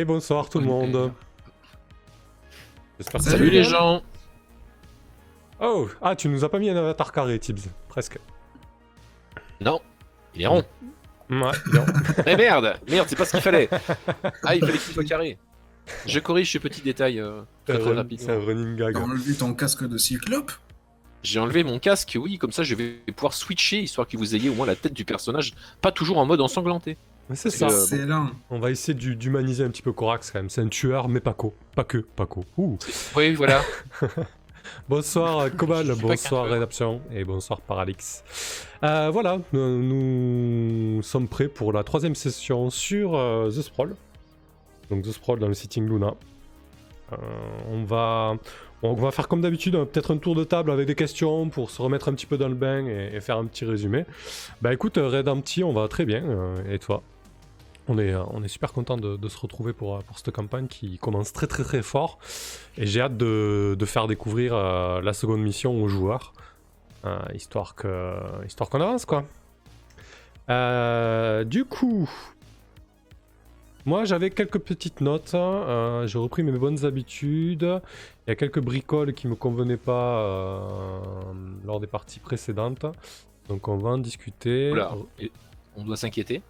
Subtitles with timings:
[0.00, 1.12] Et bonsoir tout le monde.
[2.98, 4.02] J'espère Salut les gens.
[5.60, 8.18] Oh, ah, tu nous as pas mis un avatar carré, Tibbs, presque.
[9.60, 9.78] Non,
[10.34, 10.64] il est rond.
[11.28, 11.84] Ouais, non.
[12.26, 13.68] Eh merde, merde, c'est pas ce qu'il fallait.
[14.42, 15.36] Ah, il fallait qu'il soit carré.
[16.06, 18.24] Je corrige ce petit détail euh, très, très rapidement.
[18.26, 18.94] C'est un running gag.
[18.94, 20.52] T'as enlevé ton casque de cyclope
[21.22, 24.48] J'ai enlevé mon casque, oui, comme ça je vais pouvoir switcher, histoire que vous ayez
[24.48, 26.96] au moins la tête du personnage, pas toujours en mode ensanglanté.
[27.34, 27.68] C'est ça.
[28.50, 30.50] On va essayer d'humaniser un petit peu Corax quand même.
[30.50, 31.54] C'est un tueur, mais pas co.
[31.74, 32.44] Pas que, pas co.
[33.16, 33.62] Oui, voilà.
[34.88, 38.24] bonsoir Cobal, bonsoir Rédemption et bonsoir Paralix.
[38.82, 43.94] Euh, voilà, nous, sommes prêts pour la troisième session sur euh, The Sprawl.
[44.90, 46.14] Donc The Sprawl dans le Sitting Luna.
[47.12, 47.16] Euh,
[47.70, 48.36] on va...
[48.82, 51.82] On va faire comme d'habitude, peut-être un tour de table avec des questions pour se
[51.82, 54.06] remettre un petit peu dans le bain et, faire un petit résumé.
[54.62, 56.24] Bah écoute, Redempti, on va très bien.
[56.66, 57.02] et toi?
[57.90, 60.68] On est, euh, on est super content de, se retrouver pour, euh, pour cette campagne
[60.68, 62.18] qui commence très très très fort.
[62.78, 66.32] Et j'ai hâte de, faire découvrir euh, la seconde mission aux joueurs.
[67.34, 69.24] histoire qu'on avance quoi.
[71.44, 72.08] du coup,
[73.86, 75.34] moi j'avais quelques petites notes.
[76.06, 77.80] j'ai repris mes bonnes habitudes.
[78.26, 80.12] Il y a quelques bricoles qui me convenaient pas
[81.64, 82.86] lors des parties précédentes.
[83.48, 84.72] Donc on va en discuter.
[85.76, 86.42] on doit s'inquiéter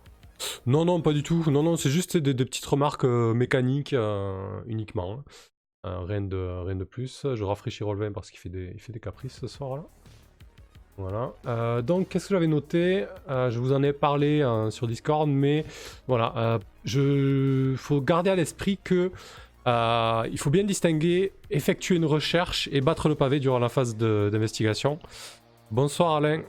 [0.66, 1.44] non, non, pas du tout.
[1.50, 5.12] Non, non, c'est juste des, petites remarques euh, mécaniques euh, uniquement.
[5.12, 5.24] Hein.
[5.86, 7.26] Euh, rien, de, rien de plus.
[7.34, 9.84] Je rafraîchis Rolvin parce qu'il fait, des, fait des caprices ce soir-là.
[10.96, 11.80] Voilà.
[11.80, 13.06] donc, qu'est-ce que j'avais noté?
[13.26, 15.64] Je vous en ai parlé hein, sur Discord, mais
[16.06, 16.60] voilà.
[16.84, 19.10] Il faut garder à l'esprit que
[19.66, 24.98] il faut bien distinguer effectuer une recherche et battre le pavé durant la phase d'investigation.
[25.70, 26.42] Bonsoir Alain,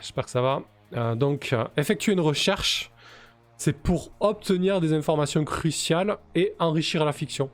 [0.00, 1.14] j'espère que ça va.
[1.14, 2.90] donc, effectuer une recherche,
[3.56, 7.50] c'est pour obtenir des informations cruciales et enrichir la fiction.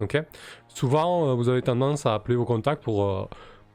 [0.00, 0.22] Ok
[0.68, 3.28] Souvent, euh, vous avez tendance à appeler vos contacts pour, euh,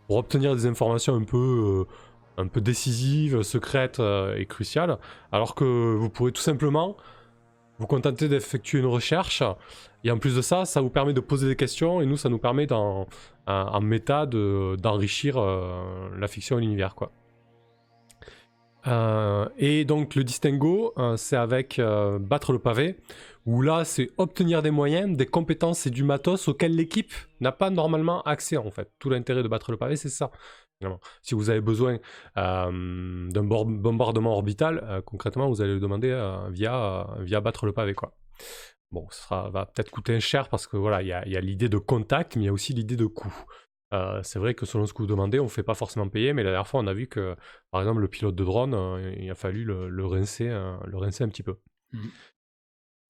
[0.10, 4.02] obtenir des informations un peu, euh, un peu décisives, secrètes
[4.38, 4.98] et cruciales,
[5.32, 6.98] alors que vous pourrez tout simplement
[7.80, 9.44] vous contenter d'effectuer une recherche.
[10.04, 12.30] Et en plus de ça, ça vous permet de poser des questions et nous, ça
[12.30, 13.08] nous permet en,
[13.48, 17.12] en méta d'enrichir la fiction et l'univers, quoi.
[18.88, 22.98] Euh, et donc le distinguo, euh, c'est avec euh, battre le pavé,
[23.46, 27.70] où là c'est obtenir des moyens, des compétences et du matos auxquels l'équipe n'a pas
[27.70, 28.92] normalement accès en fait.
[29.00, 30.32] Tout l'intérêt de battre le pavé, c'est ça.
[31.22, 32.00] Si vous avez besoin
[32.36, 36.12] d'un bombardement orbital, concrètement vous allez le demander
[36.52, 37.96] via, via battre le pavé.
[38.92, 42.36] Bon, ça va peut-être coûter cher parce que voilà, il y a l'idée de contact,
[42.36, 43.34] mais il y a aussi l'idée de coût.
[43.94, 46.34] Euh, c'est vrai que selon ce que vous demandez, on ne fait pas forcément payer,
[46.34, 47.36] mais la dernière fois, on a vu que,
[47.72, 51.24] par exemple, le pilote de drone, euh, il a fallu le, rincer, euh, le rincer
[51.24, 51.56] un petit peu.
[51.92, 52.00] Mmh.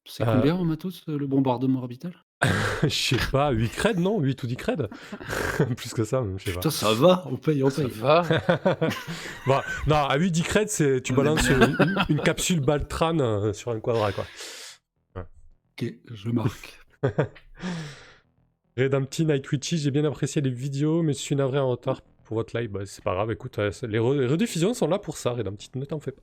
[0.05, 2.13] C'est combien en matos le bombardement orbital?
[2.83, 4.19] Je sais pas, 8 creds, non?
[4.19, 4.89] 8 ou 10 creds?
[5.77, 7.89] Plus que ça, je sais Putain, ça va, on paye, on paye.
[7.89, 8.23] Ça va
[9.47, 11.47] bah, Non, à 8-10 creds, tu balances
[12.09, 14.25] une, capsule Baltran sur un quadra, quoi.
[15.15, 16.79] Ok, je marque.
[18.77, 22.37] Redempti Night Witchy, j'ai bien apprécié les vidéos, mais je suis navré en retard pour
[22.37, 22.71] votre live.
[22.71, 25.99] Bah, c'est pas grave, écoute, euh, les, rediffusions sont là pour ça, Redempti, ne t'en
[25.99, 26.21] fais pas.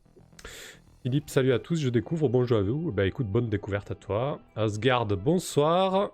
[1.03, 2.91] Philippe, salut à tous, je découvre, bonjour à vous.
[2.91, 4.41] Bah écoute, bonne découverte à toi.
[4.56, 6.10] Asgard, bonsoir.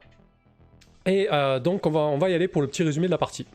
[1.06, 3.18] Et euh, donc on va, on va y aller pour le petit résumé de la
[3.18, 3.46] partie.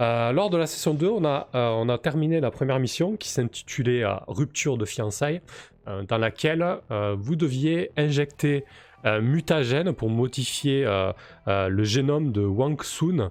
[0.00, 3.30] Euh, lors de la session 2, on a, on a terminé la première mission qui
[3.30, 5.40] s'intitulait Rupture de fiançailles,
[5.86, 6.78] dans laquelle
[7.16, 8.64] vous deviez injecter
[9.04, 11.12] mutagène pour modifier euh,
[11.48, 13.30] euh, le génome de Wang Sun,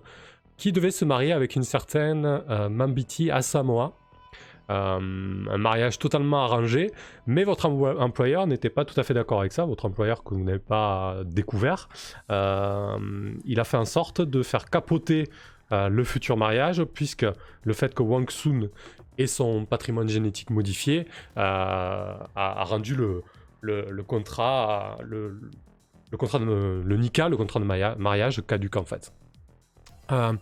[0.57, 3.93] qui devait se marier avec une certaine Mambiti Asamoah.
[4.67, 4.99] un
[5.57, 6.91] mariage totalement arrangé,
[7.27, 10.43] mais votre employeur n'était pas tout à fait d'accord avec ça, votre employeur que vous
[10.43, 11.87] n'avez pas découvert.
[12.29, 15.29] il a fait en sorte de faire capoter
[15.71, 17.25] le futur mariage, puisque
[17.63, 18.69] le fait que Wang Sun
[19.17, 21.07] ait son patrimoine génétique modifié
[21.37, 23.23] a rendu le,
[23.61, 25.39] le, contrat, le,
[26.11, 29.13] le, contrat de, le NICA, le contrat de mariage caduque en fait.
[30.11, 30.33] Euh,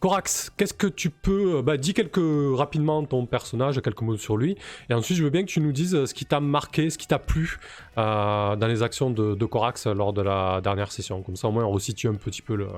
[0.00, 1.62] Corax, qu'est-ce que tu peux...
[1.62, 2.20] Bah, dis quelques,
[2.56, 4.56] rapidement ton personnage, quelques mots sur lui,
[4.88, 7.06] et ensuite je veux bien que tu nous dises ce qui t'a marqué, ce qui
[7.06, 7.58] t'a plu
[7.98, 11.22] euh, dans les actions de, Corax lors de la dernière session.
[11.22, 12.68] Comme ça au moins on resitue un petit peu le,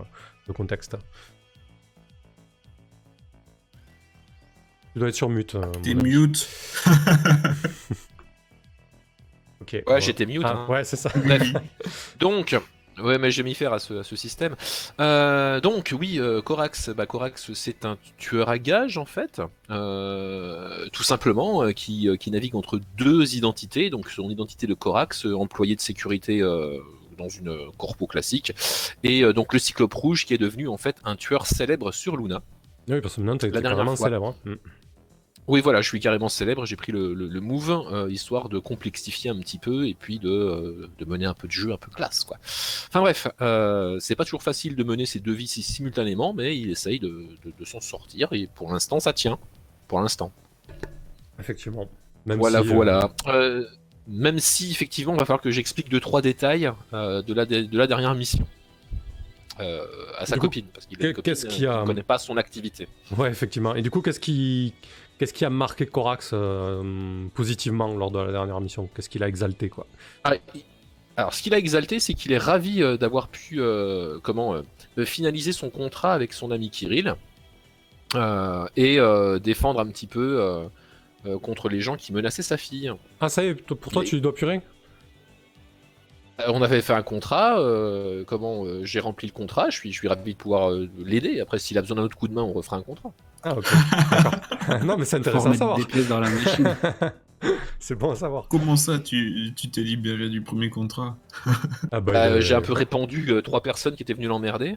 [0.55, 0.97] contexte.
[4.95, 5.55] Tu dois être sur mute.
[5.55, 6.49] Euh, T'es mute
[9.87, 10.43] Ouais, j'étais mute.
[10.45, 10.67] Ah, hein.
[10.73, 11.11] Ouais, c'est ça.
[12.21, 12.57] Donc,
[13.03, 14.57] ouais, mais j'ai mis faire à ce, système.
[15.01, 20.87] Euh, donc, oui, euh, Corax, bah, Corax, c'est un tueur à gage en fait, euh,
[20.93, 23.91] tout simplement, qui, qui, navigue entre deux identités.
[23.91, 26.41] Donc, son identité de Corax, employé de sécurité
[27.17, 28.53] dans une corpo classique.
[29.03, 32.43] Et donc le Cyclope Rouge qui est devenu en fait un tueur célèbre sur Luna.
[32.89, 33.97] Oui, parce que maintenant, t'es fois.
[33.97, 34.35] célèbre.
[34.47, 34.55] hein.
[35.49, 36.67] Oui, voilà, je suis carrément célèbre.
[36.67, 40.19] J'ai pris le, le, le move euh, histoire de complexifier un petit peu et puis
[40.19, 42.37] de, euh, de mener un peu de jeu un peu classe, quoi.
[42.89, 46.57] Enfin bref, euh, c'est pas toujours facile de mener ces deux vies si- simultanément, mais
[46.59, 49.39] il essaye de, de, de s'en sortir et pour l'instant ça tient.
[49.89, 50.33] Pour l'instant.
[51.41, 51.89] Effectivement.
[52.27, 53.11] Même Voilà, si, euh, voilà.
[53.29, 53.65] Euh,
[54.07, 57.79] même si effectivement, il va falloir que j'explique deux trois détails euh, de la de
[57.79, 58.47] la dernière mission.
[59.61, 59.85] Euh,
[60.17, 62.19] à sa coup, copine, parce qu'il qu'est-ce euh, qu'il y a, qui ne connaît pas
[62.19, 62.89] son activité.
[63.17, 63.75] Ouais, effectivement.
[63.75, 64.73] Et du coup, qu'est-ce qui,
[65.19, 68.89] qu'est-ce qui a marqué Corax euh, positivement lors de la dernière mission?
[68.95, 69.87] Qu'est-ce qu'il a exalté, quoi?
[70.25, 70.63] Ah, il-
[71.17, 74.63] Alors, ce qu'il a exalté, c'est qu'il est ravi euh, d'avoir pu euh, comment euh,
[74.99, 77.17] euh, finaliser son contrat avec son ami Kirill
[78.15, 80.69] euh, et euh, défendre un petit peu euh,
[81.27, 82.93] euh, contre les gens qui menaçaient sa fille.
[83.21, 84.59] Ah, ça y est, pour toi, tu dois plus rien?
[84.61, 84.78] Euh,
[86.47, 89.99] On avait fait un contrat, euh, comment euh, j'ai rempli le contrat, je suis, je
[89.99, 91.41] suis ravi de pouvoir euh, l'aider.
[91.41, 93.13] Après, s'il a besoin d'un autre coup de main, on refera un contrat.
[93.43, 93.67] Ah, ok.
[94.11, 94.35] D'accord.
[94.85, 95.79] non, mais c'est intéressant à savoir.
[95.79, 96.77] des pièces dans la machine.
[97.81, 98.47] c'est bon à savoir.
[98.49, 101.17] Comment ça, tu tu t'es libéré du premier contrat?
[101.91, 104.77] Ah, bah, Euh, euh, J'ai un peu répandu euh, trois personnes qui étaient venues l'emmerder.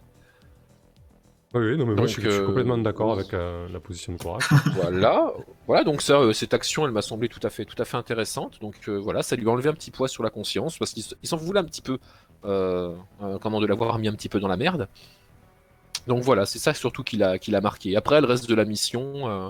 [1.53, 3.79] Oui, oui, non, mais moi, je, suis, je suis euh, complètement d'accord avec euh, la
[3.79, 4.47] position de Corax.
[4.75, 5.33] voilà,
[5.67, 5.83] voilà.
[5.83, 8.59] Donc ça, euh, cette action, elle m'a semblé tout à fait, tout à fait intéressante.
[8.61, 11.37] Donc voilà, ça lui a enlevé un petit poids sur la conscience parce qu'il s'en
[11.37, 11.97] voulait un petit peu,
[12.41, 14.87] comment de l'avoir mis un petit peu dans la merde.
[16.07, 17.95] Donc voilà, c'est ça surtout qui l'a, qui l'a marqué.
[17.95, 19.49] Après, le reste de la mission euh,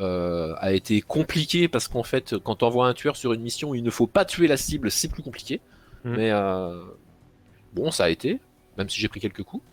[0.00, 3.74] euh, a été compliqué parce qu'en fait, quand on envoie un tueur sur une mission,
[3.74, 5.60] il ne faut pas tuer la cible, c'est plus compliqué.
[6.04, 6.16] Mhm.
[6.16, 6.82] Mais euh,
[7.72, 8.40] bon, ça a été,
[8.76, 9.64] même si j'ai pris quelques coups.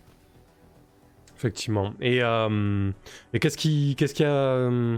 [1.38, 1.94] Effectivement.
[2.02, 2.92] Et, euh,
[3.34, 4.98] et qu'est-ce qui, qu'est-ce qui a, euh,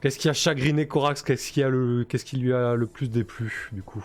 [0.00, 3.08] qu'est-ce qui a chagriné Corax Qu'est-ce qui a le, qu'est-ce qui lui a le plus
[3.08, 4.04] déplu du coup?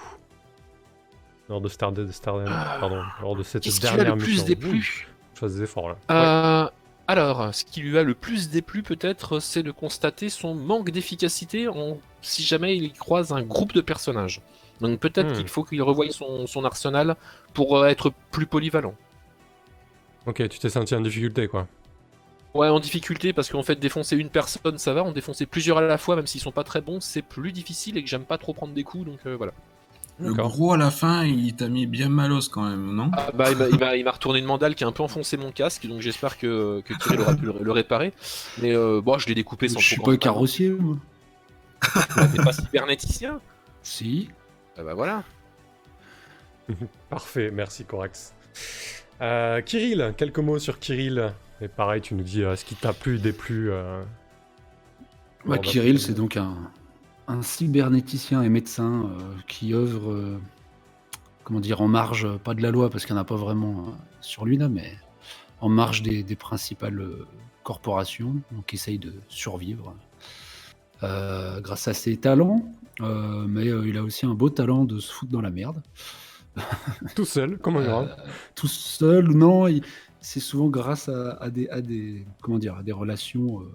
[1.49, 2.43] Lors de Star, de Star-
[2.79, 5.07] pardon, lors de cette Qu'est-ce qui lui a dernière le plus déplu?
[5.41, 5.97] des efforts là.
[6.11, 6.69] Euh,
[7.07, 11.67] Alors, ce qui lui a le plus déplu peut-être, c'est de constater son manque d'efficacité
[11.67, 11.97] en...
[12.21, 14.41] si jamais il croise un groupe de personnages.
[14.81, 15.37] Donc peut-être Hmm.
[15.37, 17.15] qu'il faut qu'il revoie son, son arsenal
[17.53, 18.95] pour euh, être plus polyvalent.
[20.25, 21.67] Ok, tu t'es senti en difficulté quoi.
[22.53, 25.03] Ouais, en difficulté, parce qu'en fait, défoncer une personne, ça va.
[25.03, 27.97] En défoncer plusieurs à la fois, même s'ils sont pas très bons, c'est plus difficile
[27.97, 29.51] et que j'aime pas trop prendre des coups, donc euh, voilà.
[30.19, 33.11] Le gros à la fin, il t'a mis bien malos quand même, non?
[33.17, 35.03] Ah, bah, il m'a- il m'a il m'a retourné une mandale qui a un peu
[35.03, 38.13] enfoncé mon casque, donc j'espère que, que Kirill aura pu le, le réparer.
[38.61, 40.95] Mais euh, bon, je l'ai découpé sans Je suis pas carrossier, moi.
[42.31, 43.41] T'es pas cybernéticien?
[43.83, 44.29] Si.
[44.77, 45.23] Ah bah voilà.
[47.09, 48.33] Parfait, merci Corax.
[49.21, 51.33] Euh, Kirill, quelques mots sur Kirill.
[51.61, 53.71] Et pareil, tu nous dis euh, ce qui t'a plu, déplu.
[53.71, 54.03] Euh...
[55.45, 56.55] Bah, la Kirill, c'est donc un,
[57.27, 59.09] un cybernéticien et médecin
[59.47, 60.39] qui œuvre,
[61.43, 63.95] comment dire, en marge, pas de la loi, parce qu'il n'y en a pas vraiment
[64.21, 64.97] sur Luna, mais
[65.61, 67.07] en marge des, des principales
[67.63, 69.95] corporations, donc essaye de survivre
[71.01, 72.65] grâce à ses talents,
[72.99, 75.83] mais il a aussi un beau talent de se foutre dans la merde.
[77.15, 78.03] Tout seul, comme un grand.
[78.03, 78.15] Euh,
[78.55, 79.65] tout seul, non,
[80.21, 83.71] c'est souvent grâce à, à des, à des, comment dire, à des relations euh,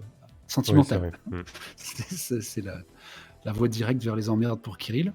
[0.47, 1.11] sentimentales.
[1.29, 1.41] Mm.
[1.75, 2.77] C'est- c'est la,
[3.45, 5.13] la voie directe vers les emmerdes pour Kirill.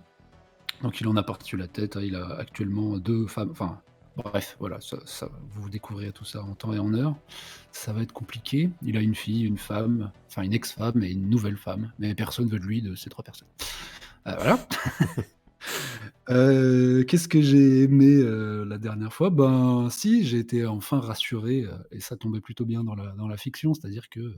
[0.83, 1.97] Donc il en a parti la tête.
[1.97, 3.51] hein, Il a actuellement deux femmes.
[3.51, 3.81] Enfin,
[4.17, 7.17] bref, voilà, ça, ça- vous découvrirez tout ça en temps et en heure.
[7.73, 8.71] Ça va être compliqué.
[8.83, 11.93] Il a une fille, une femme, enfin une ex-femme et une nouvelle femme.
[11.99, 13.49] Mais personne veut de lui de ces trois personnes.
[14.27, 14.59] Euh, voilà.
[16.29, 19.31] Euh, Qu'est-ce que j'ai aimé euh, la dernière fois?
[19.31, 23.29] Ben, si, j'ai été enfin rassuré, euh, et ça tombait plutôt bien dans la, dans
[23.29, 24.35] la fiction, c'est-à-dire que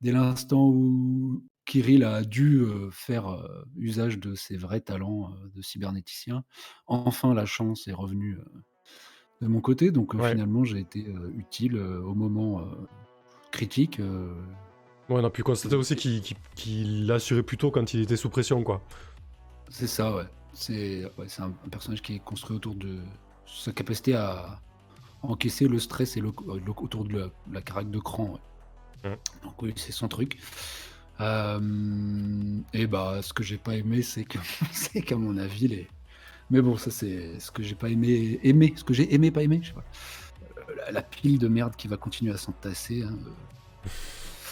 [0.00, 3.44] dès l'instant où Kirill a dû faire
[3.76, 6.44] usage de ses vrais talents de cybernéticien,
[6.86, 8.38] enfin la chance est revenue
[9.40, 10.30] de mon côté, donc Ouais.
[10.30, 12.68] finalement j'ai été utile au moment
[13.50, 13.98] critique.
[15.08, 18.28] Ouais, on a pu constater aussi qu'il qu'il- qu'il l'assurait plutôt quand il était sous
[18.28, 18.82] pression, quoi.
[19.68, 20.24] C'est ça, ouais.
[20.52, 22.98] C'est ouais, un, un personnage qui est construit autour de
[23.46, 24.60] sa capacité à
[25.22, 28.34] encaisser le stress et le, le- autour de la, la carac de cran.
[28.34, 28.40] ouais.
[29.04, 29.16] Mm.
[29.42, 30.38] Donc oui, c'est son truc.
[31.20, 34.38] Euh, et bah, ce que j'ai pas aimé, c'est que,
[34.72, 35.88] c'est qu'à mon avis, les.
[36.50, 39.42] Mais bon, ça c'est ce que j'ai pas aimé, aimé, ce que j'ai aimé, pas
[39.42, 39.86] aimé, je sais pas.
[40.58, 43.04] Euh, La, la pile de merde qui va continuer à s'entasser.
[43.04, 43.30] hein, euh.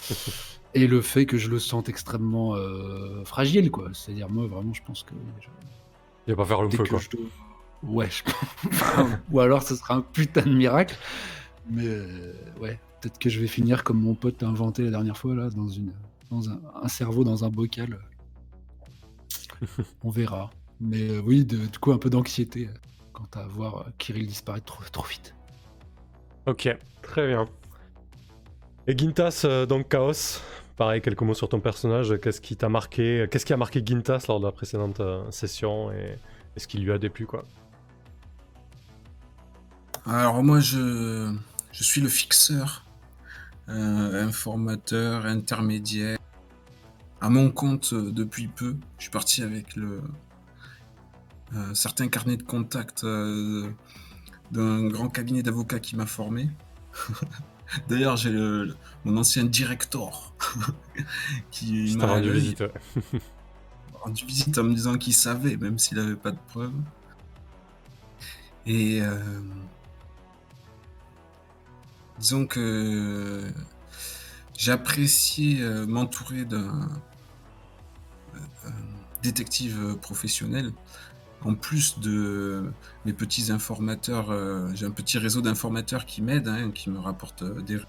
[0.75, 3.89] Et le fait que je le sente extrêmement euh, fragile, quoi.
[3.93, 5.13] C'est-à-dire, moi, vraiment, je pense que.
[5.41, 5.47] je-
[6.27, 6.99] Il va pas faire le feu, quoi.
[6.99, 7.25] je dois-
[7.83, 8.23] Ouais, je
[9.31, 10.95] Ou alors, ce sera un putain de miracle.
[11.69, 15.17] Mais euh, ouais, peut-être que je vais finir comme mon pote a inventé la dernière
[15.17, 15.93] fois, là, dans, une,
[16.29, 17.97] dans un, un cerveau dans un bocal.
[20.03, 20.49] On verra.
[20.81, 22.69] Mais euh, oui, de- du coup, un peu d'anxiété.
[23.13, 25.33] quant à voir Kirill disparaître trop, trop vite.
[26.47, 26.67] Ok,
[27.01, 27.47] très bien.
[28.87, 30.41] Et Gintas, euh, donc Chaos,
[30.77, 32.19] pareil, quelques mots sur ton personnage.
[32.21, 33.27] Qu'est-ce qui t'a marqué?
[33.31, 36.17] Qu'est-ce qui a marqué Gintas lors de la précédente euh, session et
[36.55, 37.45] est-ce qu'il lui a déplu quoi?
[40.05, 41.33] Alors moi, je,
[41.71, 42.85] je suis le fixeur,
[43.67, 46.19] euh, informateur, intermédiaire.
[47.19, 50.01] À mon compte euh, depuis peu, je suis parti avec le
[51.55, 56.49] euh, certain carnet de contact d'un grand cabinet d'avocats qui m'a formé.
[57.89, 60.33] D'ailleurs, j'ai le- le- mon ancien directeur
[61.51, 62.59] qui m'a rendu visite.
[62.61, 62.71] ouais.
[64.03, 66.73] rendu visite en me disant qu'il savait, même s'il n'avait pas de preuves.
[68.67, 69.19] Et euh,
[72.19, 73.43] disons que
[74.57, 76.89] j'ai apprécié euh, m'entourer d'un
[78.35, 78.69] euh,
[79.21, 80.71] détective professionnel.
[81.45, 82.71] En plus de
[83.05, 87.43] mes petits informateurs, euh, j'ai un petit réseau d'informateurs qui m'aident, hein, qui me rapportent
[87.43, 87.79] euh, des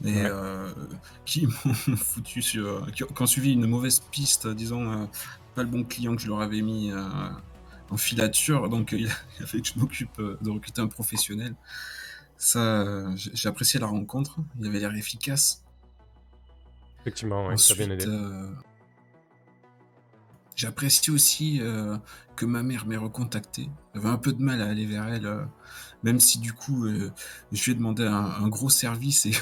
[0.00, 0.28] mais Ouais.
[0.28, 0.72] euh,
[1.24, 5.08] qui m'ont foutu sur, qui ont, suivi une mauvaise piste, disons,
[5.54, 6.90] pas le bon client que je leur avais mis
[7.90, 9.06] en filature, donc il
[9.40, 11.54] a fallu que je m'occupe de recruter un professionnel.
[12.36, 15.62] Ça, j'ai apprécié la rencontre, il avait l'air efficace.
[17.02, 18.12] Effectivement, ouais, ça a bien Ensuite, aidé.
[20.54, 21.96] J'ai apprécié aussi euh,
[22.36, 23.68] que ma mère m'ait recontacté.
[23.94, 25.44] J'avais un peu de mal à aller vers elle, euh,
[26.02, 27.10] même si du coup, euh,
[27.52, 29.32] je lui ai demandé un, un gros service et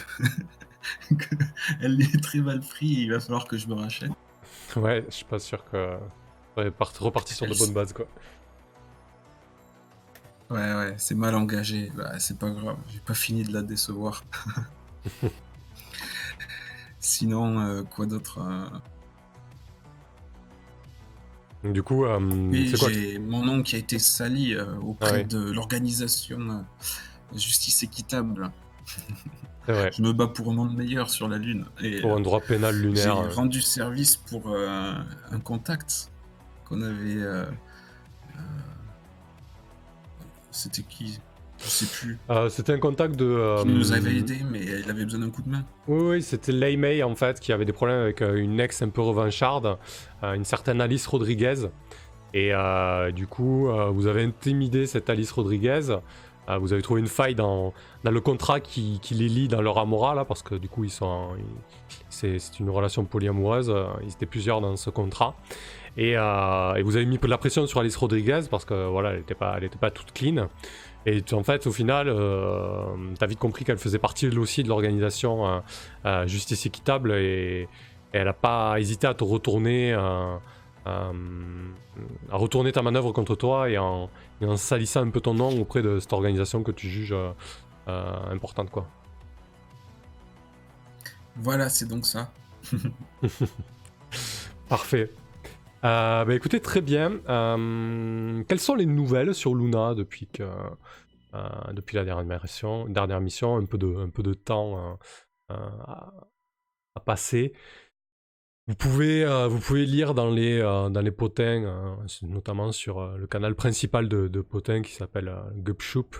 [1.80, 2.86] elle est très mal pris.
[2.86, 4.10] Il va falloir que je me rachète.
[4.76, 5.98] Ouais, je suis pas sûr que.
[6.56, 8.06] Ouais, part- reparti sur de bonnes bases quoi.
[10.50, 11.90] Ouais, ouais, c'est mal engagé.
[11.94, 14.22] Bah, c'est pas grave, j'ai pas fini de la décevoir.
[17.00, 18.38] Sinon, quoi d'autre
[21.64, 22.18] Du coup, euh,
[22.70, 25.24] c'est quoi j'ai mon nom qui a été sali euh, auprès Ah ouais.
[25.24, 28.50] de l'organisation euh, Justice Équitable.
[29.66, 29.90] C'est vrai.
[29.96, 31.66] Je me bats pour un monde meilleur sur la Lune.
[31.80, 33.16] Et Pour un droit pénal j'ai lunaire.
[33.16, 36.10] euh, rendu service pour un contact
[36.64, 37.20] qu'on avait.
[40.50, 41.20] C'était qui?
[41.62, 42.18] Je sais plus.
[42.30, 43.24] euh, C'était un contact de.
[43.24, 45.64] euh, Qui nous avait aidé, mais il avait besoin d'un coup de main.
[45.88, 48.82] Oui, oui, c'était Lei Mei en fait qui avait des problèmes avec euh, une ex
[48.82, 49.78] un peu revancharde,
[50.24, 51.66] euh, une certaine Alice Rodriguez.
[52.34, 55.80] Et euh, du coup, euh, vous avez intimidé cette Alice Rodriguez.
[56.48, 59.62] Euh, vous avez trouvé une faille dans, dans le contrat qui, qui les lie dans
[59.62, 61.28] leur amoura là, parce que du coup, ils sont,
[62.08, 63.70] c'est une relation polyamoureuse.
[63.70, 65.36] euh, Ils étaient plusieurs dans ce contrat.
[65.96, 69.10] Et, euh, et vous avez mis de la pression sur Alice Rodriguez parce que voilà,
[69.10, 70.48] elle n'était pas, elle était pas toute clean.
[71.06, 72.84] Et en fait, au final, euh,
[73.18, 75.60] t'as vite compris qu'elle faisait partie elle aussi de l'organisation euh,
[76.06, 77.68] euh, Justice Équitable et,
[78.14, 80.36] et elle n'a pas hésité à te retourner, euh,
[80.86, 85.60] à retourner ta manœuvre contre toi et en, et en salissant un peu ton nom
[85.60, 87.14] auprès de cette organisation que tu juges
[87.86, 88.86] importante, quoi.
[91.36, 92.30] Voilà, c'est donc ça.
[94.68, 95.10] Parfait.
[95.84, 97.20] Euh, bah écoutez, très bien.
[97.28, 100.44] Euh, quelles sont les nouvelles sur Luna depuis que
[101.34, 104.98] euh, depuis la dernière mission, dernière mission, un peu de, un peu de temps
[105.48, 106.12] à,
[107.04, 107.52] passer.
[108.68, 114.08] Vous pouvez, vous pouvez lire dans les, dans les potins, notamment sur le canal principal
[114.08, 116.16] de, de Potin qui s'appelle Gupshoop,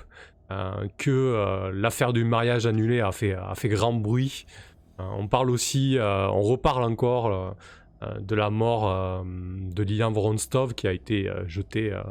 [0.98, 4.46] que l'affaire du mariage annulé a fait, a fait grand bruit.
[4.98, 7.54] On parle aussi, on reparle encore
[8.20, 12.02] de la mort euh, de Lilian Voronstov qui a été euh, jeté euh,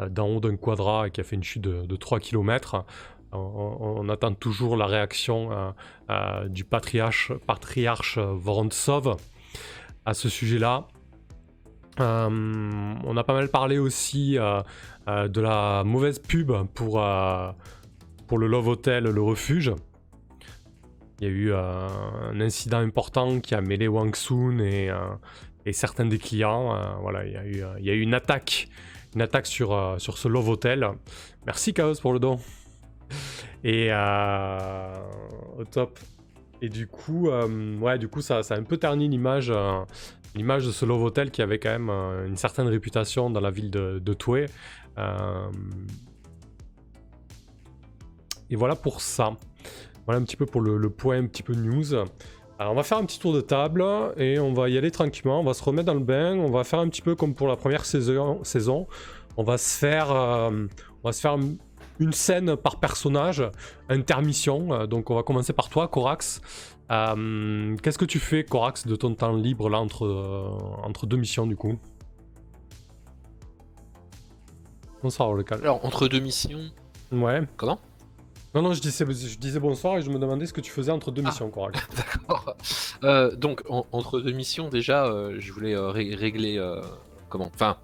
[0.00, 2.84] euh, d'en haut d'un quadra et qui a fait une chute de, de 3 km.
[3.32, 5.70] On, attend toujours la réaction euh,
[6.10, 9.16] euh, du patriarche, patriarche Vorontsov
[10.04, 10.88] à ce sujet-là.
[12.00, 12.28] Euh,
[13.04, 14.62] on a pas mal parlé aussi euh,
[15.06, 17.52] euh, de la mauvaise pub pour, euh,
[18.26, 19.72] pour le Love Hotel, le refuge.
[21.20, 21.88] Il y a eu euh,
[22.32, 25.16] un incident important qui a mêlé Wang Soon et, euh,
[25.70, 26.74] certains des clients.
[26.74, 28.68] Euh, voilà, il y, a eu, une attaque,
[29.14, 30.88] une attaque sur, sur ce Love Hotel.
[31.44, 32.40] Merci Chaos pour le don.
[33.64, 35.98] Et au top.
[36.62, 39.52] Et du coup, ouais, du coup, ça, ça a un peu terni l'image,
[40.34, 43.70] l'image de ce Love Hotel qui avait quand même une certaine réputation dans la ville
[43.70, 44.46] de, de Toué.
[48.48, 49.36] Et voilà pour ça.
[50.06, 51.94] Voilà un petit peu pour le, le point un petit peu news.
[52.58, 53.84] Alors on va faire un petit tour de table
[54.16, 55.40] et on va y aller tranquillement.
[55.40, 56.36] On va se remettre dans le bain.
[56.36, 58.44] On va faire un petit peu comme pour la première saison.
[58.44, 58.86] saison.
[59.36, 60.66] On va se faire, euh,
[61.02, 61.38] on va se faire
[62.00, 63.42] une scène par personnage,
[63.88, 64.72] intermission.
[64.72, 66.40] Euh, donc on va commencer par toi, Corax.
[66.90, 70.50] Euh, Qu'est-ce que tu fais, Corax, de ton temps libre là entre, euh,
[70.82, 71.78] entre deux missions du coup?
[75.02, 75.44] Bonsoir, le.
[75.62, 76.60] Alors, entre deux missions.
[77.12, 77.42] Ouais.
[77.56, 77.78] Comment?
[78.54, 80.90] Non, non, je disais, je disais bonsoir et je me demandais ce que tu faisais
[80.90, 81.28] entre deux Ah.
[81.28, 81.74] missions, Corac.
[81.96, 82.56] D'accord.
[83.04, 86.58] Euh, donc, en- entre deux missions, déjà, euh, je voulais euh, ré- régler.
[87.28, 87.76] comment Enfin,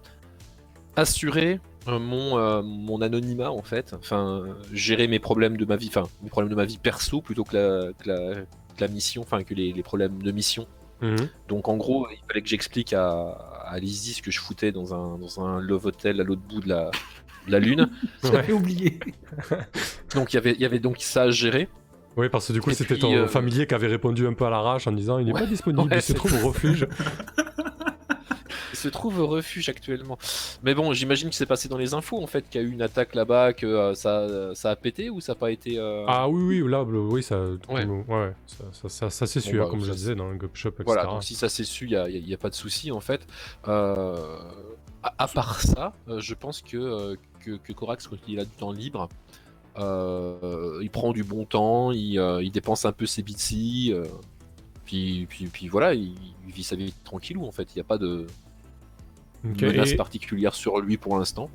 [0.96, 3.94] assurer mon, mon anonymat, en fait.
[3.98, 5.86] Enfin, gérer mes problèmes de ma vie.
[5.88, 8.34] Enfin, mes problèmes de ma vie perso plutôt que la, que la,
[8.76, 9.22] que la mission.
[9.22, 10.66] Enfin, que les, les problèmes de mission.
[11.00, 11.28] Mhm.
[11.48, 13.30] Donc, en gros, il fallait que j'explique à,
[13.66, 16.60] à Lizzie ce que je foutais dans un, dans un love hotel à l'autre bout
[16.60, 16.90] de la,
[17.48, 17.88] la lune.
[18.22, 18.98] J'avais oublié.
[20.14, 21.68] Donc, il y avait- y avait donc ça à gérer.
[22.16, 24.32] Oui, parce que du coup, Et c'était puis, ton euh, familier qui avait répondu un
[24.32, 25.40] peu à l'arrache en disant il n'est Ouais.
[25.40, 26.86] pas disponible, Ouais, il se trouve au refuge.
[28.72, 30.18] Il se trouve au refuge actuellement.
[30.62, 32.70] Mais bon, j'imagine que c'est passé dans les infos en fait qu'il y a eu
[32.70, 35.78] une attaque là-bas, que euh, ça, ça a pété ou ça n'a pas été.
[35.78, 37.84] euh, Ah oui, oui, là, le- oui, ça, Ouais.
[37.86, 40.36] ouais, ça, ça, ça, ça s'est Bon, su, hein, bah, comme je disais dans le
[40.36, 40.84] Gop Shop, etc.
[40.86, 42.54] Voilà, donc si ça s'est su, il n'y a, y a- y a pas de
[42.54, 43.26] souci en fait.
[43.66, 44.36] Euh,
[45.02, 48.44] à, à part ça, euh, je pense que, euh, que, que Corax, quand il a
[48.44, 49.08] du temps libre,
[49.78, 54.04] euh, il prend du bon temps, il, euh, il dépense un peu ses bitsy, euh,
[54.84, 56.14] puis, puis, puis voilà, il,
[56.46, 57.68] il vit sa vie tranquillou en fait.
[57.74, 58.26] Il n'y a pas de
[59.44, 61.50] menace Et, particulière sur lui pour l'instant.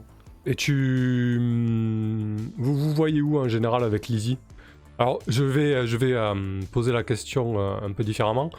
[0.45, 1.37] et tu.
[1.39, 4.37] hum, Vous vous voyez où en général avec Lizzie?
[4.99, 8.51] Alors, je vais, je vais euh, poser la question euh, un peu différemment.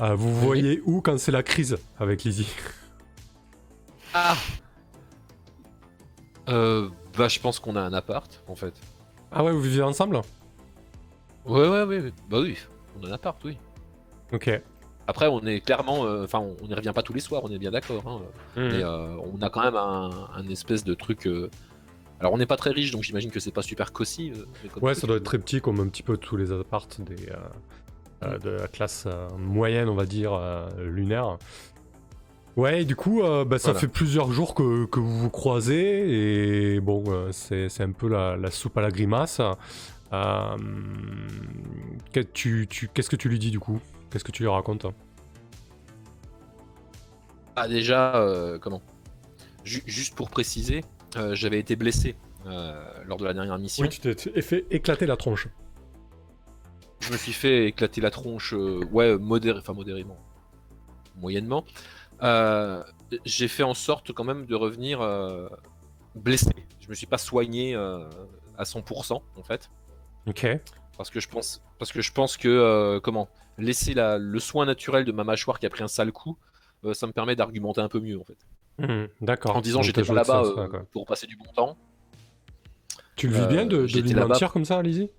[0.00, 0.34] Euh, vous Oui.
[0.46, 2.48] voyez où quand c'est la crise avec Lizzie?
[4.14, 4.36] Ah
[6.52, 8.74] euh, Bah, je pense qu'on a un appart, en fait.
[9.32, 10.20] Ah ouais, vous vivez ensemble?
[11.46, 12.12] Ouais, ouais, ouais.
[12.30, 12.56] Bah oui,
[13.00, 13.56] on a un appart, oui.
[14.32, 14.50] Ok.
[15.08, 16.04] Après, on est clairement.
[16.06, 18.02] euh, Enfin, on n'y revient pas tous les soirs, on est bien d'accord.
[18.06, 18.20] Hein,
[18.56, 18.68] Mhm.
[18.70, 21.26] Mais euh, on a quand même un, un espèce de truc.
[21.26, 21.50] euh,
[22.20, 24.32] Alors, on n'est pas très riche, donc j'imagine que c'est pas super cosy.
[24.32, 27.16] Ouais, truc, ça doit être très petit, comme un petit peu tous les apparts des,
[28.40, 30.38] de la classe moyenne, on va dire,
[30.78, 31.38] lunaire.
[32.56, 33.80] Ouais, et du coup, euh, bah, ça Voilà.
[33.80, 38.08] fait plusieurs jours que, que vous vous croisez, et bon, euh, c'est c'est un peu
[38.08, 39.40] la, la soupe à la grimace.
[40.12, 40.56] Euh,
[42.12, 43.80] que- tu- tu- Qu'est-ce que tu lui dis du coup?
[44.10, 44.84] Qu'est-ce que tu lui racontes?
[47.56, 48.82] Ah, déjà, euh, comment?
[49.64, 50.82] Ju- Juste pour préciser,
[51.16, 53.82] euh, j'avais été blessé euh, lors de la dernière mission.
[53.84, 55.48] Oui, tu t'es fait éclater la tronche.
[57.00, 60.16] Je me suis fait éclater la tronche, euh, ouais, modéré, enfin modérément,
[61.20, 61.64] moyennement.
[62.22, 62.82] Euh,
[63.24, 65.48] j'ai fait en sorte quand même de revenir euh,
[66.14, 66.50] blessé.
[66.80, 68.08] Je me suis pas soigné euh,
[68.58, 69.70] à 100% en fait,
[70.26, 70.46] Ok.
[70.96, 74.64] parce que je pense, parce que je pense que euh, comment laisser la, le soin
[74.66, 76.38] naturel de ma mâchoire qui a pris un sale coup,
[76.84, 78.38] euh, ça me permet d'argumenter un peu mieux en fait.
[78.78, 79.56] Mhm, D'accord.
[79.56, 81.76] En disant j'étais pas là-bas euh, pour passer du bon temps.
[83.16, 85.10] Tu le vis euh, bien de, de lui mentir comme ça, Lizzie?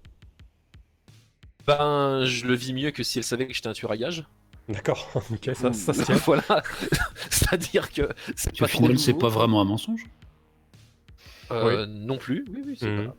[1.68, 4.26] Ben, je le vis mieux que si elle savait que j'étais un tueur à gages.
[4.69, 6.15] D'accord, ok, ça, ça se tient.
[6.26, 6.63] voilà,
[7.30, 10.06] c'est-à-dire que c'est Au pas final, c'est pas vraiment un mensonge.
[11.52, 13.08] Euh, Non plus, oui, oui, c'est Mhm.
[13.08, 13.15] pas.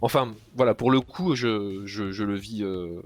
[0.00, 3.00] Enfin, voilà, pour le coup, je, je, je le vis, euh,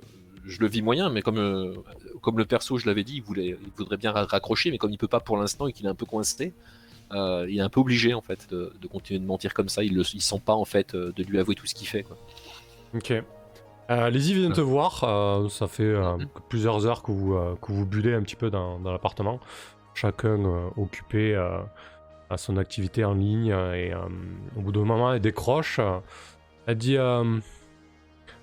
[0.45, 1.75] je le vis moyen, mais comme, euh,
[2.21, 4.91] comme le perso, je l'avais dit, il, voulait, il voudrait bien ra- raccrocher, mais comme
[4.93, 6.53] il peut pas pour l'instant et qu'il est un peu coincé,
[7.13, 9.83] euh, il est un peu obligé en fait de, de continuer de mentir comme ça.
[9.85, 12.03] Il ne sent pas en fait de lui avouer tout ce qu'il fait.
[12.05, 12.17] Quoi.
[12.95, 13.13] Ok.
[13.93, 16.27] Euh, Lizzie vient te voir, euh, ça fait euh, Mhm.
[16.49, 19.39] plusieurs heures que vous, que vous bullez un petit peu dans, dans l'appartement,
[19.95, 20.39] chacun
[20.77, 21.35] occupé
[22.31, 23.93] à son activité en ligne, et
[24.57, 25.81] au bout d'un moment elle décroche,
[26.67, 26.97] elle dit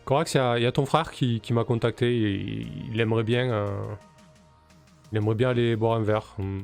[0.06, 2.94] Corax, il y, a- il y a ton frère qui, qui m'a contacté, et il,
[2.94, 3.66] il aimerait bien
[5.12, 6.36] il aimerait bien aller boire un verre.
[6.38, 6.62] Hum,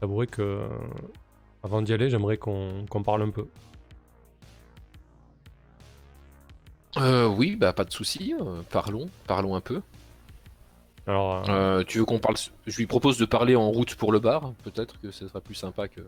[0.00, 0.60] J'avouerai que
[1.62, 3.46] avant d'y aller, j'aimerais qu'on qu'on parle un peu.
[6.98, 8.34] Euh, oui, bah pas de souci.
[8.38, 9.80] euh, parlons, parlons un peu.
[11.06, 14.12] Alors, euh, Euh, tu veux qu'on parle Je lui propose de parler en route pour
[14.12, 14.52] le bar.
[14.62, 16.00] Peut-être que ce sera plus sympa que.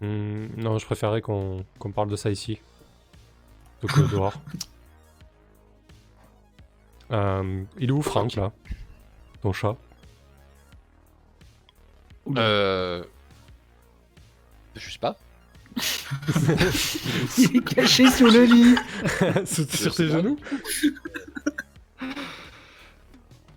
[0.00, 2.60] Hmm, non, je préférerais qu'on qu'on parle de ça ici.
[3.82, 4.34] Que dehors.
[7.10, 8.52] Euh, il est où Franck là?
[9.40, 9.76] Ton chat?
[12.36, 13.02] Euh...
[14.74, 15.16] Je sais pas.
[17.38, 18.74] Il est caché sous le lit.
[19.46, 20.38] Sur Je sur tes genoux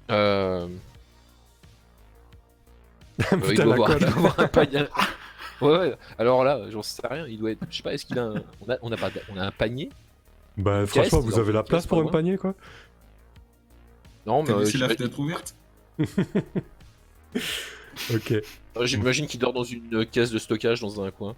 [0.10, 0.68] Euh...
[3.32, 3.98] euh, il, doit la avoir, colle.
[4.02, 4.86] il doit avoir un panier.
[5.62, 5.98] Ouais, ouais.
[6.18, 7.26] Alors là, j'en sais rien.
[7.28, 7.66] Il doit être.
[7.70, 7.94] Je sais pas.
[7.94, 8.44] Est-ce qu'il a un.
[8.66, 9.10] On a, on a, pas...
[9.34, 9.90] on a un panier?
[10.58, 12.56] Bah Une franchement, caisse, vous avez la place pour un panier quoi
[14.26, 15.56] Non, mais T'as euh, la fenêtre ouverte?
[18.14, 18.32] Ok.
[18.32, 21.36] euh, j'imagine qu'il dort dans une caisse de stockage dans un coin.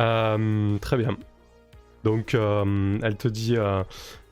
[0.00, 1.16] Euh, très bien.
[2.04, 3.82] Donc, euh, elle te dit euh,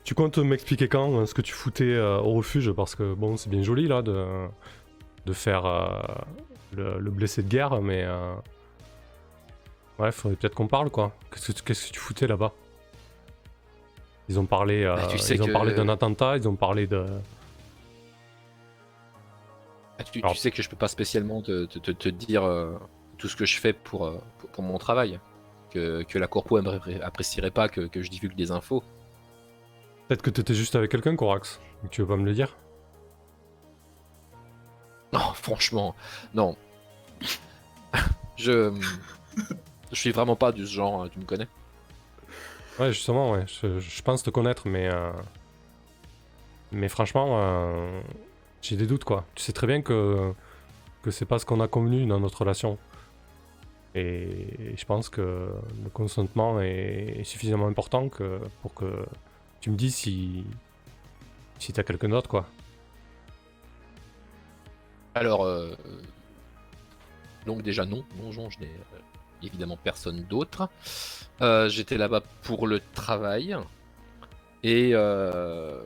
[0.03, 3.61] Tu comptes m'expliquer quand ce que tu foutais au refuge Parce que bon, c'est bien
[3.63, 4.25] joli là de,
[5.25, 5.63] de faire
[6.75, 8.07] le, le blessé de guerre, mais
[9.99, 11.11] Ouais, faudrait peut-être qu'on parle, quoi.
[11.29, 12.53] Qu'est-ce que, qu'est-ce que tu foutais là-bas?
[14.29, 16.87] Ils ont parlé, Bah, tu sais ils ont que- parlé d'un attentat, ils ont parlé
[16.87, 17.05] de...
[19.99, 22.43] Ah, Tu, sais que je peux pas spécialement te, te- te- te dire
[23.17, 25.19] tout ce que je fais pour, pour, pour mon travail.
[25.71, 26.57] Que, que la corpo
[27.03, 28.83] apprécierait pas que, que je divulgue des infos.
[30.07, 31.59] Peut-être que t'étais juste avec quelqu'un, Corax.
[31.91, 32.57] Tu veux pas me le dire?
[35.13, 35.95] Non, franchement,
[36.33, 36.55] non.
[38.37, 38.73] je.
[39.91, 41.47] Je suis vraiment pas ce genre, hein, tu me connais.
[42.79, 43.45] Ouais, justement, ouais.
[43.47, 44.87] Je, je pense te connaître, mais...
[44.93, 45.11] euh,
[46.71, 48.01] Mais franchement, euh,
[48.61, 49.25] j'ai des doutes, quoi.
[49.35, 50.33] Tu sais très bien que,
[51.01, 52.77] que c'est pas ce qu'on a convenu dans notre relation.
[53.95, 55.49] Et je pense que
[55.83, 59.05] le consentement est, suffisamment important que, pour que
[59.61, 60.43] tu me dises si,
[61.57, 62.45] si t'as quelqu'un d'autre, quoi.
[65.15, 65.75] Alors, euh,
[67.45, 68.99] donc déjà non, non, non, je n'ai euh,
[69.43, 70.69] évidemment personne d'autre.
[71.41, 73.55] Euh, J'étais là-bas pour le travail
[74.63, 75.81] et euh,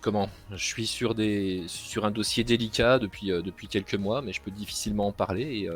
[0.00, 0.30] comment?
[0.50, 4.40] Je suis sur des sur un dossier délicat depuis euh, depuis quelques mois, mais je
[4.40, 5.42] peux difficilement en parler.
[5.42, 5.70] Et,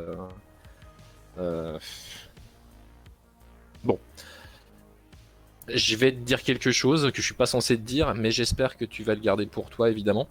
[1.38, 1.79] euh, euh,
[3.85, 3.99] bon,
[5.69, 8.77] je vais te dire quelque chose que je suis pas censé te dire, mais j'espère
[8.77, 10.29] que tu vas le garder pour toi, évidemment.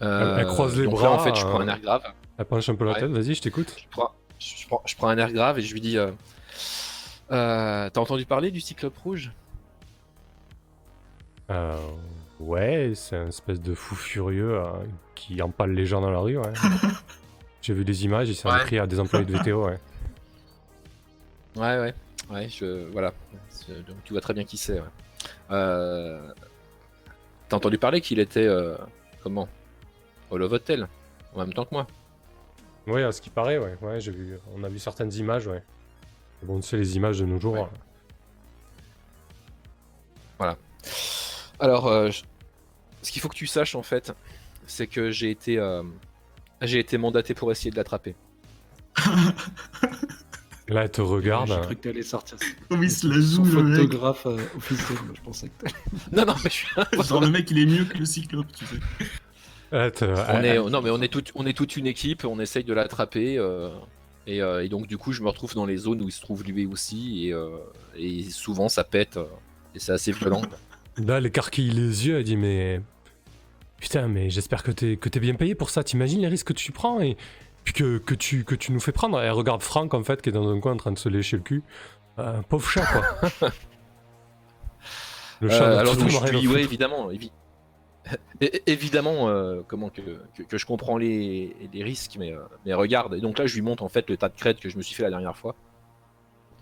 [0.00, 2.02] Elle- elle croise les donc bras, Là, en fait, je prends un euh, air grave.
[2.36, 3.00] Elle penche un peu la Ouais.
[3.00, 3.74] tête, vas-y, je t'écoute.
[3.78, 6.10] Je prends, je, prends, je prends un air grave et je lui dis euh,
[7.30, 9.30] euh, T'as entendu parler du cyclope rouge?
[11.50, 11.76] Euh,
[12.40, 14.70] ouais, c'est un espèce de fou furieux euh,
[15.14, 16.52] qui empale les gens dans la rue, ouais.
[17.64, 19.78] J'ai vu des images, il s'est pris à des employés de VTO, ouais.
[21.56, 21.94] Ouais, ouais.
[22.30, 22.90] Ouais, je.
[22.90, 23.14] Voilà.
[23.86, 24.74] Donc tu vois très bien qui c'est.
[24.80, 24.86] ouais.
[25.50, 26.30] Euh,
[27.48, 28.44] T'as entendu parler qu'il était.
[28.46, 28.76] euh,
[29.22, 29.48] comment?
[30.30, 30.88] Au Love Hotel
[31.34, 31.86] En même temps que moi.
[32.86, 33.78] Ouais, à ce qui paraît, ouais.
[33.80, 34.36] Ouais, j'ai vu.
[34.54, 35.62] On a vu certaines images, ouais.
[36.42, 37.54] Bon, tu sais, les images de nos jours.
[37.54, 37.64] Ouais.
[40.42, 40.54] euh,
[41.60, 42.24] Alors, euh, je-
[43.00, 44.12] ce qu'il faut que tu saches en fait,
[44.66, 45.56] c'est que j'ai été.
[46.66, 48.14] J'ai été mandaté pour essayer de l'attraper.
[50.68, 51.48] Là, elle te regarde.
[51.48, 52.38] J'ai cru que t'allais sortir
[52.70, 53.80] Comme il se la joue, le mec.
[53.82, 54.96] photographe euh, officiel.
[55.14, 55.74] Je pensais que t'allais-
[56.12, 56.68] Non, non, mais je suis.
[57.06, 58.76] Genre, le mec, il est mieux que le cyclope, tu sais.
[59.90, 62.38] Te- On elle- est, non mais on est, toute, on est toute une équipe, on
[62.38, 63.70] essaye de l'attraper euh,
[64.28, 66.20] et, euh, et donc du coup je me retrouve dans les zones où il se
[66.20, 67.48] trouve lui aussi et, euh,
[67.96, 69.24] et souvent ça pète euh,
[69.74, 70.42] et c'est assez violent.
[70.98, 72.82] Là, elle écarquille les yeux, elle dit Mais.
[73.84, 75.84] Putain, mais j'espère que t'es que t'es bien payé pour ça.
[75.84, 77.18] T'imagines les risques que tu prends et
[77.64, 79.20] puis que, que, tu, que tu nous fais prendre.
[79.20, 81.36] Elle regarde Franck, en fait, qui est dans un coin en train de se lécher
[81.36, 81.62] le cul.
[82.18, 83.50] Euh, pauvre chat, quoi.
[85.42, 87.30] le Euh, n'a alors totalement je ouais, évidemment, évi-
[88.40, 90.00] É- évidemment euh, comment que,
[90.34, 93.54] que, que je comprends les, les risques mais, euh, mais regarde et donc là je
[93.54, 95.36] lui montre en fait le tas de crêtes que je me suis fait la dernière
[95.36, 95.54] fois.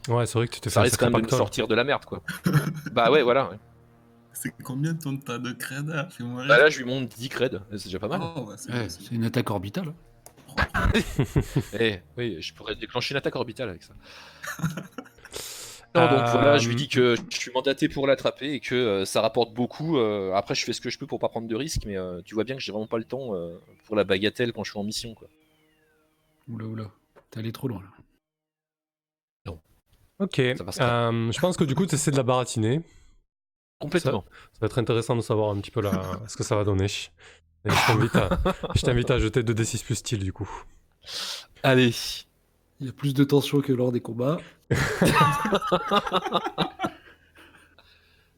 [0.09, 1.75] Ouais, c'est vrai que tu t'es fait Ça risque quand même de me sortir de
[1.77, 2.21] la merde quoi.
[2.93, 3.49] bah ouais voilà.
[3.51, 3.59] ouais.
[4.35, 7.85] C'est combien ton tas de créda Fais-moi Bah là je lui montre 10 creds, c'est
[7.85, 8.21] déjà pas mal.
[8.37, 9.93] Oh, ouais, c'est Ouais, une attaque orbitale.
[11.79, 13.95] Eh, oui, je pourrais déclencher une attaque orbitale avec ça.
[15.95, 18.75] Non, donc voilà, je lui Euh, dis que je suis mandaté pour l'attraper et que
[18.75, 19.99] euh, ça rapporte beaucoup.
[19.99, 22.23] euh, après, je fais ce que je peux pour pas prendre de risques, mais euh,
[22.25, 24.71] tu vois bien que j'ai vraiment pas le temps euh, pour la bagatelle quand je
[24.71, 25.13] suis en mission.
[25.15, 25.29] Quoi.
[26.49, 26.91] Oula, oula.
[27.31, 29.53] T'es allé trop loin là.
[30.19, 31.11] Ok, Ça passera.
[31.13, 32.81] euh, je pense que du coup, tu essaies de la baratiner.
[33.83, 34.25] Complètement.
[34.53, 35.91] Ça va être intéressant de savoir un petit peu la...
[36.29, 36.87] ce que ça va donner.
[37.65, 39.15] Et je t'invite à...
[39.15, 40.49] à jeter 2d6 plus style, du coup.
[41.63, 41.93] Allez.
[42.81, 44.39] Il y a plus de tension que lors des combats.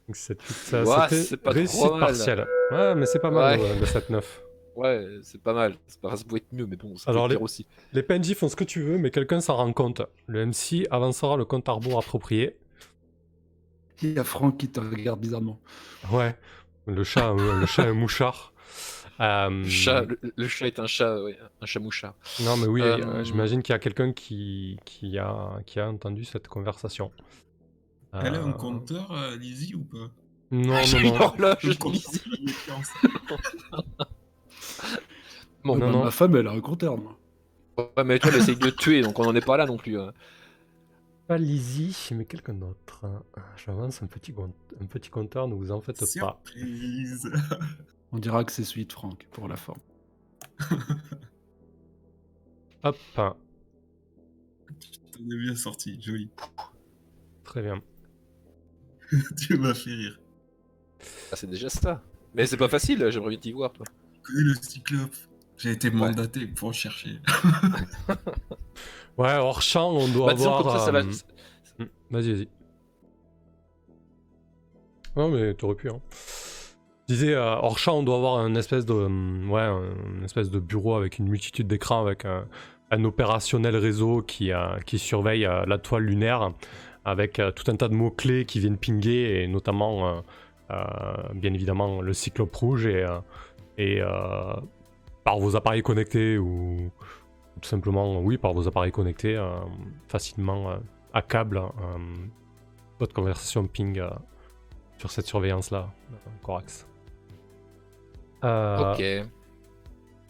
[0.06, 0.82] Donc, c'est ça.
[0.84, 2.46] Ouah, C'était réussite partielle.
[2.70, 3.70] Ouais, mais c'est pas mal, Ouais.
[3.70, 4.22] euh, le 7-9.
[4.76, 5.76] Ouais, c'est pas mal.
[5.86, 6.16] C'est pas...
[6.16, 7.66] Ça pouvait être mieux, mais bon, ça peut Alors, être les- pire aussi.
[7.92, 10.02] Les PNJ font ce que tu veux, mais quelqu'un s'en rend compte.
[10.26, 12.56] Le MC avancera le compte à rebours approprié.
[14.02, 15.60] Il y a Franck qui te regarde bizarrement.
[16.10, 16.36] Ouais,
[16.86, 18.52] le chat, euh, le chat est mouchard.
[19.20, 22.14] Euh, Le, chat, le, le chat est un chat, ouais, un chat mouchard.
[22.38, 25.88] Non, mais oui, Euh, euh, j'imagine qu'il y a quelqu'un qui, qui, a, qui a
[25.88, 27.12] entendu cette conversation.
[28.18, 30.10] Elle a un compteur, euh, Lizzie, ou pas?
[30.50, 31.20] Non, J'ai non, une non.
[31.20, 31.78] horloge.
[35.64, 36.04] Bon, non, bah, non.
[36.04, 36.96] Ma femme, elle a un compteur.
[36.96, 37.18] moi.
[37.78, 39.76] ouais, mais toi, elle essaye de te tuer, donc on en est pas là non
[39.76, 39.98] plus.
[40.00, 40.12] hein.
[41.26, 43.06] Pas Lizzie, mais quelqu'un d'autre.
[43.56, 44.34] J'avance un petit,
[44.80, 46.06] un petit compteur, ne vous en faites pas.
[46.06, 47.30] Surprise
[48.12, 49.80] On dira que c'est celui de Franck pour la forme.
[52.82, 53.36] Hop, T'en
[55.30, 56.28] es bien sorti, joli.
[57.44, 57.82] très bien.
[59.38, 60.20] tu m'as fait rire.
[61.32, 62.02] Ah, c'est déjà ça.
[62.34, 63.86] Mais c'est pas facile, j'aimerais bien t'y voir, toi.
[64.12, 65.14] Tu connais le cyclope
[65.56, 67.20] J'ai été mandaté pour chercher.
[69.16, 70.62] Ouais, hors champ, on doit Bah, avoir.
[70.64, 70.98] comme ça, ça va.
[70.98, 71.04] euh,
[71.78, 72.48] hmm, Vas-y, vas-y.
[75.16, 75.88] Non, mais t'aurais pu.
[75.88, 76.00] Hein.
[77.08, 80.50] Je disais, euh, hors champ, on doit avoir un espèce de, hum, ouais, un espèce
[80.50, 82.46] de bureau avec une multitude d'écrans, avec un,
[82.90, 86.50] un opérationnel réseau qui, euh, qui surveille euh, la toile lunaire,
[87.04, 90.20] avec euh, tout un tas de mots-clés qui viennent pinguer, et notamment, euh,
[90.72, 90.84] euh,
[91.34, 93.18] bien évidemment, le cyclope rouge, et, euh,
[93.78, 94.54] et euh,
[95.24, 96.90] par vos appareils connectés, ou
[97.60, 99.50] tout simplement, oui, par vos appareils connectés, euh,
[100.08, 100.76] facilement euh,
[101.12, 101.70] à câble, euh,
[102.98, 104.10] votre conversation ping euh,
[104.98, 106.86] sur cette surveillance-là, euh, Corax.
[108.44, 109.28] Euh, Ok.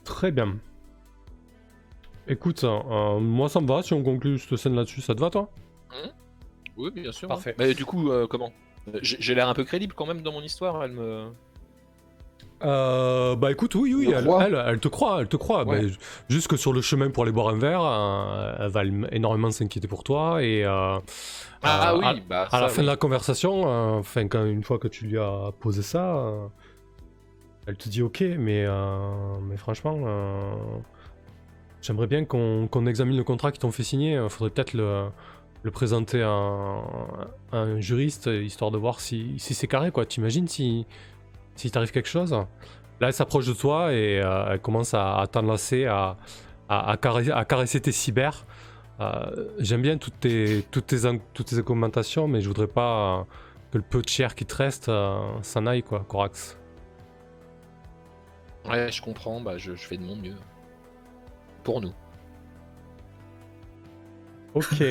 [0.05, 0.59] Très bien.
[2.29, 5.31] Écoute, euh, moi ça me va si on conclut cette scène là-dessus, ça te va
[5.31, 5.51] toi?
[6.77, 7.29] Oui, bien sûr.
[7.29, 7.51] Parfait.
[7.51, 7.55] hein.
[7.59, 8.53] Mais du coup, euh, comment?
[8.89, 10.83] Euh, J'ai j'ai l'air un peu crédible quand même dans mon histoire.
[10.85, 11.31] Elle me.
[12.65, 14.45] Euh, bah écoute, oui, oui, Le elle, roi.
[14.47, 15.65] elle, elle te croit, elle te croit.
[15.67, 15.87] Ouais.
[16.29, 19.87] Juste que sur le chemin pour aller boire un verre, euh, elle va énormément s'inquiéter
[19.89, 20.99] pour toi et euh,
[21.63, 22.49] Ah, euh, oui, à, bah.
[22.51, 22.87] à la fin oui.
[22.87, 23.65] de la conversation,
[23.99, 26.33] enfin quand une fois que tu lui as posé ça,
[27.67, 28.67] elle te dit ok, mais
[29.43, 29.99] mais franchement,
[31.83, 34.15] j'aimerais bien qu'on examine le contrat qu'ils t'ont fait signer.
[34.23, 35.07] Il faudrait peut-être le
[35.63, 36.81] le présenter à un,
[37.51, 40.05] à un juriste histoire de voir si, si c'est carré quoi.
[40.05, 40.85] T'imagines si
[41.57, 42.33] si t'arrive quelque chose
[43.01, 46.17] Là, elle s'approche de toi et euh, elle commence à, à t'enlacer, à,
[46.69, 48.47] à, à caresser, à caresser tes cyber.
[49.01, 50.99] Euh, J'aime bien toutes tes, toutes, tes,
[51.33, 53.27] toutes tes commentations, mais je voudrais pas
[53.73, 56.57] que le peu de chair qui te reste euh, s'en aille, quoi, Corax.
[58.65, 59.41] Ouais, je comprends.
[59.41, 60.37] Bah, je, je fais de mon mieux.
[61.65, 61.93] Pour nous.
[64.55, 64.83] Ok.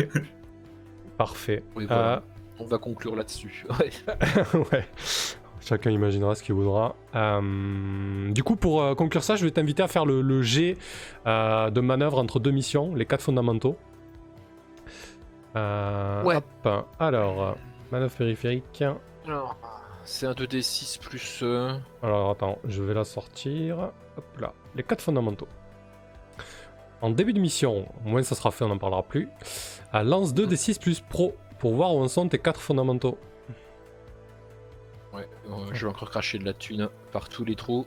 [1.17, 1.63] Parfait.
[1.75, 2.21] Oui, voilà.
[2.59, 3.65] On va conclure là-dessus.
[3.79, 3.91] Ouais.
[4.71, 4.85] Ouais.
[5.65, 6.95] Chacun imaginera ce qu'il voudra.
[7.15, 10.77] Euh, du coup, pour euh, conclure ça, je vais t'inviter à faire le, le jet
[11.25, 13.77] euh, de manœuvre entre deux missions, les quatre fondamentaux.
[15.55, 16.35] Euh, Ouais.
[16.37, 16.85] hop.
[16.99, 17.55] Alors,
[17.91, 18.83] manœuvre périphérique.
[19.25, 19.55] Alors,
[20.03, 21.39] c'est un 2d6 plus.
[21.43, 23.91] euh, Alors attends, je vais la sortir.
[24.17, 25.47] Hop là, les quatre fondamentaux.
[27.01, 29.29] En début de mission, au moins ça sera fait, on n'en parlera plus.
[29.93, 33.17] Lance 2 des 6 plus pro pour voir où en sont tes quatre fondamentaux.
[35.47, 37.85] Ouais, euh, je vais encore cracher de la thune par tous les trous.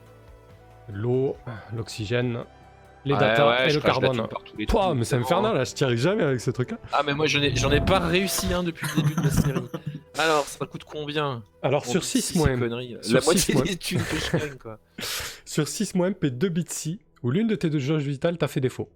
[0.92, 1.36] L'eau,
[1.74, 2.44] l'oxygène,
[3.04, 4.26] les Ouais, data ouais, et je le carbone.
[4.68, 6.78] trous, mais c'est infernal, là, je t'y arrive jamais avec ce truc-là.
[6.92, 9.30] Ah, mais moi, j'en ai, j'en ai pas réussi un depuis le début de la
[9.30, 9.60] série.
[10.18, 14.02] Alors, ça coûte combien Alors sur dit 6 ces moins, La six moitié des thunes
[14.02, 14.78] que je gagne, quoi.
[15.44, 18.48] sur 6 moins, paie 2 bits si, où l'une de tes deux jauges vitales t'a
[18.48, 18.90] fait défaut.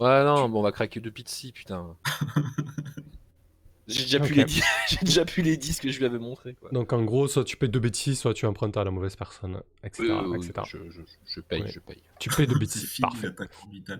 [0.00, 1.96] Ouais, non, bon, on va craquer deux pizzi, putain.
[3.88, 4.36] J'ai déjà, pu Ok.
[4.36, 6.70] les dix- J'ai déjà pu les 10 que je lui avais montré, quoi.
[6.72, 9.60] Donc en gros, soit tu paies 2 bêtises, soit tu empruntes à la mauvaise personne,
[9.84, 10.02] etc.
[10.02, 10.66] Oui, oui, oui, etc.
[10.68, 11.68] je, je, je paye, Ouais.
[11.70, 12.02] je paye.
[12.18, 13.28] Tu payes 2 C'est bêtises, parfait.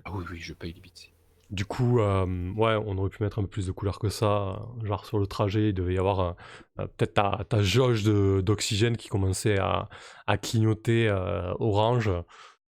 [0.04, 1.12] Ah oui, oui, je paye les bits.
[1.48, 4.66] Du coup, euh, ouais, on aurait pu mettre un peu plus de couleurs que ça.
[4.82, 6.32] Genre sur le trajet, il devait y avoir euh,
[6.80, 9.88] euh, peut-être ta, ta jauge de- d'oxygène qui commençait à,
[10.26, 12.10] à clignoter euh, orange.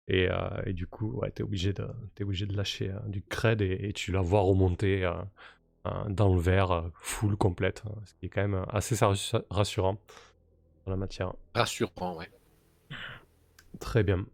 [0.07, 3.21] Et, euh, et du coup, ouais, t'es obligé de, t'es obligé de lâcher euh, du
[3.23, 5.03] cred et, et tu la vois remonter
[6.09, 7.83] dans le verre, euh, full, complète.
[7.87, 9.97] euh, Ce qui est quand même assez rassu- rassurant
[10.85, 11.33] dans la matière.
[11.55, 12.29] Rassurant, ouais.
[13.79, 14.25] Très bien.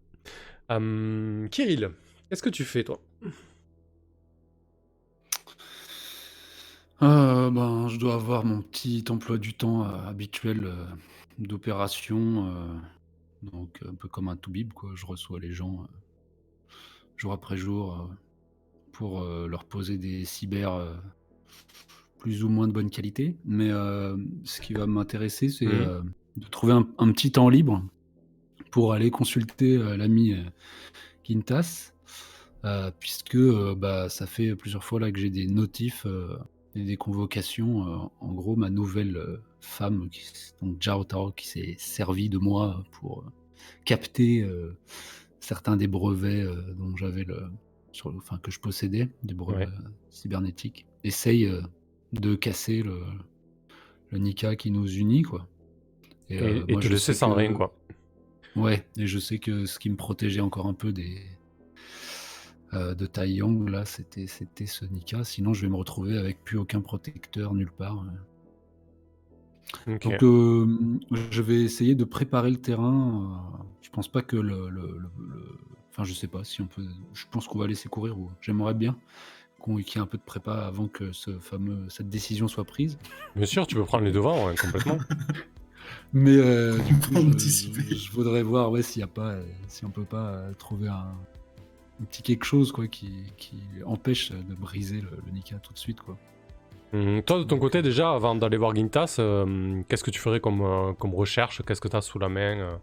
[0.70, 1.92] Hum, Kirill,
[2.30, 3.00] qu'est-ce que tu fais toi?
[7.04, 10.86] Euh, ben, je dois avoir mon petit emploi du temps euh, habituel euh,
[11.38, 12.76] d'opération, euh,
[13.44, 14.90] donc un peu comme un toubib, quoi.
[14.96, 16.74] Je reçois les gens euh,
[17.16, 18.08] jour après jour euh,
[18.94, 20.96] pour euh, leur poser des cyber euh,
[22.20, 23.36] plus ou moins de bonne qualité.
[23.46, 25.72] Mais euh, ce qui va m'intéresser, c'est Mhm.
[25.88, 26.02] euh,
[26.38, 27.84] de trouver un, un petit temps libre
[28.72, 30.36] pour aller consulter euh, l'ami
[31.24, 31.94] Quintas,
[33.00, 33.38] puisque
[33.78, 36.06] bah, ça fait plusieurs fois là que j'ai des notifs
[36.76, 38.10] et des convocations.
[38.20, 40.22] en gros, ma nouvelle femme, qui,
[40.62, 43.24] donc Jao Tao, qui s'est servie de moi pour
[43.86, 44.78] capter euh,
[45.40, 47.50] certains des brevets euh, dont j'avais le,
[47.92, 49.74] sur le- enfin que je possédais, des brevets Ouais.
[50.10, 51.62] cybernétiques, essaye euh,
[52.14, 53.02] de casser le,
[54.12, 55.48] le Nika qui nous unit, quoi.
[56.30, 57.74] Et, euh, et moi, te je laisser sais sans que- rien, quoi.
[58.56, 61.22] Ouais, et je sais que ce qui me protégeait encore un peu des
[62.74, 65.24] euh, de Tai Yang, là, c'était c'était ce Nika.
[65.24, 68.04] Sinon, je vais me retrouver avec plus aucun protecteur nulle part.
[69.86, 70.66] Donc, euh,
[71.32, 73.60] je vais essayer de préparer le terrain.
[73.60, 75.58] euh, je pense pas que le, le- le- le-
[75.92, 76.84] Enfin, je sais pas si on peut.
[77.14, 78.20] Je pense qu'on va laisser courir.
[78.20, 78.98] Ou j'aimerais bien
[79.60, 82.64] qu'on qu'il y ait un peu de prépa avant que ce fameux cette décision soit
[82.66, 82.98] prise.
[83.36, 84.98] Bien sûr, tu peux prendre les devants, ouais, complètement.
[86.14, 89.44] Mais euh, du coup, je, je- je voudrais voir ouais, s'il y a pas, euh,
[89.68, 91.14] si on peut pas euh, trouver un,
[92.02, 95.78] un petit quelque chose quoi, qui, qui empêche de briser le, le Nika tout de
[95.78, 96.00] suite.
[96.02, 96.18] Quoi.
[96.94, 100.40] Hum, toi, de ton côté, déjà, avant d'aller voir Gintas, euh, qu'est-ce que tu ferais
[100.40, 101.62] comme, euh, comme recherche?
[101.66, 102.76] Qu'est-ce que tu as sous la main euh?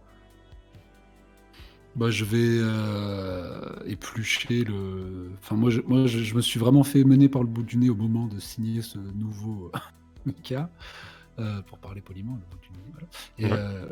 [1.96, 5.30] Bah, je vais euh, éplucher le.
[5.40, 7.76] Enfin, moi, je, moi je, je me suis vraiment fait mener par le bout du
[7.76, 9.70] nez au moment de signer ce nouveau
[10.26, 10.70] Nika,
[11.38, 12.92] euh, pour parler poliment, le bout du nez.
[12.92, 13.06] Voilà.
[13.38, 13.52] Et Ouais.
[13.52, 13.86] euh,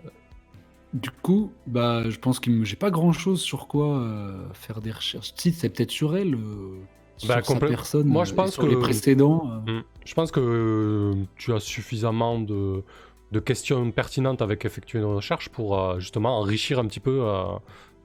[0.95, 4.91] du coup, bah, je pense que j'ai pas grand chose sur quoi euh, faire des
[4.91, 5.33] recherches.
[5.37, 6.79] Si, c'est peut-être sur elle, euh,
[7.19, 9.49] sur Bah, sa personne, moi, je euh, pense sur les que- précédents.
[9.69, 9.71] euh.
[9.79, 12.83] Hum, Je pense que euh, tu as suffisamment de,
[13.31, 17.45] de questions pertinentes avec effectuer une recherche pour euh, justement enrichir un petit peu euh,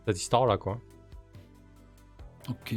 [0.08, 0.80] cette histoire-là, quoi.
[2.50, 2.76] Ok,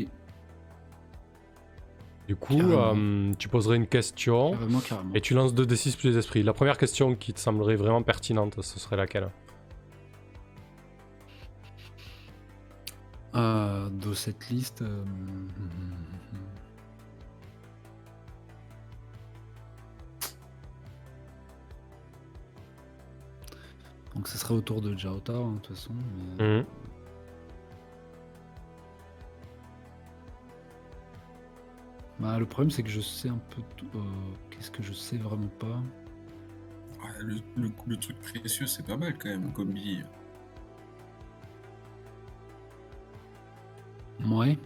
[2.27, 5.15] Du coup, euh, tu poserais une question carrément, carrément.
[5.15, 6.43] et tu lances 2d6 plus les esprits.
[6.43, 9.31] La première question qui te semblerait vraiment pertinente, ce serait laquelle?
[13.37, 14.83] Euh, de cette liste.
[14.83, 15.05] euh,
[24.15, 25.93] Donc ce serait autour de Jaota, hein, de toute façon.
[26.39, 26.65] mais- Hum.
[32.21, 33.87] Bah, le problème, c'est que je sais un peu tout.
[33.95, 34.01] euh,
[34.51, 35.67] Qu'est-ce que je sais vraiment pas
[37.03, 40.05] Ouais, le, le- le truc précieux, c'est pas mal quand même, comme billet.
[44.27, 44.59] Ouais.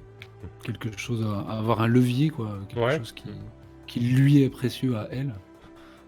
[0.64, 2.58] Quelque chose à, à avoir un levier, quoi.
[2.68, 2.98] Quelque Ouais.
[2.98, 3.30] chose qui,
[3.86, 5.34] qui lui est précieux à elle.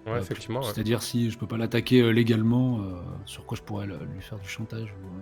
[0.05, 0.61] Ouais, Euh, effectivement.
[0.61, 0.67] ouais.
[0.67, 4.21] C'est-à-dire si je peux pas l'attaquer euh, légalement, euh, sur quoi je pourrais le- lui
[4.21, 4.93] faire du chantage.
[5.01, 5.21] ou, euh,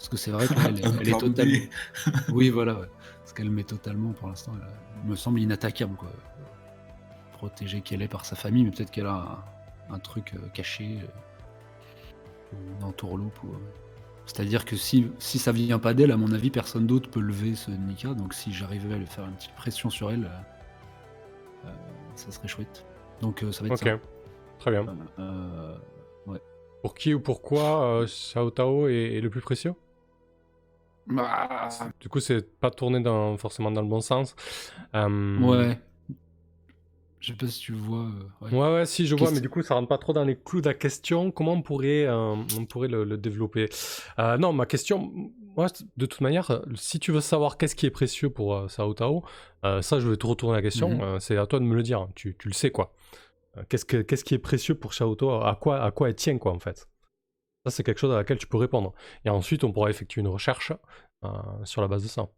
[0.00, 1.58] Parce que c'est vrai qu'elle est, elle totalement.
[2.32, 2.72] Oui, voilà.
[2.80, 2.86] ouais.
[3.18, 4.66] Parce qu'elle met totalement, pour l'instant, elle,
[5.04, 6.08] elle me semble inattaquable, quoi.
[7.34, 9.44] Protégée qu'elle est par sa famille, mais peut-être qu'elle a
[9.90, 13.42] un, un truc euh, caché, euh, une entourloupe.
[13.44, 13.58] Ou, euh,
[14.24, 17.54] C'est-à-dire que si, si ça vient pas d'elle, à mon avis, personne d'autre peut lever
[17.54, 18.14] ce Nika.
[18.14, 20.30] Donc si j'arrivais à lui faire une petite pression sur elle,
[21.66, 21.68] euh,
[22.14, 22.86] ça serait chouette.
[23.20, 23.98] Donc euh, ça va être Ok, ça.
[24.58, 24.86] très bien.
[25.18, 25.76] Euh,
[26.82, 29.74] Pour qui ou pourquoi euh, Xiao Tao est, est le plus précieux?
[31.10, 31.68] Bah,
[32.00, 34.34] Du coup, c'est pas tourné dans, forcément dans le bon sens.
[34.94, 35.78] Euh, ouais.
[37.20, 38.06] Je sais pas si tu vois.
[38.06, 38.52] euh, ouais.
[38.58, 40.62] Ouais, ouais, si, je vois, mais du coup, ça rentre pas trop dans les clous
[40.62, 41.30] de la question.
[41.30, 43.68] Comment on pourrait, euh, on pourrait le, le développer?
[44.18, 45.12] Euh, Non, ma question,
[45.54, 45.66] moi,
[45.98, 49.22] de toute manière, si tu veux savoir qu'est-ce qui est précieux pour euh, Sao Tao,
[49.62, 50.88] ça, je vais te retourner la question.
[50.88, 51.00] Mhm.
[51.02, 52.08] euh, c'est à toi de me le dire.
[52.14, 52.94] Tu, tu le sais, quoi.
[53.68, 55.42] Qu'est-ce, que, qu'est-ce qui est précieux pour Sao Tao?
[55.42, 56.88] À quoi, à quoi elle tient, quoi, en fait?
[57.64, 58.94] Ça, c'est quelque chose à laquelle tu peux répondre.
[59.24, 60.72] Et ensuite, on pourra effectuer une recherche
[61.24, 61.28] euh,
[61.64, 62.28] sur la base de ça.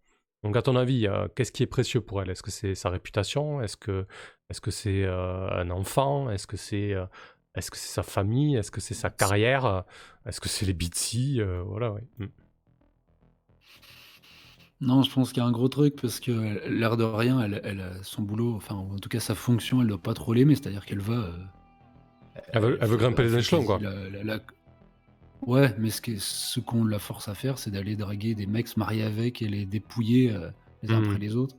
[0.42, 2.30] Donc, à ton avis, euh, qu'est-ce qui est précieux pour elle?
[2.30, 3.62] Est-ce que c'est sa réputation?
[3.62, 4.06] Est-ce que
[4.50, 6.28] est-ce que c'est euh, un enfant?
[6.30, 6.94] Est-ce que c'est
[7.54, 8.56] est-ce que c'est sa famille?
[8.56, 9.84] Est-ce que c'est sa carrière?
[10.26, 10.76] Est-ce que c'est les
[11.40, 12.02] Euh, Voilà, ouais.
[12.18, 12.26] Mm.
[14.80, 16.32] Non, je pense qu'il y a un gros truc parce que
[16.68, 19.86] l'air de rien, elle, elle a son boulot, enfin en tout cas sa fonction, elle
[19.86, 21.28] doit pas trop l'aimer, c'est-à-dire qu'elle va.
[22.52, 23.78] Elle veut, elle veut grimper les échelons, quoi.
[23.78, 24.42] quasi la- la- la-
[25.46, 29.02] Ouais, mais ce qu'on la force à faire, c'est d'aller draguer des mecs se marier
[29.02, 30.50] avec et les dépouiller euh,
[30.82, 31.04] les uns Mhm.
[31.06, 31.56] après les autres.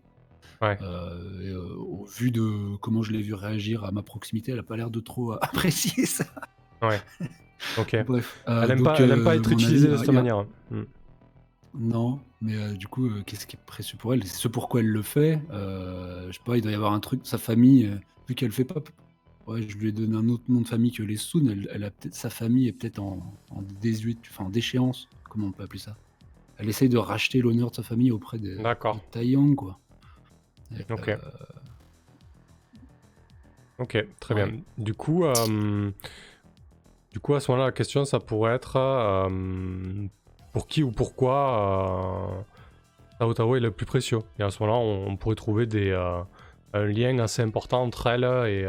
[0.61, 0.77] Ouais.
[0.81, 4.59] Euh, et, euh, au vu de comment je l'ai vu réagir à ma proximité, elle
[4.59, 6.23] a pas l'air de trop apprécier ça.
[7.77, 7.95] Ok.
[8.07, 8.41] Bref.
[8.47, 10.45] euh, Elle aime donc, pas, elle aime euh, pas être mon utilisée de cette manière.
[10.71, 10.81] Mm.
[11.75, 14.23] Non, mais euh, du coup, euh, qu'est-ce qui est précieux pour elle?
[14.25, 15.41] C'est ce pourquoi elle le fait.
[15.51, 17.21] Euh, je sais pas, il doit y avoir un truc.
[17.23, 17.95] Sa famille, euh,
[18.29, 18.75] vu qu'elle fait pas.
[19.45, 21.47] Ouais, je lui ai donné un autre nom de famille que les Soon.
[21.49, 23.17] Elle, elle a peut-être sa famille est peut-être en,
[23.51, 23.63] en
[24.29, 25.09] enfin en déchéance.
[25.29, 25.97] Comment on peut appeler ça?
[26.57, 28.99] Elle essaye de racheter l'honneur de sa famille auprès des D'accord.
[29.11, 29.79] Taiyang, quoi.
[30.71, 31.09] Et, Ok.
[31.09, 31.17] euh,
[33.79, 34.51] Ok, très Ouais.
[34.51, 34.61] bien.
[34.77, 35.91] Du coup, euh,
[37.11, 40.07] du coup, à ce moment-là, la question, ça pourrait être euh,
[40.53, 42.45] pour qui ou pourquoi
[43.19, 44.19] Tao Tao est le plus précieux?
[44.39, 45.91] Et à ce moment-là, on, on pourrait trouver des,
[46.73, 48.65] un lien assez important entre elle et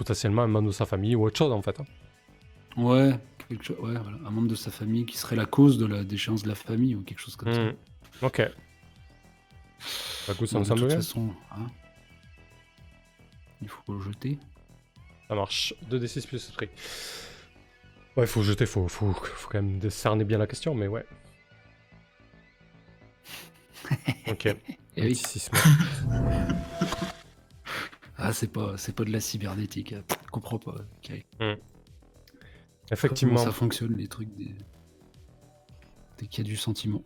[0.00, 1.78] potentiellement un membre de sa famille ou autre chose, en fait.
[1.78, 1.84] hein.
[2.82, 3.18] ouais,
[3.50, 6.04] quelque chose, ouais, voilà, un membre de sa famille qui serait la cause de la
[6.04, 7.60] déchéance de la famille ou quelque chose comme ça.
[7.64, 7.74] Mm.
[8.22, 8.38] Ok.
[10.26, 10.96] Bah, écoute, ça Bon, me de semble toute bien.
[10.96, 11.66] façon, hein,
[13.60, 14.38] il faut le jeter.
[15.28, 15.74] Ça marche.
[15.90, 16.68] 2d6 plus esprit.
[18.16, 21.04] Ouais, faut jeter, faut, faut, faut quand même décerner bien la question, mais ouais.
[24.28, 24.46] Ok.
[24.46, 24.56] Et
[25.02, 25.22] oui.
[28.22, 29.94] Ah, c'est pas, c'est pas de la cybernétique.
[29.94, 30.02] hein.
[30.26, 30.74] Je comprends pas.
[30.98, 31.24] ok.
[32.92, 33.34] Effectivement.
[33.34, 34.54] Comment ça fonctionne, les trucs des...
[36.18, 37.02] Dès qu'il y a du sentiment.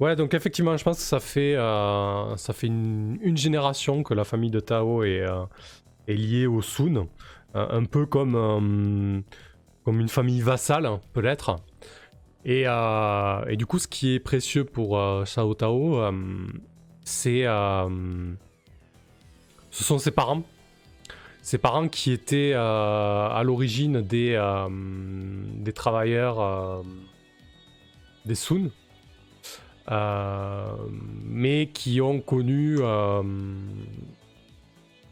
[0.00, 4.14] Ouais, donc effectivement, je pense que ça fait, euh, ça fait une, une génération que
[4.14, 5.44] la famille de Tao est, euh,
[6.06, 7.08] est lié au Sun,
[7.54, 9.24] un peu comme,
[9.84, 11.56] comme une famille vassale, peut-être.
[12.44, 14.96] Et, et, du coup, ce qui est précieux pour
[15.26, 16.00] Shao Tao,
[17.08, 17.44] c'est.
[19.70, 20.42] ce sont ses parents
[21.48, 26.82] ses parents qui étaient euh, à l'origine des, euh, des travailleurs euh,
[28.26, 28.70] des Sun,
[31.24, 32.76] mais qui ont connu,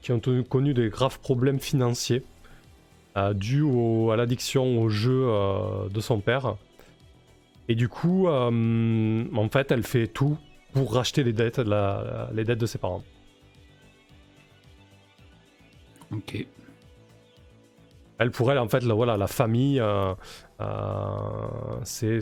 [0.03, 2.23] qui ont connu des graves problèmes financiers
[3.33, 3.65] dus
[4.13, 5.31] à l'addiction au jeu
[5.91, 6.57] de son père.
[7.69, 10.37] Et du coup, en fait, elle fait tout
[10.77, 13.03] pour racheter les dettes, les dettes de ses parents.
[16.13, 16.47] Ok.
[18.19, 20.15] Elle, pour elle, en fait, la, voilà, la famille, euh,
[20.61, 22.21] euh, c'est,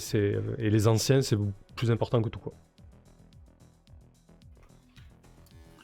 [0.58, 1.36] et les anciens, c'est
[1.74, 2.38] plus important que tout.
[2.38, 2.52] Quoi.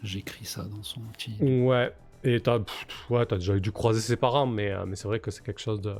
[0.04, 1.36] J'écris ça dans son petit.
[1.40, 1.92] Ouais,
[2.22, 2.60] et t'as,
[3.10, 5.60] ouais, as déjà dû croiser ses parents, mais, euh, mais c'est vrai que c'est quelque
[5.60, 5.94] chose de.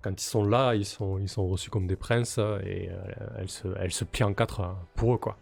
[0.00, 2.90] Quand ils sont là, ils sont, ils sont reçus comme des princes et
[3.38, 5.38] elle, se, elle se plie en quatre pour eux, quoi.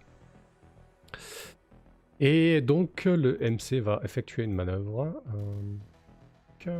[2.25, 5.21] Et donc le MC va effectuer une manœuvre.
[6.65, 6.71] Je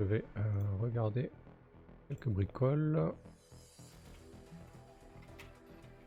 [0.00, 0.40] vais euh,
[0.80, 1.30] regarder
[2.08, 3.12] quelques bricoles.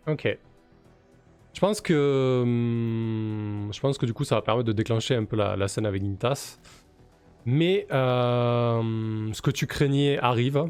[0.06, 0.38] Ok.
[1.54, 5.24] Je pense que hum, je pense que du coup ça va permettre de déclencher un
[5.24, 6.60] peu la, scène avec Intas.
[7.46, 10.66] Mais euh, ce que tu craignais arrive,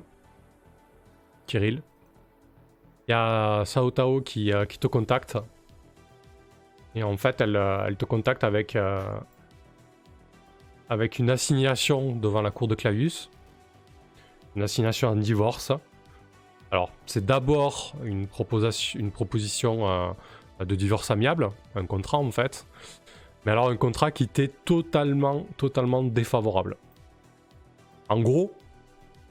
[1.47, 1.82] Kirill.
[3.08, 5.38] Il y a Sao Tao qui, euh, qui, te contacte.
[6.95, 9.03] Et en fait, elle, euh, elle te contacte avec, euh,
[10.89, 13.30] avec une assignation devant la cour de Clavius.
[14.56, 15.72] Une assignation en divorce.
[16.72, 20.16] Alors, c'est d'abord une, proposition, une proposition
[20.60, 22.66] de divorce amiable, un contrat en fait.
[23.45, 26.78] Mais alors, un contrat qui était totalement, totalement défavorable.
[28.10, 28.53] En gros,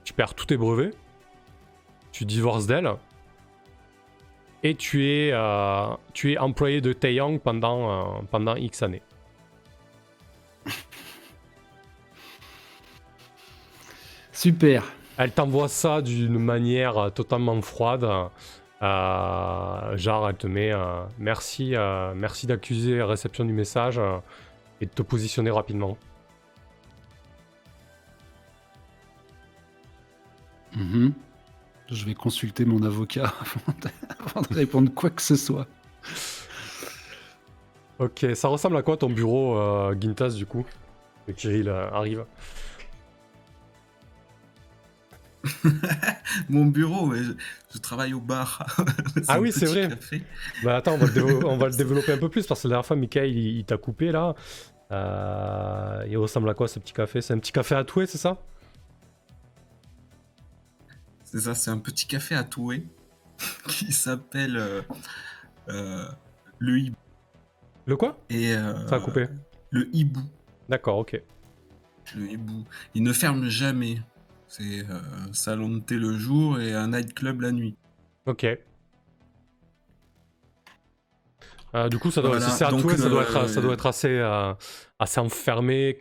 [0.05, 0.95] tu perds tous tes brevets,
[2.13, 2.93] tu divorces d'elle,
[4.65, 9.03] et tu es, euh, tu es employé de Taeyong pendant, euh, pendant X années.
[14.33, 14.83] Super.
[15.19, 18.05] Elle t'envoie ça d'une manière totalement froide.
[18.83, 20.73] Euh, genre, elle te met
[21.19, 21.75] merci,
[22.17, 24.01] merci d'accuser la réception du message
[24.81, 25.97] et de te positionner rapidement.
[30.75, 31.11] Mm
[31.95, 33.33] je vais consulter mon avocat
[34.27, 35.67] avant de, répondre quoi que ce soit.
[37.99, 40.67] Ok, ça ressemble à quoi ton bureau, euh, Gintas, du coup?
[41.27, 42.25] Que Kirill euh, arrive.
[46.49, 48.67] Mon bureau, je, travaille au bar.
[49.29, 49.89] ah oui, c'est vrai.
[50.63, 53.31] Bah attends, on va, le développer un peu plus parce que la dernière fois, Michael,
[53.37, 54.35] il, t'a coupé là.
[54.91, 57.21] Euh, il ressemble à quoi ce petit café?
[57.21, 58.39] C'est un petit café à touer, c'est ça?
[61.35, 62.87] C'est ça, c'est un petit café à Toué
[63.67, 64.83] qui s'appelle euh,
[65.69, 66.07] euh,
[66.61, 66.97] le hibou.
[67.87, 68.25] Le quoi?
[68.31, 69.27] Et euh, Ça a coupé.
[69.71, 70.21] Le hibou.
[70.69, 71.21] D'accord, ok.
[72.15, 72.65] Le hibou.
[72.95, 74.01] Il ne ferme jamais.
[74.47, 77.77] C'est un salon de thé le jour et un nightclub la nuit.
[78.27, 78.47] Ok.
[81.91, 84.21] du coup, ça doit, si c'est à Toué, ça, doit être, ça doit être assez,
[85.01, 86.01] assez enfermé,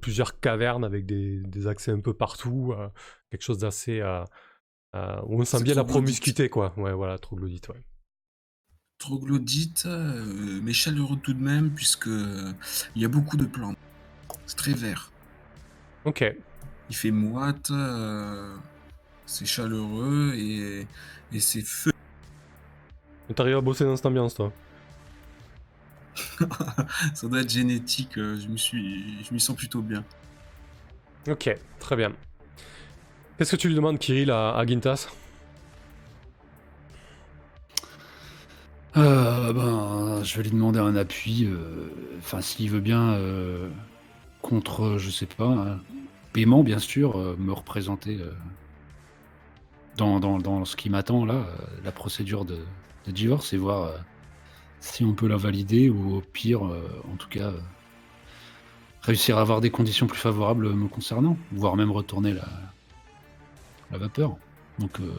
[0.00, 2.74] plusieurs cavernes avec des, des, accès un peu partout,
[3.30, 4.02] quelque chose d'assez
[4.94, 6.72] euh, où on sent bien la promiscuité, quoi.
[6.76, 7.82] Ouais, voilà, troglodyte, ouais.
[8.98, 13.76] Troglodyte, euh, mais chaleureux tout de même, puisque il y a beaucoup de plantes.
[14.46, 15.10] C'est très vert.
[16.04, 16.24] Ok.
[16.90, 18.54] Il fait moite, euh,
[19.26, 20.86] c'est chaleureux et,
[21.32, 21.90] et c'est feu.
[23.34, 24.52] T'arrives à bosser dans cette ambiance, toi?
[27.14, 30.04] Ça doit être génétique, je me suis, je m'y sens plutôt bien.
[31.26, 32.12] Ok, très bien.
[33.36, 35.08] Qu'est-ce que tu lui demandes, Kirill, à, Gintas?
[38.96, 43.68] Euh, ben, Je vais lui demander un appui, euh, enfin, s'il veut bien, euh,
[44.40, 45.80] contre, je sais pas,
[46.32, 48.20] paiement, bien sûr, me représenter
[49.96, 51.44] dans, ce qui m'attend, là,
[51.82, 52.58] la procédure de,
[53.06, 53.94] de, divorce, et voir
[54.78, 57.52] si on peut la valider, ou au pire, en tout cas,
[59.02, 62.46] réussir à avoir des conditions plus favorables me concernant, voire même retourner la
[63.94, 64.36] la vapeur.
[64.78, 65.12] Donc, euh,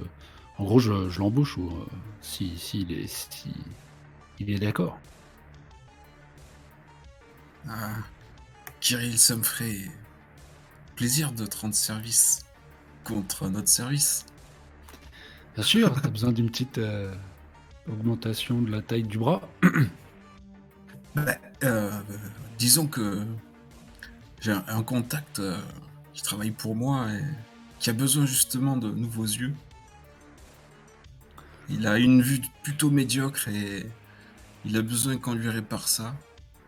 [0.57, 1.85] en gros, je, l'embauche ou euh,
[2.21, 3.51] si, si, il est, si,
[4.39, 4.99] il est d'accord.
[7.67, 7.95] Ah,
[8.79, 9.89] Kirill, ça me ferait
[10.95, 12.45] plaisir de te rendre service
[13.03, 14.25] contre notre service.
[15.55, 17.15] Bien sûr, t'as besoin d'une petite euh,
[17.87, 19.41] augmentation de la taille du bras.
[21.15, 21.37] Bah,
[22.57, 23.25] disons que
[24.41, 25.41] j'ai un, un contact
[26.13, 27.23] qui travaille pour moi et
[27.85, 29.53] qui a besoin justement de nouveaux yeux.
[31.69, 33.85] Il a une vue plutôt médiocre et
[34.65, 36.15] il a besoin qu'on lui répare ça.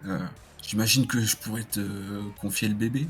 [0.05, 0.19] Euh,
[0.61, 3.07] J'imagine que je pourrais te confier le bébé.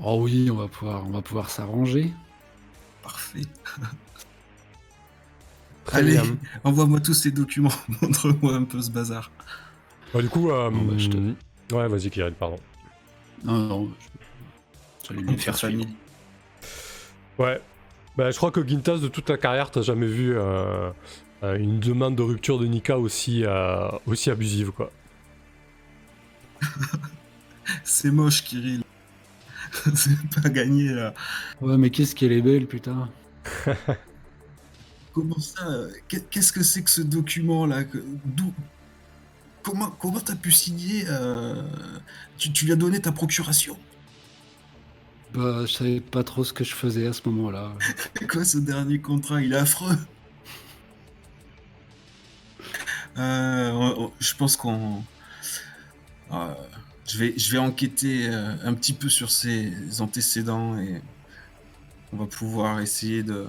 [0.00, 2.10] Oh oui, on va pouvoir, on va pouvoir s'arranger.
[3.02, 3.42] Parfait.
[5.84, 6.38] Très Allez, bien.
[6.64, 7.68] envoie-moi tous ces documents.
[8.00, 9.30] Montre-moi un peu ce bazar.
[10.14, 12.56] Bah, du coup, euh, Bon, bah, je te- ouais, vas-y, Kirill, pardon.
[13.44, 15.84] Non, non, je- j'allais lui faire suivre.
[17.38, 17.60] Ouais.
[18.16, 20.90] Bah, je crois que Gintas, de toute ta carrière, t'as jamais vu euh,
[21.44, 24.90] euh, une demande de rupture de Nika aussi, euh, aussi abusive, quoi.
[27.84, 28.82] C'est moche, Kirill.
[29.94, 31.14] C'est pas gagné là.
[31.60, 33.10] Ouais, mais qu'est-ce qu'elle est belle, putain.
[35.12, 35.64] Comment ça
[36.08, 38.52] qu'est- Qu'est-ce que c'est que ce document là que- D'où
[39.62, 41.62] Comment comment t'as pu signer euh,
[42.38, 43.76] tu, tu lui as donné ta procuration?
[45.34, 47.72] Bah, je savais pas trop ce que je faisais à ce moment-là.
[48.30, 49.96] Quoi ce dernier contrat Il est affreux.
[53.16, 55.02] Euh, on- on- je pense qu'on.
[56.32, 56.54] euh,
[57.06, 61.00] je, vais, je vais enquêter euh, un petit peu sur ses antécédents et
[62.12, 63.46] on va pouvoir essayer de,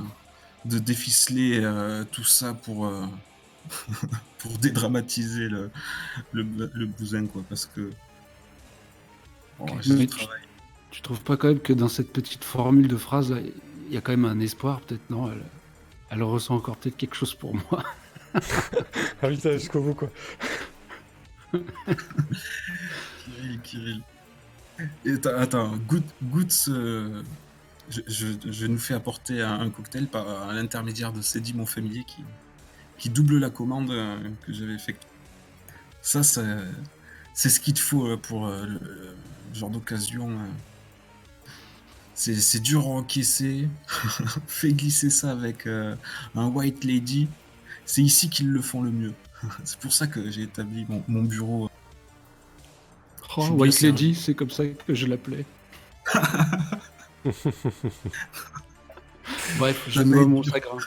[0.66, 1.62] de déficeler
[2.12, 2.92] tout ça pour,
[4.40, 5.72] pour dédramatiser le,
[6.34, 7.44] le, le bousin, quoi.
[7.48, 7.92] Parce que.
[9.60, 10.42] Bon, j'ai Mais du travail.
[10.92, 13.34] Tu trouves pas quand même que dans cette petite formule de phrase,
[13.88, 15.32] il y a quand même un espoir, peut-être, non?
[15.32, 15.44] Elle,
[16.12, 17.84] elle ressent encore peut-être quelque chose pour moi.
[19.22, 20.10] Ah oui, ça, jusqu'au bout, quoi.
[23.26, 24.02] Kirill, Kirill.
[25.06, 27.24] Et attends, attends, goûte, goûte ce...
[27.90, 31.66] Je, je- je nous fais apporter un, un cocktail par à l'intermédiaire de Cédie, mon
[31.66, 32.24] familier, qui,
[33.00, 35.08] qui double la commande euh, que j'avais effectuée.
[36.02, 40.30] Ça, c'est ce qu'il te faut euh, pour euh, le, le genre d'occasion.
[42.20, 43.70] C'est c'est dur à encaisser.
[44.48, 45.96] Fais glisser ça avec euh,
[46.36, 47.30] un White Lady.
[47.86, 49.14] C'est ici qu'ils le font le mieux.
[49.64, 51.70] C'est pour ça que j'ai établi mon, mon bureau
[53.38, 54.08] Oh, White servi.
[54.08, 55.46] Lady, c'est comme ça que je l'appelais.
[59.60, 60.78] Bref, je été mon chagrin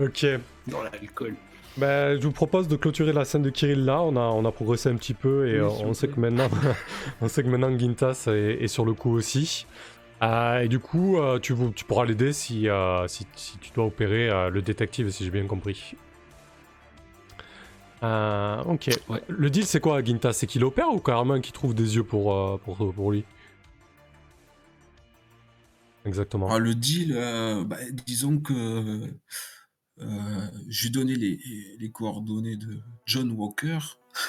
[0.00, 0.26] Ok.
[0.66, 1.36] dans l'alcool.
[1.76, 4.00] Bah, je vous propose de clôturer la scène de Kirill là.
[4.00, 6.48] On a, on a progressé un petit peu et Oui, euh, on sait que maintenant,
[7.20, 9.66] on sait que maintenant Gintas est, est sur le coup aussi.
[10.22, 11.54] Euh, et du coup, euh, tu,
[11.86, 15.46] pourras l'aider si, euh, si, si tu dois opérer euh, le détective, si j'ai bien
[15.46, 15.94] compris.
[18.02, 18.90] Euh, ok.
[19.08, 19.22] Ouais.
[19.28, 22.34] Le deal, c'est quoi, Gintas C'est qu'il opère ou carrément qu'il trouve des yeux pour,
[22.34, 23.24] euh, pour, pour lui?
[26.04, 26.48] Exactement.
[26.50, 29.02] Ah, le deal, euh, bah, disons que
[30.00, 31.38] euh, j'ai donné les,
[31.78, 33.78] les coordonnées de John Walker.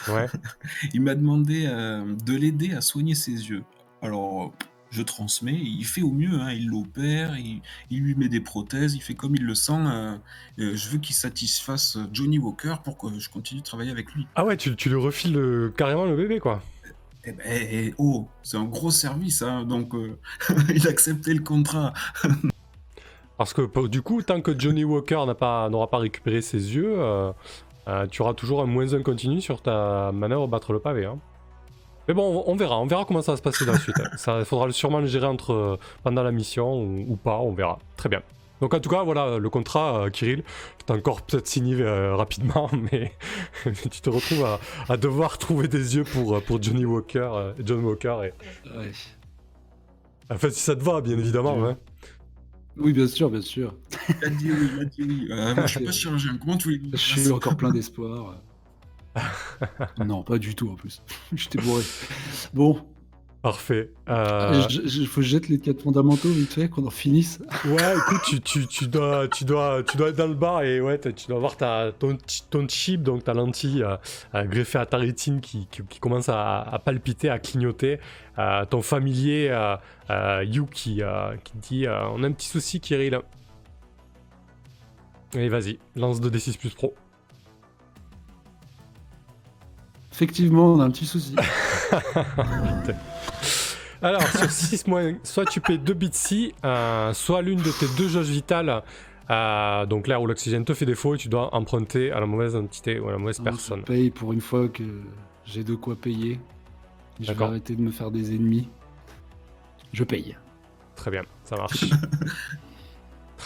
[0.08, 0.28] Ouais.
[0.94, 3.64] Il m'a demandé euh, de l'aider à soigner ses yeux.
[4.02, 4.54] Alors,
[4.92, 7.62] je transmets, il fait au mieux, hein, il l'opère, il,
[7.92, 9.74] il lui met des prothèses, il fait comme il le sent.
[9.74, 10.16] euh,
[10.60, 14.26] euh, je veux qu'il satisfasse Johnny Walker pour que je continue de travailler avec lui.
[14.36, 16.62] Ah ouais, tu, tu lui refiles le- carrément le bébé, quoi.
[17.26, 20.18] Eh ben, eh, eh, oh, c'est un gros service, hein, donc euh,
[20.74, 21.94] il a accepté le contrat.
[23.38, 26.76] Parce que pour- du coup, tant que Johnny Walker n'a pas, n'aura pas récupéré ses
[26.76, 27.32] yeux, euh,
[27.88, 31.06] euh, tu auras toujours un moins un continu sur ta manœuvre battre le pavé.
[31.06, 31.20] hein.
[32.10, 34.00] Mais bon, on, verra, on verra comment ça va se passer dans la suite.
[34.00, 34.10] hein.
[34.18, 37.54] Ça, il faudra sûrement le gérer entre, euh, pendant la mission ou, ou pas, on
[37.54, 37.78] verra.
[37.98, 38.24] Très bien.
[38.62, 40.44] Donc en tout cas, voilà, le contrat, euh, Kirill,
[40.88, 43.14] t'as encore peut-être signé euh, rapidement, mais,
[43.66, 44.60] mais tu te retrouves à,
[44.92, 48.18] à devoir trouver des yeux pour, euh, pour Johnny Walker, euh, John Walker.
[48.24, 48.70] Et...
[48.78, 48.92] Ouais.
[50.32, 51.64] Enfin, si ça te va, bien évidemment.
[51.64, 51.78] hein.
[52.76, 53.74] Oui, bien sûr, bien sûr.
[54.22, 55.28] Il a dit oui, il a dit oui.
[55.32, 58.36] Euh, moi, je suis pas chirurgien, comment tu voulais Je suis encore plein d'espoir.
[60.06, 61.02] Non, pas du tout en plus.
[61.34, 61.84] J'étais bourré.
[62.54, 62.86] Bon,
[63.42, 63.90] Parfait.
[64.10, 67.40] Euh, il faut que je jette les quatre fondamentaux vite fait, qu'on en finisse.
[67.64, 70.82] Ouais, écoute, tu, tu, tu, dois, tu, dois, tu dois être dans le bar et
[70.82, 72.18] ouais, tu dois avoir ta, ton,
[72.50, 73.96] ton chip, donc ta lentille euh,
[74.36, 78.00] euh, greffée à ta rétine qui, qui, qui commence à, à palpiter, à clignoter.
[78.40, 79.56] Euh, ton familier,
[80.10, 81.02] You, qui,
[81.46, 83.20] qui dit On a un petit souci, Kirill.
[85.34, 86.94] Allez, vas-y, lance 2d6 plus pro.
[90.20, 91.34] Effectivement, on a un petit souci.
[94.02, 97.86] Alors, sur 6 mois, soit tu paies 2 bits si, euh, soit l'une de tes
[97.98, 98.82] deux jauges vitales,
[99.30, 102.56] euh, donc l'air ou l'oxygène, te fait défaut et tu dois emprunter à la mauvaise
[102.58, 103.84] entité ou à la mauvaise Je personne.
[103.84, 104.84] paye pour une fois que
[105.46, 106.40] j'ai de quoi payer.
[107.22, 108.68] Je vais arrêter de me faire des ennemis.
[109.94, 110.36] Je paye.
[110.96, 111.86] Très bien, ça marche.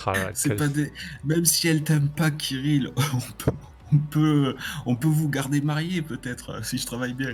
[0.07, 0.91] Ah, ouais, C'est quel- pas des...
[1.23, 3.51] Même si elle t'aime pas, Kirill, on peut,
[3.93, 7.31] on peut, on peut vous garder marié peut-être, euh, si je travaille bien.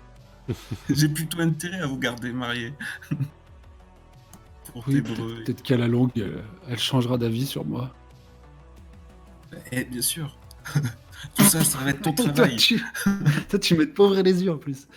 [0.90, 2.72] J'ai plutôt intérêt à vous garder marié.
[4.86, 7.94] Oui, peut-être qu'à la longue, elle, elle changera d'avis sur moi.
[9.70, 10.38] Eh, bien sûr.
[11.34, 12.56] Tout ça, ça va être ton Toi, travail.
[12.56, 12.82] tu...
[13.50, 14.88] Toi, tu mets de pauvres les yeux en plus.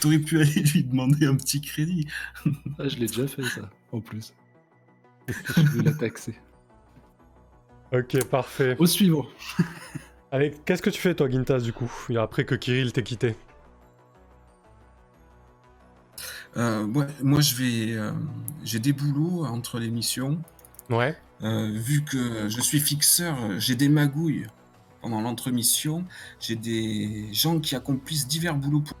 [0.00, 2.08] T'aurais pu aller lui demander un petit crédit.
[2.78, 4.34] Ah, je l'ai déjà fait ça, en plus.
[5.28, 6.34] Je vais la taxer.
[7.92, 8.76] Ok, parfait.
[8.78, 9.26] Au suivant.
[10.30, 13.34] Allez, qu'est-ce que tu fais toi, Gintas, du coup, après que Kirill t'ait quitté?
[16.56, 17.92] Euh, ouais, moi, je vais.
[17.96, 18.12] euh,
[18.64, 20.38] j'ai des boulots entre les missions.
[20.90, 21.16] Ouais.
[21.42, 24.46] Euh, vu que je suis fixeur, j'ai des magouilles
[25.00, 26.04] pendant l'entremission.
[26.40, 28.96] J'ai des gens qui accomplissent divers boulots, pour...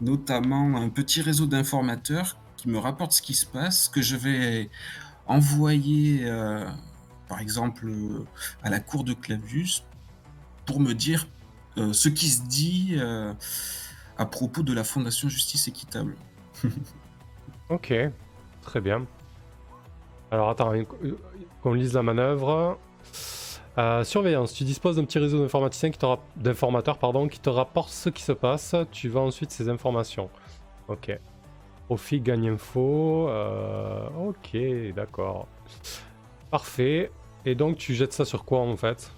[0.00, 4.70] notamment un petit réseau d'informateurs qui me rapportent ce qui se passe, que je vais
[5.26, 6.64] envoyer, euh,
[7.28, 8.24] par exemple, euh,
[8.62, 9.84] à la cour de Clavius
[10.64, 11.26] pour me dire
[11.78, 13.32] euh, ce qui se dit euh,
[14.18, 16.16] à propos de la Fondation Justice Équitable.
[17.68, 17.92] Ok,
[18.62, 19.04] très bien.
[20.30, 20.72] Alors attends,
[21.62, 22.78] qu'on lise la manœuvre.
[24.04, 25.98] Surveillance, tu disposes d'un petit réseau d'informaticiens qui
[26.36, 28.76] d'informateurs pardon, qui te rapportent ce qui se passe.
[28.92, 30.30] Tu vas ensuite ces informations.
[30.86, 31.18] Ok.
[31.86, 33.28] Profit, gagne info.
[34.16, 34.56] Ok,
[34.94, 35.48] d'accord.
[36.52, 37.10] Parfait.
[37.46, 39.10] Et donc tu jettes ça sur quoi en fait?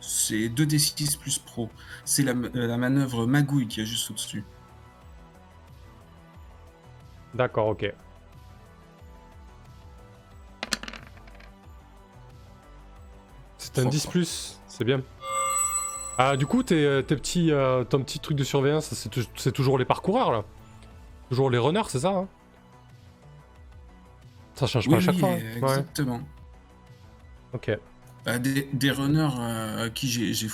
[0.00, 1.70] C'est 2d6 plus pro.
[2.04, 4.44] C'est la, euh, la manœuvre magouille qui est juste au-dessus.
[7.34, 7.92] D'accord, ok.
[13.58, 14.10] C'est un Trop 10 fort.
[14.12, 15.02] plus, c'est bien.
[16.18, 19.20] Ah, du coup, tes, euh, tes petits, euh, ton petit truc de surveillance, c'est tou-
[19.36, 20.44] c'est toujours les parcoureurs là
[21.28, 22.28] Toujours les runners, c'est ça hein?
[24.54, 25.28] Ça change pas à chaque oui, fois.
[25.30, 26.20] hein Ouais, exactement.
[27.56, 27.78] Ok.
[28.24, 30.48] Bah, des, des runners euh, à qui j'ai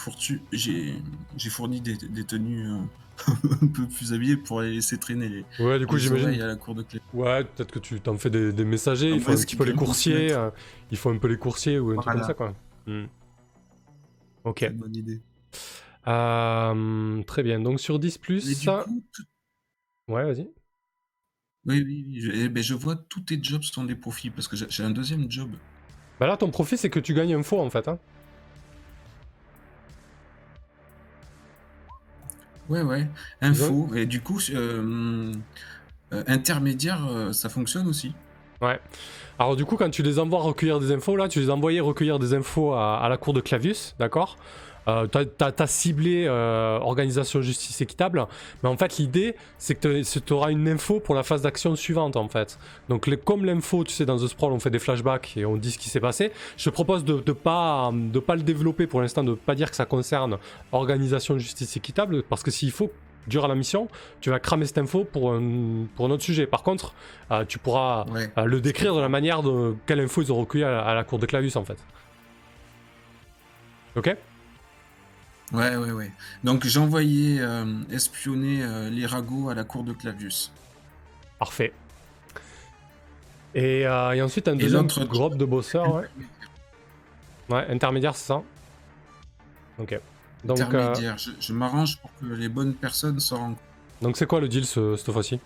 [1.50, 2.78] fourni des, des tenues euh,
[3.62, 6.26] un peu plus habillées pour les laisser traîner les, Ouais, du coup, j'imagine.
[6.28, 7.00] oreilles à la cour de clé.
[7.14, 9.74] Ouais, peut-être que tu t'en fais des, des messagers, il faut un petit peu les
[9.74, 10.32] coursiers.
[10.32, 10.50] euh,
[10.90, 12.26] il faut un peu les coursiers ou un truc comme Voilà.
[12.26, 12.54] ça, quoi.
[12.86, 13.04] Hmm.
[14.44, 14.62] Ok.
[14.62, 15.20] Une bonne idée.
[16.08, 18.84] Euh, très bien, donc sur 10 Mais plus, ça...
[18.86, 19.22] coup, tout-
[20.08, 20.50] Ouais, vas-y.
[21.64, 24.48] oui, oui, oui, je, eh ben, je vois tous tes jobs sont des profits parce
[24.48, 25.52] que j'ai un deuxième job.
[26.20, 27.88] Bah là, ton profit, c'est que tu gagnes info en fait.
[27.88, 27.98] Hein.
[32.68, 33.06] Ouais, ouais.
[33.40, 33.90] Info.
[33.94, 35.32] Et du coup, euh,
[36.12, 38.14] euh, intermédiaire, euh, ça fonctionne aussi.
[38.60, 38.80] Ouais.
[39.38, 42.18] Alors du coup, quand tu les envoies recueillir des infos, là, tu les envoyais recueillir
[42.18, 44.36] des infos à, à la cour de Clavius, d'accord?
[44.88, 48.26] Euh, T'as t'as- t'as ciblé euh, organisation justice équitable,
[48.62, 52.16] mais en fait l'idée c'est que tu auras une info pour la phase d'action suivante
[52.16, 52.58] en fait.
[52.88, 55.56] Donc les- comme l'info, tu sais, dans The Sprawl on fait des flashbacks et on
[55.56, 58.86] dit ce qui s'est passé, je te propose de ne pas, de pas le développer
[58.86, 60.38] pour l'instant, de pas dire que ça concerne
[60.72, 62.90] organisation justice équitable, parce que s'il faut,
[63.28, 63.86] durant la mission,
[64.20, 66.46] tu vas cramer cette info pour un, pour un autre sujet.
[66.46, 66.92] Par contre,
[67.30, 68.30] euh, tu pourras Ouais.
[68.36, 70.94] euh, le décrire de la manière de quelle info ils ont recueilli à la, à
[70.94, 71.78] la cour de Clavius en fait.
[73.94, 74.16] Ok?
[75.52, 76.10] Ouais, ouais, ouais.
[76.44, 80.50] Donc j'ai envoyé euh, espionner euh, les ragots à la cour de Clavius.
[81.38, 81.72] Parfait.
[83.54, 86.08] Et, euh, et ensuite un deuxième l'autre- groupe de bosseurs, ouais.
[87.50, 88.42] Ouais, intermédiaire, c'est ça
[89.78, 90.00] Ok.
[90.44, 91.18] Donc, euh, Intermédiaire.
[91.18, 93.60] Je, je m'arrange pour que les bonnes personnes se rencontrent.
[94.00, 95.38] donc c'est quoi le deal ce- cette fois-ci?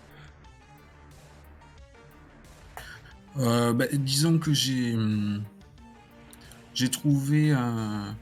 [3.37, 5.43] Euh, bah, disons que j'ai hum,
[6.73, 8.15] j'ai trouvé un,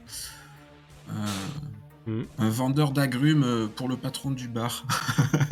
[1.08, 1.24] un,
[2.06, 2.22] Hmm.
[2.38, 4.84] un vendeur d'agrumes euh, pour le patron du bar,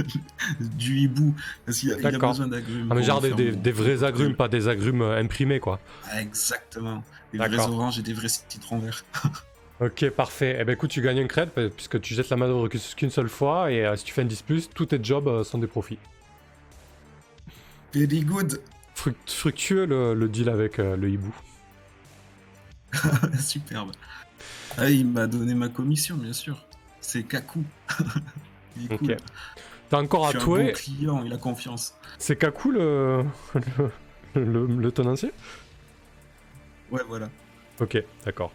[0.60, 1.34] du hibou,
[1.66, 2.30] parce qu'il a, il a D'accord.
[2.30, 2.86] besoin d'agrumes.
[2.90, 5.80] Ah mais genre des, vrais agrumes, pas des agrumes euh, imprimés quoi.
[6.10, 7.02] Ah, Exactement.
[7.32, 9.04] Des vrais oranges et des vrais citrons verts.
[9.80, 10.56] Ok, parfait.
[10.60, 13.10] Eh ben écoute, tu gagnes un cred euh, puisque tu jettes la manœuvre qu'une qu'une
[13.10, 15.66] seule fois et euh, si tu fais un 10+, tous tes jobs euh, sont des
[15.66, 15.98] profits.
[17.92, 18.60] Very good.
[18.94, 21.34] Fruct- fructueux le, le deal avec euh, le hibou.
[23.38, 23.92] Superbe.
[24.76, 26.64] Ah, il m'a donné ma commission, bien sûr.
[27.00, 27.62] C'est Kaku.
[28.76, 28.98] il est Ok.
[29.00, 29.16] cool.
[29.90, 30.64] T'as encore Je à suis un touer.
[30.64, 31.94] bon client, il a confiance.
[32.18, 33.24] C'est Kaku le...
[34.34, 35.32] le, le, le tenancier?
[36.90, 37.28] Ouais, voilà.
[37.80, 38.52] Ok, d'accord.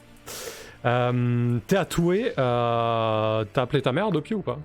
[0.85, 2.33] Euh, T'es à touer.
[2.37, 4.59] euh, T'as appelé ta mère depuis ou pas?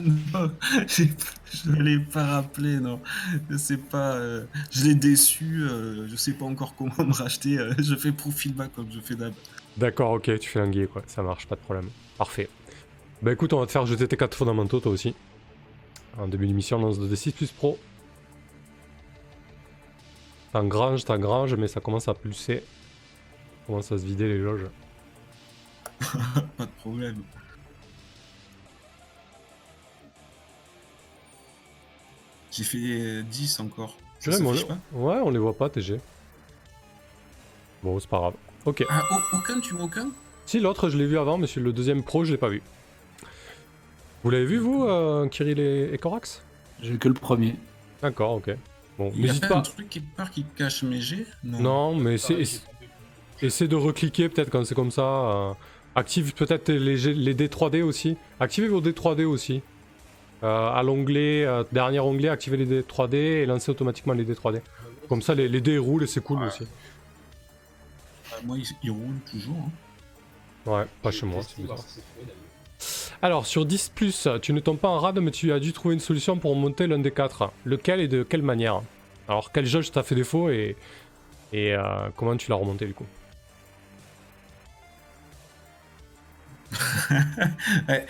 [0.00, 0.50] Non,
[0.86, 1.10] j'ai-
[1.52, 3.00] je ne l'ai pas rappelé, non.
[3.50, 7.58] Je sais pas, euh, je l'ai déçu, euh, je sais pas encore comment me racheter.
[7.58, 9.32] euh, je fais profil bas comme je fais d'hab.
[9.76, 11.02] D'accord, ok, tu fais un quoi.
[11.06, 11.88] Ça marche, pas de problème.
[12.16, 12.48] Parfait.
[13.22, 15.14] Bah écoute, on va te faire jeter tes 4 fondamentaux toi aussi.
[16.18, 17.78] En début d'émission, lance 2d6 plus pro.
[20.52, 22.56] T'engranges, t'engranges, mais ça commence à pulser.
[22.56, 24.66] Ça commence à se vider les loges.
[26.56, 27.22] pas de problème.
[32.58, 33.96] J'ai fait 10 encore.
[34.18, 36.00] Ça Purée, mais on les- pas Ouais, on les voit pas, TG.
[37.84, 38.34] Bon, c'est pas grave.
[38.64, 38.84] Ok.
[38.88, 40.10] Ah, au- aucun, tu vois aucun?
[40.46, 42.62] Si, l'autre, je l'ai vu avant, mais sur le deuxième pro, je l'ai pas vu.
[44.24, 46.42] Vous l'avez vu, vous, euh, Kirill et, et Corax
[46.82, 47.54] J'ai vu que le premier.
[48.02, 48.50] D'accord, ok.
[48.98, 49.56] Bon, Il y a pas, pas.
[49.58, 52.62] un truc qui part qui cache mes G Non, mais c'est- essa-
[53.40, 55.02] essaie de recliquer peut-être quand c'est comme ça.
[55.02, 55.52] euh,
[55.94, 58.16] active peut-être les, G- les D3D aussi.
[58.40, 59.62] Activez vos D3D aussi.
[60.44, 64.60] Euh, à l'onglet, euh, dernier onglet, activez les D3D et lancez automatiquement les D3D.
[65.08, 66.64] Comme ça, les, les dés roulent et c'est cool aussi.
[68.32, 69.56] Ah, Moi, il, il roule toujours.
[69.56, 70.70] hein.
[70.70, 71.78] Ouais, pas chez moi, c'est bizarre.
[73.22, 73.92] Alors, sur 10,
[74.42, 76.86] tu ne tombes pas en rade, mais tu as dû trouver une solution pour monter
[76.86, 77.50] l'un des quatre.
[77.64, 78.82] Lequel et de quelle manière?
[79.26, 80.76] Alors, quelle jauge t'a fait défaut et,
[81.52, 83.06] et euh, comment tu l'as remonté du coup?
[87.88, 88.06] Ouais.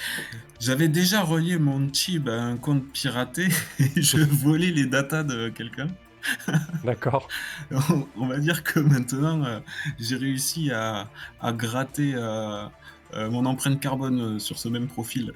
[0.60, 3.48] J'avais déjà relié mon chip à un compte piraté
[3.78, 5.88] et je volais les datas de quelqu'un.
[6.84, 7.28] D'accord.
[7.70, 9.60] On, on va dire que maintenant, euh,
[9.98, 11.08] j'ai réussi à,
[11.40, 12.66] à gratter euh,
[13.14, 15.32] euh, mon empreinte carbone sur ce même profil.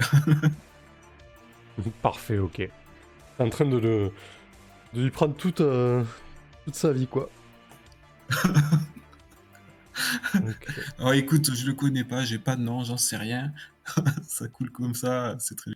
[2.02, 2.56] Parfait, ok.
[2.56, 2.70] T'es
[3.38, 4.12] en train de, le,
[4.94, 5.62] de lui prendre toute,
[6.64, 7.30] toute sa vie, quoi.
[10.34, 10.68] Ok.
[10.98, 13.52] Alors écoute, je le connais pas, j'ai pas de nom, j'en sais rien.
[14.26, 15.72] ça coule comme ça, c'est très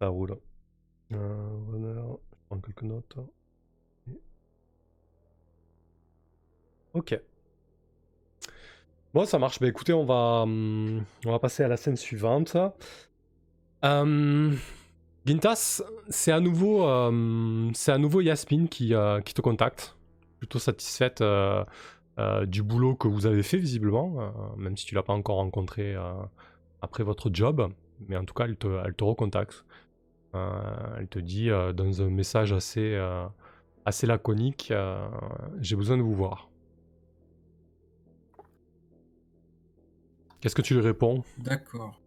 [0.00, 0.36] Ça roule.
[1.12, 2.02] Euh, runner,
[2.32, 3.16] je prends quelques notes.
[6.94, 7.20] Ok.
[9.14, 9.60] Bon, ça marche.
[9.60, 12.56] Bah écoutez, on va, hum, on va passer à la scène suivante.
[13.84, 14.54] Euh,
[15.26, 19.96] Gintas, c'est à nouveau, euh, c'est à nouveau Yasmine qui, euh, qui te contacte.
[20.38, 21.22] Plutôt satisfaite
[22.18, 25.36] euh, du boulot que vous avez fait visiblement, euh, même si tu l'as pas encore
[25.36, 26.14] rencontré euh,
[26.80, 27.70] après votre job.
[28.08, 29.64] Mais en tout cas, elle te, elle te recontacte.
[30.98, 32.94] Elle te dit dans un message assez,
[33.86, 34.70] assez laconique
[35.60, 36.50] J'ai besoin de vous voir.
[40.42, 41.24] Qu'est-ce que tu lui réponds?
[41.38, 41.98] D'accord.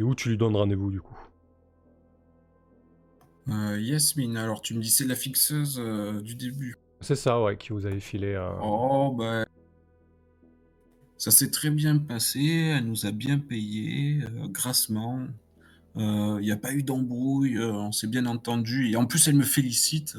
[0.00, 1.16] Et où tu lui donnes rendez-vous du coup?
[3.46, 5.78] Yasmine, alors tu me dis c'est la fixeuse
[6.24, 6.78] du début.
[7.00, 8.34] C'est ça, ouais, qui vous avait filé.
[8.34, 9.44] euh, Oh, bah.
[11.18, 15.26] Ça s'est très bien passé, elle nous a bien payé, euh, grassement.
[15.96, 18.90] Il n'y a pas eu d'embrouille, euh, on s'est bien entendu.
[18.90, 20.16] Et en plus, elle me félicite.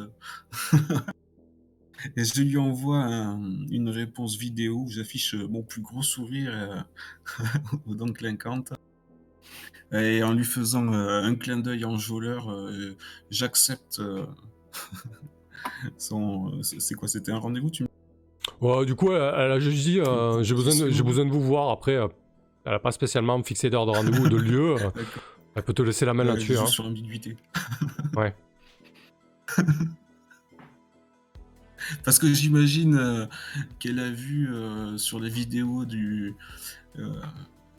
[2.16, 6.52] Et je lui envoie un- une réponse vidéo où j'affiche euh, mon plus gros sourire
[6.54, 6.82] euh,
[7.86, 8.74] aux dents clinquantes.
[9.92, 12.96] Et en lui faisant euh, un clin d'œil enjôleur, euh,
[13.30, 14.26] j'accepte euh,
[15.97, 16.62] son.
[16.62, 17.89] C'est quoi C'était un rendez-vous tu me-
[18.59, 21.32] Ouais, du coup, elle, elle a juste dit euh, J'ai besoin, de- j'ai besoin de
[21.32, 21.70] vous voir.
[21.70, 22.07] Après, euh,
[22.66, 24.76] elle a pas spécialement fixé d'heure de rendez-vous ou de lieu.
[24.86, 24.89] euh,
[25.55, 26.57] elle peut te laisser la main Euh, là-dessus.
[26.57, 26.66] hein.
[26.66, 27.38] sur l'ambiguïté.
[28.16, 28.36] Ouais.
[32.05, 33.26] Parce que j'imagine euh,
[33.80, 36.36] qu'elle a vu euh, sur les vidéos du,
[36.99, 37.14] euh,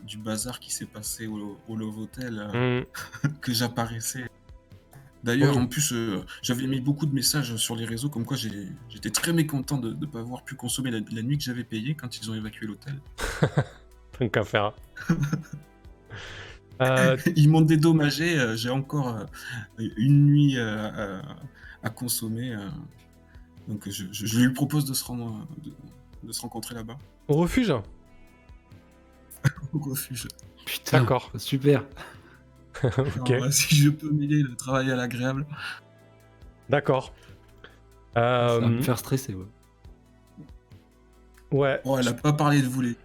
[0.03, 3.29] du bazar qui s'est passé au, au Love Hotel euh, Hmm.
[3.41, 4.29] que j'apparaissais.
[5.25, 9.11] D'ailleurs, en plus, euh, j'avais mis beaucoup de messages sur les réseaux comme quoi j'étais
[9.11, 12.19] très mécontent de ne pas avoir pu consommer la, la nuit que j'avais payée quand
[12.19, 13.01] ils ont évacué l'hôtel.
[14.19, 14.73] Tant qu'à faire.
[16.81, 19.15] Euh, Ils m'ont dédommagé, euh, j'ai encore
[19.79, 21.23] euh, une nuit euh, à,
[21.85, 22.57] à consommer.
[22.57, 22.67] euh.
[23.69, 25.71] donc je, je- je lui propose de se, rendre, de,
[26.27, 26.99] de se rencontrer là-bas,
[27.29, 27.71] au refuge?
[29.73, 30.27] Au refuge.
[30.65, 31.01] Putain.
[31.01, 31.31] D'accord.
[31.37, 31.85] Super.
[32.85, 33.31] ok.
[33.31, 35.47] Alors, euh, si je peux mêler le travail à l'agréable.
[36.69, 37.13] D'accord.
[38.15, 39.45] Ça va Euh, me faire stresser, ouais.
[41.51, 41.81] ouais.
[41.85, 42.97] Oh, elle a pas parlé de vous les.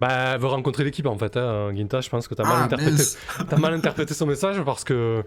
[0.00, 1.36] Bah, elle veut rencontrer l'équipe en fait.
[1.36, 1.74] Hein.
[1.74, 2.92] Ginta, je pense que t'as mal Ah, interprété.
[2.92, 3.18] mince.
[3.50, 5.22] T'as mal interprété son message parce que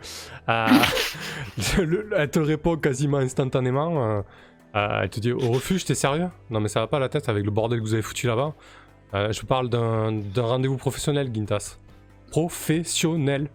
[0.49, 0.67] euh,
[1.77, 4.03] le- elle te répond quasiment instantanément.
[4.03, 4.21] euh,
[4.75, 6.29] euh, elle te dit au refuge, t'es sérieux?
[6.49, 8.53] Non mais ça va pas la tête avec le bordel que vous avez foutu là-bas.
[9.13, 11.77] Euh, je parle d'un d'un rendez-vous professionnel, Gintas.
[12.33, 13.47] Professionnel.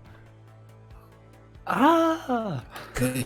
[1.67, 2.63] Ah
[3.03, 3.25] Eh,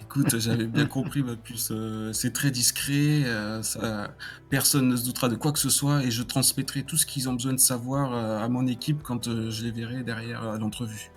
[0.00, 1.68] écoute, j'avais bien compris, ma puce.
[1.72, 3.22] euh, c'est très discret.
[3.26, 4.08] euh, ça,
[4.48, 7.28] personne ne se doutera de quoi que ce soit et je transmettrai tout ce qu'ils
[7.28, 10.56] ont besoin de savoir euh, à mon équipe quand euh, je les verrai derrière euh,
[10.58, 11.10] l'entrevue.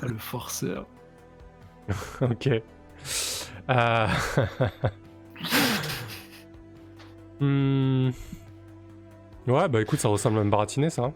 [0.00, 0.86] Le forceur.
[2.22, 2.48] ok.
[3.68, 4.06] Euh...
[7.40, 8.10] Hmm.
[9.46, 11.10] Ouais, bah écoute, ça ressemble à un baratiné, ça.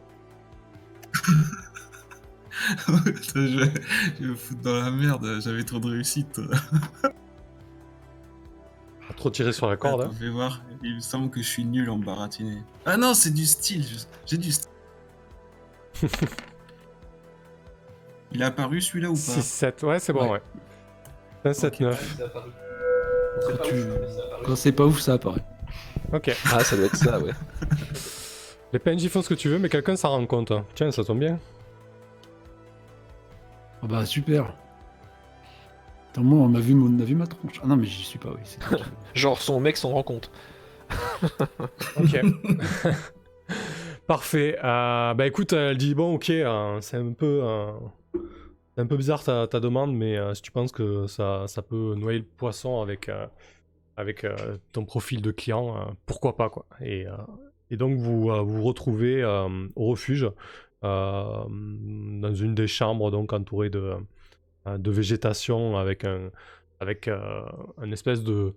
[2.89, 2.95] Hein.
[3.35, 3.71] Je, vais,
[4.19, 6.41] je vais me foutre dans la merde, j'avais trop de réussite.
[7.03, 7.13] Pas
[9.17, 10.01] trop tiré sur la corde.
[10.03, 10.15] Attends, hein.
[10.19, 12.63] je vais voir, il me semble que je suis nul en baratiné.
[12.87, 14.71] Ah non, c'est du style, je- j'ai du style.
[18.33, 20.41] Il est apparu celui-là ou pas 6-7, ouais, c'est bon, ouais.
[21.45, 21.53] Ouais.
[21.53, 21.97] 1-7-9.
[23.47, 23.85] Quand, tu-
[24.45, 25.45] quand c'est pas ouf, ça apparaît.
[26.13, 26.35] Ok.
[26.53, 27.31] Ah, ça doit être ça, ouais.
[28.73, 30.51] Les PNJ font ce que tu veux, mais quelqu'un s'en rend compte.
[30.51, 30.65] hein.
[30.75, 31.39] Tiens, ça tombe bien.
[33.85, 34.55] Ah bah super.
[36.11, 37.61] Attends, moi, on a vu, mon- on a vu ma tronche.
[37.63, 38.41] Ah non, mais j'y suis pas, oui.
[38.45, 38.61] c'est
[39.15, 40.31] Genre, son mec s'en rend compte.
[41.97, 42.21] Ok.
[44.07, 44.57] Parfait.
[44.63, 47.73] Euh, bah écoute, elle dit bon, ok, euh, c'est un peu, euh,
[48.75, 51.63] c'est un peu bizarre ta, ta demande, mais euh, si tu penses que ça, ça
[51.63, 53.27] peut noyer le poisson avec, euh,
[53.97, 56.67] avec euh, ton profil de client, euh, pourquoi pas quoi.
[56.81, 57.13] Et, euh,
[57.71, 60.31] et donc vous euh, vous retrouvez euh, au refuge euh,
[60.85, 63.95] dans une des chambres donc entourée de,
[64.67, 66.31] euh, de végétation avec un
[66.81, 67.43] avec euh,
[67.79, 68.55] un espèce de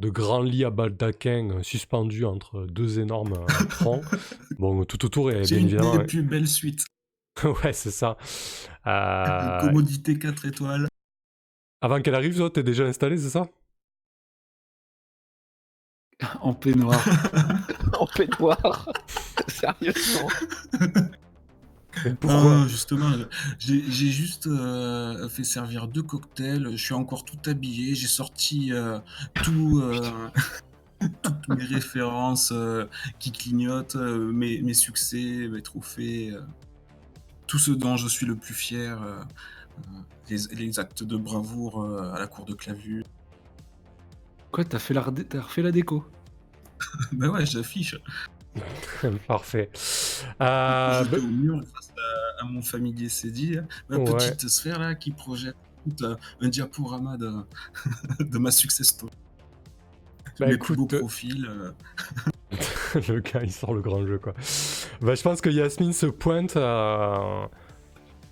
[0.00, 4.04] de grand lit à baldaquin euh, suspendu entre deux énormes euh, troncs.
[4.58, 5.96] bon, tout autour est J'ai bien une évidemment.
[5.96, 6.84] des plus belles suites.
[7.64, 8.16] ouais, c'est ça.
[8.86, 10.88] Euh, Commodité 4 étoiles.
[11.80, 13.48] avant qu'elle arrive, toi, t'es déjà installé, c'est ça?
[16.40, 17.00] En peignoir.
[17.98, 18.88] en peignoir.
[19.48, 20.28] Sérieusement.
[22.20, 23.10] Pourquoi justement,
[23.58, 26.68] j'ai j'ai juste euh, fait servir deux cocktails.
[26.72, 27.94] Je suis encore tout habillé.
[27.94, 28.98] J'ai sorti euh,
[29.42, 30.28] tout, euh,
[31.22, 32.86] toutes mes références euh,
[33.18, 36.42] qui clignotent, euh, mes, mes succès, mes trophées, euh,
[37.46, 39.02] tout ce dont je suis le plus fier.
[39.02, 39.20] euh,
[39.78, 43.04] euh, les, les actes de bravoure euh, à la cour de Clavu.
[44.50, 46.04] Quoi, t'as fait, la redé- t'as refait la déco?
[47.12, 47.96] Ben ouais, j'affiche.
[49.26, 49.70] Parfait.
[50.40, 54.04] Euh, Jeté bah- au mur face à, à mon familier Cédille, ma Ouais.
[54.04, 55.56] petite sphère là qui projette
[55.96, 57.30] tout un, un diaporama de,
[58.20, 59.12] de ma success story.
[60.38, 61.46] Bah, Mes écoute, plus beaux euh, profils.
[61.48, 61.72] euh,
[63.08, 64.34] le gars, il sort le grand jeu, quoi.
[65.00, 67.46] Bah, je pense que Yasmine se pointe, euh,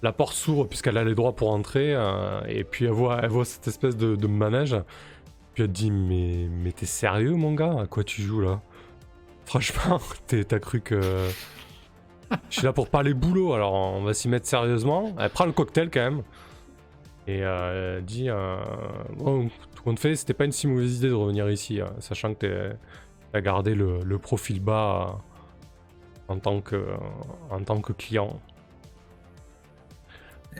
[0.02, 3.30] la porte s'ouvre puisqu'elle a les droits pour entrer, euh, et puis elle voit, elle
[3.30, 4.76] voit cette espèce de, de manège,
[5.54, 7.80] puis elle dit, mais, mais t'es sérieux, mon gars?
[7.80, 8.60] À quoi tu joues, là?
[9.47, 11.28] Franchement, t'as cru que...
[12.51, 15.14] Je suis là pour parler boulot, alors on va s'y mettre sérieusement.
[15.18, 16.22] Elle prend le cocktail, quand même,
[17.28, 18.57] et euh, elle dit, euh,
[19.16, 22.34] bon, tout compte fait, c'était pas une si mauvaise idée de revenir ici, hein, sachant
[22.34, 22.76] que t'es
[23.32, 25.20] à garder le, le profil bas
[26.28, 26.84] euh, en, tant que,
[27.51, 28.40] en tant que client.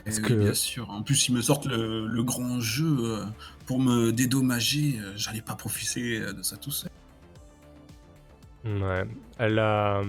[0.05, 0.89] eh oui, que- Bien sûr.
[0.89, 3.25] En plus, ils me sortent le, le grand jeu
[3.65, 4.99] pour me dédommager.
[5.17, 6.89] J'allais pas profiter de ça tout seul.
[8.65, 10.01] Elle a,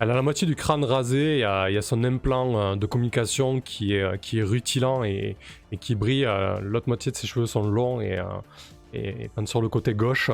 [0.00, 4.02] la moitié du crâne rasé, il y a, son implant euh, de communication qui est,
[4.02, 5.36] euh, rutilant et,
[5.80, 6.24] qui brille.
[6.24, 8.18] euh, L'autre moitié de ses cheveux sont longs et,
[8.94, 10.30] et, sur le côté gauche.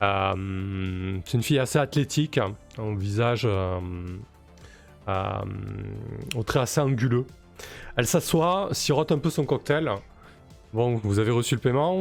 [0.00, 2.38] C'est une fille assez athlétique,
[2.78, 3.48] au visage
[5.06, 7.26] au trait assez anguleux.
[7.96, 9.90] Elle s'assoit, sirote un peu son cocktail.
[10.72, 11.96] Bon, vous avez reçu le paiement,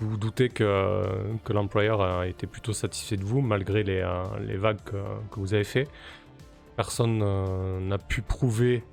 [0.00, 1.04] vous vous doutez que,
[1.48, 5.88] l'employeur a été plutôt satisfait de vous malgré les, euh, vagues que, vous avez fait.
[6.76, 8.84] Personne euh, n'a pu prouver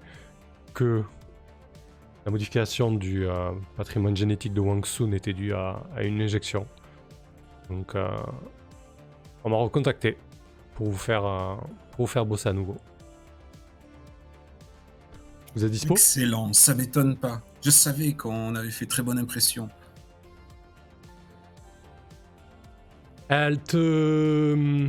[0.74, 1.04] que
[2.26, 6.66] la modification du euh, patrimoine génétique de Wang Sun était due à, une injection.
[7.70, 7.96] Donc,
[9.44, 10.18] on m'a recontacté
[10.76, 11.24] pour vous faire,
[11.92, 12.78] pour vous faire bosser à nouveau.
[15.56, 15.94] Vous êtes dispo?
[15.94, 17.42] Excellent, ça m'étonne pas.
[17.62, 19.70] Je savais qu'on avait fait très bonne impression.
[23.30, 24.88] Elle te.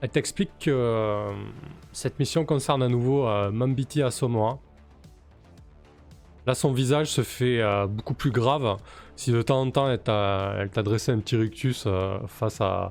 [0.00, 1.32] Elle t'explique que euh,
[1.92, 4.58] cette mission concerne à nouveau euh, Mambiti Asomoa.
[6.46, 8.76] Là, son visage se fait euh, beaucoup plus grave.
[9.14, 12.90] Si de temps en temps, elle t'a dressé un petit rictus euh, face à.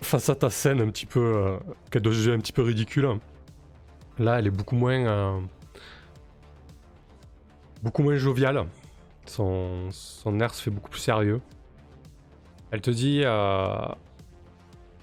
[0.00, 1.20] face à ta scène un petit peu.
[1.20, 1.58] euh,
[1.90, 3.18] qu'elle doit juger un petit peu ridicule.
[4.18, 5.06] Là, elle est beaucoup moins.
[5.06, 5.38] euh,
[7.82, 8.66] beaucoup moins joviale.
[9.26, 11.40] Son, son air se fait beaucoup plus sérieux.
[12.70, 13.86] Elle te dit euh,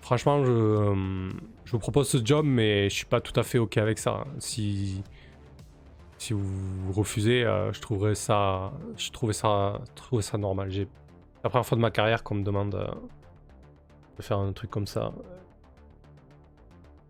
[0.02, 1.30] Franchement, je, euh,
[1.66, 4.26] je vous propose ce job, mais je suis pas tout à fait ok avec ça.
[4.40, 5.04] Si,
[6.18, 10.72] si vous refusez, euh, je trouverais ça, je trouvais ça, trouvais ça normal.
[10.72, 10.88] J'ai
[11.36, 12.88] c'est la première fois de ma carrière qu'on me demande euh,
[14.18, 15.12] de faire un truc comme ça.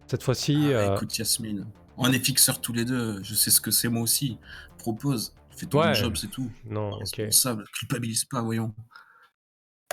[0.08, 1.66] Cette fois-ci, Ah, Écoute, Yasmine,
[1.98, 3.22] on est fixeurs tous les deux.
[3.24, 4.38] Je sais ce que c'est moi aussi.
[4.78, 5.94] Propose, fais ton Ouais.
[5.94, 6.50] job, c'est tout.
[6.70, 7.02] non, ok.
[7.18, 8.74] Responsable, culpabilise pas, voyons.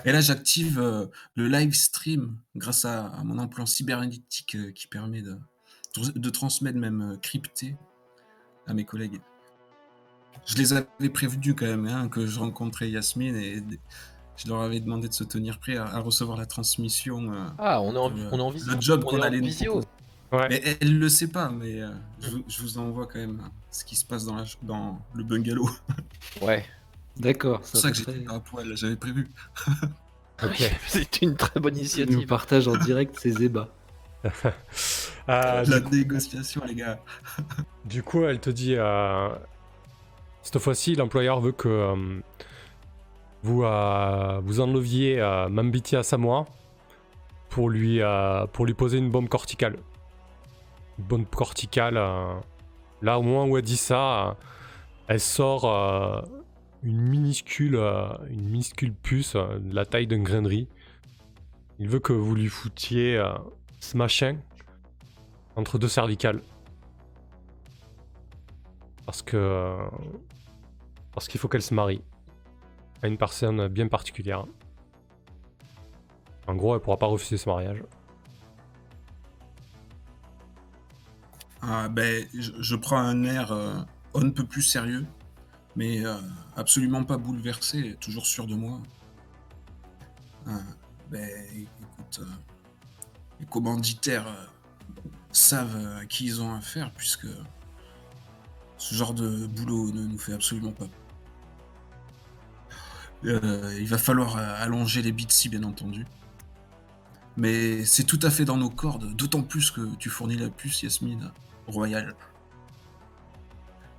[0.05, 4.87] Et là, j'active euh, le live stream grâce à, à mon implant cybernétique euh, qui
[4.87, 5.37] permet de,
[6.15, 7.77] de transmettre même euh, crypté
[8.67, 9.21] à mes collègues.
[10.47, 13.63] Je les avais prévenus quand même hein, que je rencontrais Yasmine et
[14.37, 17.33] je leur avais demandé de se tenir prêts à, à recevoir la transmission.
[17.33, 18.75] euh, Ah, on est en, Le- on est en visio.
[18.75, 19.81] le job on qu'on allait nous visio.
[19.81, 19.89] proposer.
[20.33, 20.49] Ouais.
[20.51, 21.91] Mais elle, elle le sait pas, mais euh,
[22.21, 23.41] je, vous- je vous envoie quand même
[23.71, 25.71] ce qui se passe dans, la, dans le bungalow.
[26.43, 26.65] Ouais.
[27.17, 29.31] D'accord, C'est pour ça ça que j'étais pas à poil, j'avais prévu.
[30.43, 30.69] Ok.
[30.89, 32.27] C'est une très bonne Il nous initiative.
[32.27, 33.69] partage en direct ses ébats.
[35.29, 36.99] Euh, La négociation, les gars.
[37.87, 39.31] Du coup, elle te dit, euh,
[40.43, 42.21] cette fois-ci, l'employeur veut que euh,
[43.43, 46.45] vous, euh, vous enleviez euh, Mambiti à Samoa
[47.49, 49.79] pour lui, euh, pour lui poser une bombe corticale.
[50.99, 51.97] Une bombe corticale.
[51.97, 52.35] euh,
[53.01, 54.37] là, au moment où elle dit ça,
[55.09, 56.21] elle sort euh,
[56.85, 60.69] une minuscule, euh, une minuscule puce euh, de la taille d'un grain de riz.
[61.79, 63.33] Il veut que vous lui foutiez euh,
[63.81, 64.37] ce machin
[65.57, 66.41] entre deux cervicales.
[69.07, 69.77] Parce que.
[71.13, 72.03] Parce qu'il faut qu'elle se marie.
[73.03, 74.47] À une personne bien particulière.
[76.47, 77.83] En gros, elle pourra pas refuser ce mariage.
[81.63, 83.81] Ah, ben, je, prends un air euh,
[84.13, 85.07] on ne peut plus sérieux,
[85.77, 86.17] mais euh,
[86.57, 88.81] absolument pas bouleversé, toujours sûr de moi.
[90.47, 90.61] Ah,
[91.11, 92.27] ben, écoute, euh,
[93.41, 94.47] les commanditaires euh,
[95.33, 97.27] savent euh, à qui ils ont affaire, puisque
[98.79, 100.87] ce genre de boulot ne nous fait absolument pas.
[103.25, 106.07] Euh, il va falloir euh, allonger les Bitsy, bien entendu.
[107.37, 110.83] Mais c'est tout à fait dans nos cordes, d'autant plus que tu fournis la puce,
[110.83, 111.33] Yasmine,
[111.67, 112.15] royale.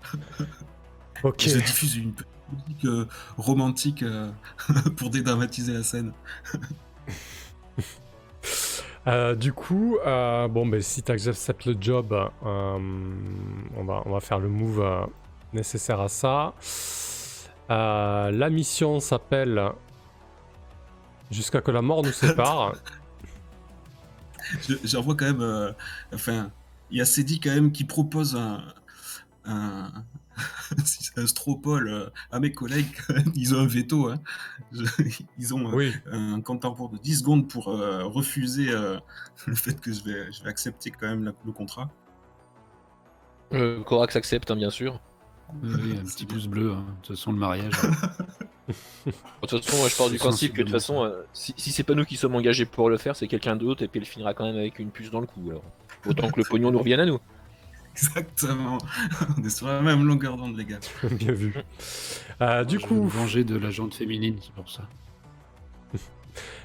[1.23, 2.27] Je diffuse une petite
[2.67, 3.07] musique euh,
[3.37, 4.29] romantique euh,
[4.97, 6.11] pour dédramatiser la scène.
[9.07, 14.11] Euh, du coup, euh, bon, ben, si tu acceptes le job, euh, on, va, on
[14.11, 14.83] va faire le move
[15.53, 16.53] nécessaire à ça.
[17.69, 19.61] La mission s'appelle
[21.29, 22.73] Jusqu'à que la mort nous sépare.
[24.67, 25.73] Je- J'en vois quand même.
[26.13, 26.49] enfin,
[26.89, 28.63] il y a Cédric quand même qui propose un.
[29.45, 29.91] un
[30.85, 32.87] si c'est un stropole euh, à mes collègues,
[33.35, 34.09] ils ont un veto.
[34.09, 34.19] hein.
[35.39, 38.97] Ils ont euh, oui, un compte à rebours de 10 secondes pour euh, refuser euh,
[39.47, 41.89] le fait que je vais, je vais accepter quand même la- le contrat.
[43.53, 44.99] Euh, Corax accepte, hein, bien sûr.
[45.63, 46.85] Oui, un petit pouce bleu, hein.
[47.01, 47.73] de toute façon, le mariage.
[48.67, 49.13] De
[49.47, 51.83] toute façon, moi, je pars du principe que de toute façon, euh, si, si c'est
[51.83, 54.33] pas nous qui sommes engagés pour le faire, c'est quelqu'un d'autre et puis il finira
[54.33, 55.41] quand même avec une puce dans le cou.
[55.51, 55.63] Alors,
[56.07, 57.19] autant que le pognon nous revienne à nous.
[57.95, 58.77] Exactement.
[59.37, 60.79] On est sur la même longueur d'onde, les gars.
[61.11, 61.53] bien vu.
[62.41, 64.83] Euh, du Je veux me coup, venger de la jante féminine, c'est pour ça.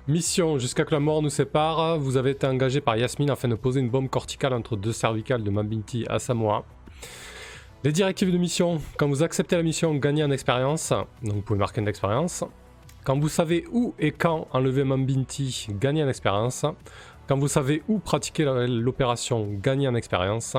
[0.09, 1.99] mission Jusqu'à que la mort nous sépare.
[1.99, 5.45] Vous avez été engagé par Yasmine afin de poser une bombe corticale entre deux cervicales
[5.45, 6.65] de Mabinti à Samoa.
[7.85, 8.81] Les directives de mission.
[8.99, 10.93] Quand vous acceptez la mission, gagnez en expérience.
[11.23, 12.45] Donc vous pouvez marquer une expérience.
[13.05, 16.67] Quand vous savez où et quand enlever Mambinti, gagnez en expérience.
[17.27, 20.57] Quand vous savez où pratiquer l'opération, gagnez en expérience.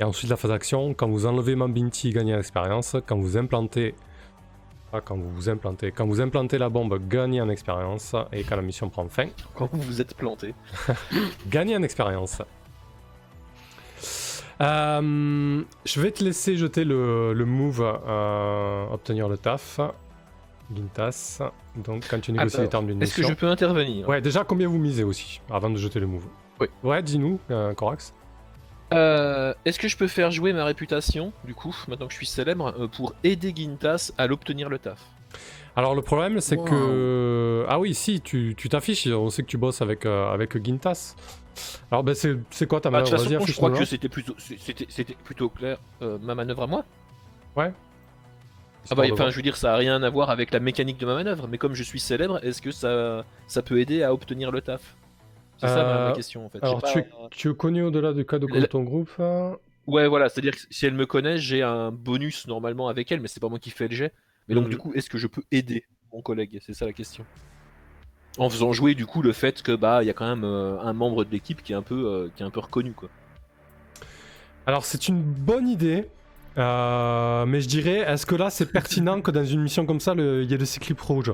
[0.00, 2.96] Et ensuite la phase d'action, quand vous enlevez Mambinti, gagnez en expérience.
[3.06, 3.94] Quand vous implantez...
[4.92, 5.90] Ah, quand vous vous implantez.
[5.90, 8.14] Quand vous implantez la bombe, gagnez en expérience.
[8.32, 10.54] Et quand la mission prend fin, Quand vous vous êtes planté.
[11.48, 12.40] Gagner en expérience.
[14.60, 19.80] Euh, je vais te laisser jeter le, le move euh, obtenir le taf.
[20.74, 21.40] Gintas.
[21.76, 23.34] Donc quand tu négocies Alors, les termes d'une Est-ce que mission.
[23.34, 24.08] je peux intervenir?
[24.08, 26.24] Ouais, déjà combien vous misez aussi avant de jeter le move?
[26.60, 26.68] Oui.
[26.84, 28.14] Ouais, dis-nous, euh, Corax.
[28.94, 32.26] Euh, Est-ce que je peux faire jouer ma réputation, du coup, maintenant que je suis
[32.26, 35.00] célèbre, euh, pour aider Gintas à l'obtenir le taf?
[35.76, 36.64] Alors le problème c'est Wow.
[36.66, 37.66] que...
[37.68, 41.16] Ah oui, si, tu t'affiches, on sait que tu bosses avec, euh, avec Gintas.
[41.90, 43.84] Alors ben c'est c'est quoi ta Bah, De manœuvre toute Vas-y, façon, je crois que
[43.84, 45.78] c'était plutôt, c'était, plutôt clair.
[46.02, 46.84] Euh, ma manœuvre à moi
[47.56, 47.70] Ah
[48.84, 51.06] Histoire bah, enfin, je veux dire, ça a rien à voir avec la mécanique de
[51.06, 54.50] ma manœuvre, mais comme je suis célèbre, est-ce que ça, ça peut aider à obtenir
[54.52, 54.94] le taf?
[55.58, 56.62] C'est ça ma, ma Euh, question en fait.
[56.62, 60.08] Alors tu, pas- es, tu es connu au-delà du cadre de ton groupe hein Ouais,
[60.08, 63.40] voilà, c'est-à-dire que si elle me connaît, j'ai un bonus normalement avec elle, mais c'est
[63.40, 64.14] pas moi qui fais le jet.
[64.48, 64.70] Mais donc, Mhm.
[64.70, 66.58] du coup, est-ce que je peux aider mon collègue?
[66.64, 67.24] C'est ça la question.
[68.38, 70.78] En faisant jouer du coup le fait que bah il y a quand même euh,
[70.80, 73.08] un membre de l'équipe qui est un peu euh, qui est un peu reconnu quoi.
[74.66, 76.06] Alors c'est une bonne idée,
[76.58, 80.14] euh, mais je dirais, est-ce que là c'est pertinent que dans une mission comme ça,
[80.16, 81.32] il y ait le cyclipe rouge?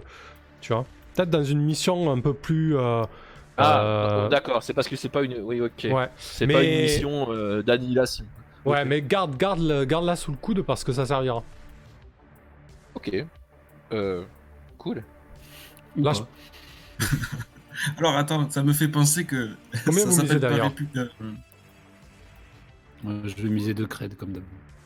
[0.61, 0.87] Tu vois?
[1.15, 2.77] Peut-être dans une mission un peu plus...
[3.63, 5.89] Ah, euh, d'accord, c'est parce que c'est pas une oui ok.
[5.91, 8.25] Ouais, C'est mais- pas une mission euh, d'annihilation.
[8.65, 11.43] ouais mais garde, garde, le- garde-la sous le coude parce que ça servira.
[12.95, 13.25] Ok.
[13.93, 14.25] Euh,
[14.79, 15.03] cool.
[15.97, 16.13] Là.
[17.99, 19.51] Alors attends, ça me fait penser que.
[19.85, 20.73] Combien ça vous misez d'ailleurs
[23.07, 24.43] euh, je vais miser deux creds comme d'hab.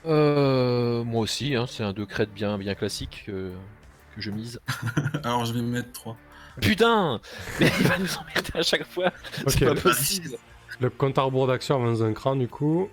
[0.06, 3.52] Euh, moi aussi, hein, c'est un deux crêtes bien bien classique euh,
[4.14, 4.60] que je mise.
[5.24, 6.16] Alors je vais mettre 3.
[6.60, 7.20] Putain
[7.60, 9.10] Mais il va nous emmerder à chaque fois.
[9.48, 10.36] C'est pas possible.
[10.80, 12.88] Le compte à rebours d'action avance un cran du coup.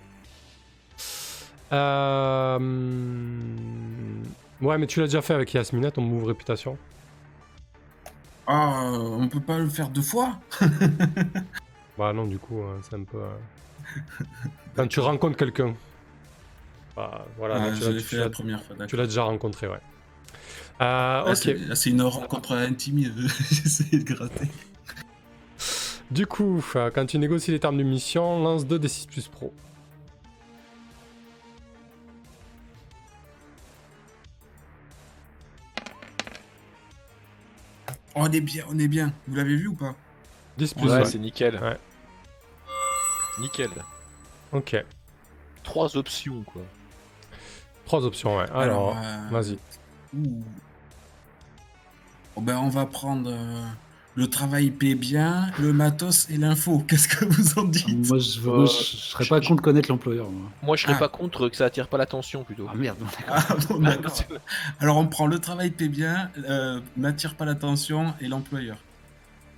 [1.72, 2.58] Euh...
[4.60, 6.76] Ouais, mais tu l'as déjà fait avec Yasmina, ton move réputation.
[8.46, 10.38] Ah, on peut pas le faire deux fois
[11.98, 13.18] Bah non, du coup, euh, c'est un peu.
[13.18, 14.00] euh,
[14.76, 15.74] Quand tu rencontres quelqu'un.
[16.96, 19.80] Bah voilà, Ah, là, tu l'as- la première fois, tu l'as déjà rencontré, ouais.
[20.80, 21.36] Euh, Ah, ok.
[21.36, 23.12] c'est- là, c'est une rencontre intime,
[23.50, 24.48] j'essaie de gratter.
[26.10, 29.52] Du coup, euh, quand tu négocies les termes de mission, lance 2 d6 plus pro.
[38.14, 39.12] On est bien, on est bien.
[39.26, 39.94] Vous l'avez vu ou pas?
[40.58, 41.04] 10 plus Ouais, ouais.
[41.04, 41.58] c'est nickel.
[41.62, 41.78] Ouais.
[43.40, 43.70] Nickel.
[44.52, 44.76] Ok.
[45.62, 46.62] Trois options, quoi.
[47.86, 48.50] Trois options, ouais.
[48.54, 49.58] Alors, euh, vas-y.
[50.16, 50.42] Ouh.
[52.36, 53.62] Oh, ben, on va prendre euh,
[54.14, 56.82] le travail paie bien, le matos et l'info.
[56.88, 58.08] Qu'est-ce que vous en dites?
[58.08, 60.30] Moi, je, Euh, moi, je, je serais pas contre connaître l'employeur.
[60.30, 60.48] moi.
[60.62, 60.98] Moi, je serais Ah.
[61.00, 62.66] pas contre que ça attire pas l'attention, plutôt.
[62.70, 62.98] Ah merde.
[63.28, 64.12] Ah, bon, d'accord.
[64.80, 68.78] Alors on prend le travail paie bien, euh, n'attire pas l'attention et l'employeur.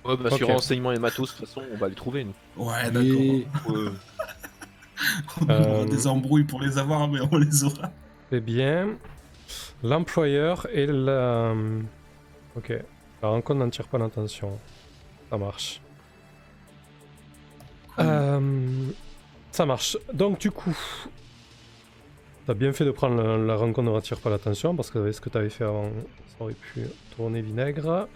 [0.03, 2.33] Ouais, bah, sur renseignement et matos, de toute façon, on va les trouver, nous.
[2.63, 3.73] Ouais, Et- d'accord.
[3.75, 3.91] Ouais.
[5.41, 7.91] On aura Euh, des embrouilles pour les avoir, mais on les aura.
[8.31, 8.89] C'est bien.
[9.83, 11.53] L'employeur et la.
[12.55, 12.73] Ok.
[13.21, 14.59] La rencontre n'en tire pas l'attention.
[15.29, 15.81] Ça marche.
[17.99, 18.87] Euh,
[19.51, 19.97] Ça marche.
[20.13, 20.77] Donc, du coup.
[22.45, 25.15] T'as bien fait de prendre la, la rencontre ne attire pas l'attention parce que avec
[25.15, 25.89] ce que t'avais fait avant,
[26.27, 26.81] ça aurait pu
[27.15, 28.07] tourner vinaigre.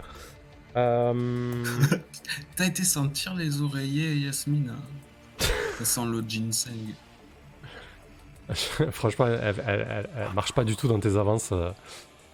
[0.76, 1.64] Euh,
[2.56, 4.76] T'as été sentir les oreillers, Yasmine
[5.78, 6.94] Ça sent le ginseng.
[8.90, 11.70] Franchement, elle, elle- elle- elle marche pas du tout dans tes avances euh,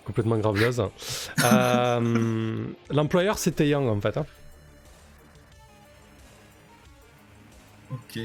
[0.05, 0.83] complètement graveleuses.
[1.45, 4.17] Euh, L'employeur, c'était Yang en fait.
[4.17, 4.27] hein.
[7.91, 8.19] Ok.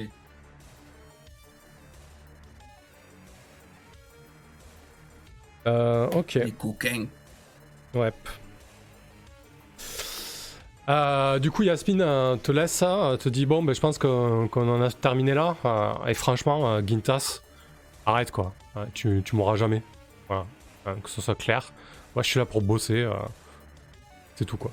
[5.67, 7.05] Euh, ok, Les coquins.
[7.93, 8.11] ouais.
[10.89, 13.97] Euh, du coup, Yasmine euh, te laisse ça, euh, te dit bon, ben, je pense
[13.99, 15.55] qu'on en a terminé là.
[15.65, 17.41] euh, et franchement, euh, Gintas,
[18.05, 18.53] arrête quoi.
[18.93, 19.81] Tu tu mourras jamais.
[20.27, 20.45] Voilà,
[20.85, 21.71] Hein, que ce soit clair.
[22.15, 23.01] Moi, je suis là pour bosser.
[23.01, 23.13] euh,
[24.35, 24.71] c'est tout quoi.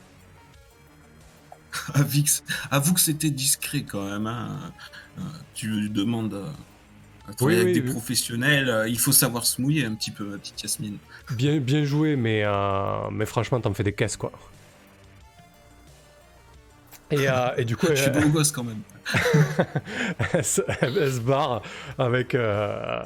[2.71, 4.27] Avoue que c'était discret quand même.
[4.27, 4.59] hein.
[5.19, 5.23] Euh,
[5.55, 6.49] Tu lui demandes euh,
[7.29, 7.93] à travailler Oui, avec oui, des oui.
[7.93, 8.69] professionnels.
[8.71, 10.97] euh, Il faut savoir se mouiller un petit peu, ma petite Yasmine.
[11.33, 14.33] Bien, bien joué, mais, euh, mais franchement, t'en fais des caisses, quoi.
[17.11, 18.81] Et, euh, et du coup, Je suis beau gosse quand même.
[20.35, 21.63] Elle se barre
[21.99, 23.03] avec, euh,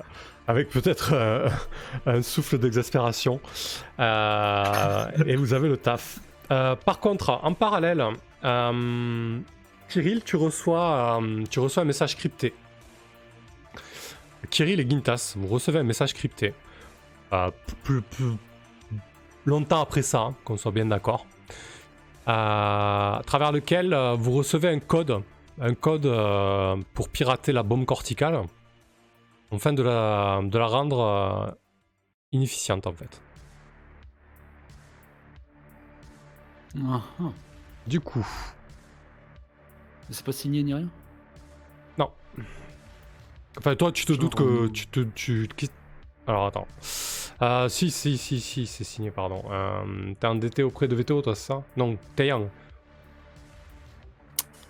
[0.48, 1.48] avec peut-être euh,
[2.06, 3.40] un souffle d'exaspération.
[4.00, 6.18] Euh, et vous avez le taf.
[6.48, 8.04] Par contre, en parallèle,
[9.88, 12.52] Kirill, tu reçois, tu reçois un message crypté.
[14.50, 16.52] Kirill et Gintas, vous recevez un message crypté.
[17.84, 18.36] Plus, plus-
[19.46, 21.26] longtemps après ça, hein, qu'on soit bien d'accord.
[22.26, 25.22] À travers lequel vous recevez un code,
[25.60, 28.42] un code euh, pour pirater la bombe corticale,
[29.50, 31.50] afin de la, de la rendre euh,
[32.32, 33.20] inefficiente en fait.
[36.84, 37.32] Ah, ah.
[37.86, 38.26] Du coup,
[40.10, 40.88] C'est pas signé ni rien?
[43.58, 45.00] Enfin toi tu te Genre, doutes que tu te...
[45.14, 45.46] Tu,
[46.26, 46.66] alors attends.
[47.42, 49.42] Euh, si, si, si, si, c'est signé, pardon.
[49.50, 51.62] Euh, T'es endetté auprès de Veto, toi, c'est ça?
[51.76, 52.48] Non, Taeyang.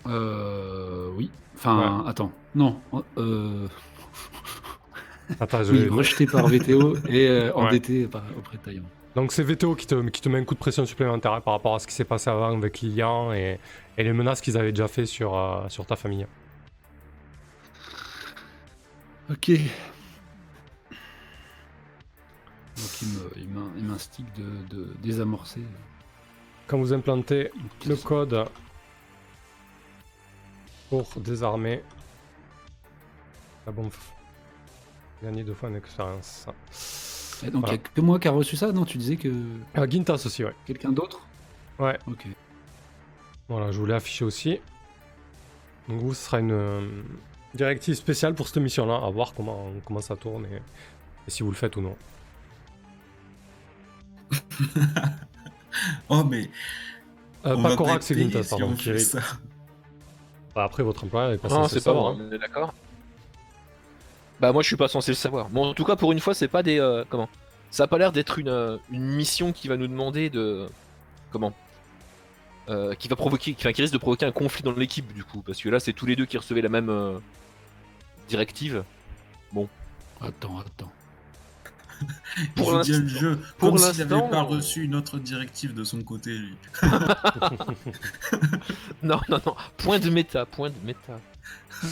[0.07, 1.09] Euh.
[1.15, 1.29] Oui.
[1.55, 2.31] Enfin, attends.
[2.55, 2.79] Non.
[3.17, 3.67] Euh.
[5.39, 7.53] Attends, je Oui, vais- rejeté par VTO et euh, Ouais.
[7.53, 8.83] endetté par, auprès de Taillon.
[9.15, 11.53] Donc c'est VTO qui te, qui te met un coup de pression supplémentaire hein, par
[11.53, 13.57] rapport à ce qui s'est passé avant avec Lilian et,
[13.97, 16.27] et les menaces qu'ils avaient déjà fait sur, euh, sur ta famille.
[19.31, 19.51] Ok.
[22.75, 23.01] Donc
[23.37, 25.61] il m'instigue de, de désamorcer.
[26.67, 27.49] Quand vous implantez
[27.87, 28.45] le code
[30.93, 31.81] pour désarmer
[33.65, 33.89] la bombe,
[35.23, 36.45] gagner deux fois en expérience.
[37.41, 37.73] Eh, donc il voilà.
[37.73, 39.33] n'y a que moi qui a reçu ça Non, tu disais que
[39.73, 40.53] Ah, Gintas aussi, ouais.
[40.67, 41.25] quelqu'un d'autre
[41.79, 41.97] Ouais.
[42.05, 42.27] Ok.
[43.49, 44.61] Voilà, je voulais afficher aussi.
[45.89, 46.87] Donc vous, ce sera une euh,
[47.55, 51.49] directive spéciale pour cette mission-là, à voir comment, comment ça tourne et, et si vous
[51.49, 51.95] le faites ou non.
[56.07, 56.51] Oh, mais.
[57.47, 58.75] Euh, pas Korak, c'est Gintas, si pardon.
[58.99, 59.21] ça.
[60.55, 62.13] Bah, après, votre employeur est pas Non, censé c'est pas savoir.
[62.13, 62.27] bon, hein.
[62.29, 62.73] on est d'accord.
[64.39, 65.47] Bah moi je suis pas censé le savoir.
[65.49, 67.29] Bon en tout cas pour une fois c'est pas des euh, comment?
[67.71, 70.67] Ça a pas l'air d'être une, euh, une mission qui va nous demander de
[71.31, 71.53] comment?
[72.67, 75.23] Euh, qui va provoquer, qui, enfin, qui risque de provoquer un conflit dans l'équipe du
[75.23, 77.19] coup, parce que là c'est tous les deux qui recevaient la même euh,
[78.27, 78.83] directive.
[80.19, 80.91] Attends, attends.
[82.55, 86.31] Pour l'instant- jeu, pour comme s'il n'avait pas reçu une autre directive de son côté,
[86.37, 86.55] lui.
[89.03, 89.55] Non, non, non.
[89.77, 91.19] Point de méta, point de méta.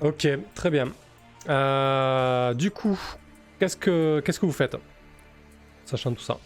[0.00, 0.88] Ok, très bien.
[1.48, 2.98] Euh, du coup,
[3.58, 4.76] qu'est-ce que qu'est-ce que vous faites
[5.84, 6.38] Sachant tout ça?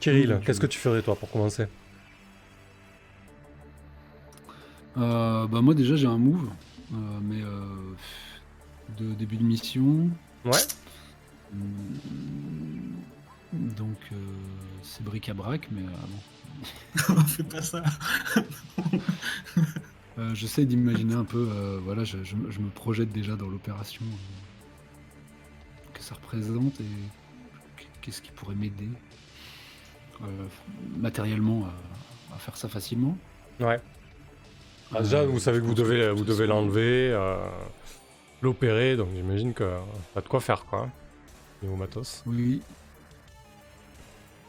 [0.00, 1.66] Kirill, Mmh, qu'est-ce que tu ferais toi pour commencer?
[4.96, 6.48] Euh, bah moi déjà j'ai un move,
[6.92, 7.94] euh, mais euh,
[8.98, 10.08] de début de mission.
[10.44, 10.58] Ouais.
[11.52, 12.96] Hum,
[13.52, 14.16] Donc euh,
[14.82, 17.22] c'est bric-à-brac, mais euh, bon.
[17.26, 17.82] Fais pas ça.
[20.18, 23.48] Euh, J'essaie d'imaginer un peu, euh, voilà, je, je me- je me projette déjà dans
[23.48, 26.84] l'opération euh, que ça représente et
[28.02, 28.88] qu'est-ce qui pourrait m'aider
[30.20, 30.26] euh,
[30.98, 31.66] matériellement
[32.32, 33.16] à, à faire ça facilement.
[33.60, 33.78] Ouais.
[34.92, 37.36] Ah, déjà, Euh, vous savez que vous devez, vous l'enlever, euh,
[38.42, 39.78] l'opérer, donc j'imagine que
[40.14, 40.88] pas de quoi faire quoi.
[41.62, 42.22] Niveau matos.
[42.26, 42.62] Oui.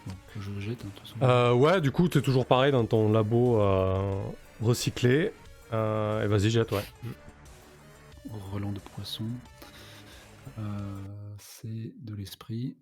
[0.08, 1.16] Donc, je le jette, hein, de toute façon.
[1.22, 4.24] Euh, ouais, du coup, t'es toujours pareil dans ton labo euh,
[4.62, 5.34] recyclé.
[5.74, 6.84] Euh, et vas-y, jette, ouais.
[8.52, 9.26] Relent de poisson.
[10.58, 10.64] Euh,
[11.38, 12.78] c'est de l'esprit.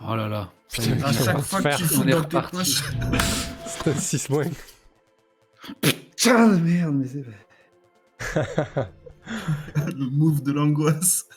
[0.00, 0.50] Oh là là.
[0.68, 2.56] ça est, À On chaque fois faire- que tu fous on est dans tes reparti.
[2.56, 2.82] poches.
[3.66, 4.44] C'était 6 moins.
[6.18, 7.46] Putain de merde, mais c'est vrai.
[9.96, 11.28] Le move de l'angoisse.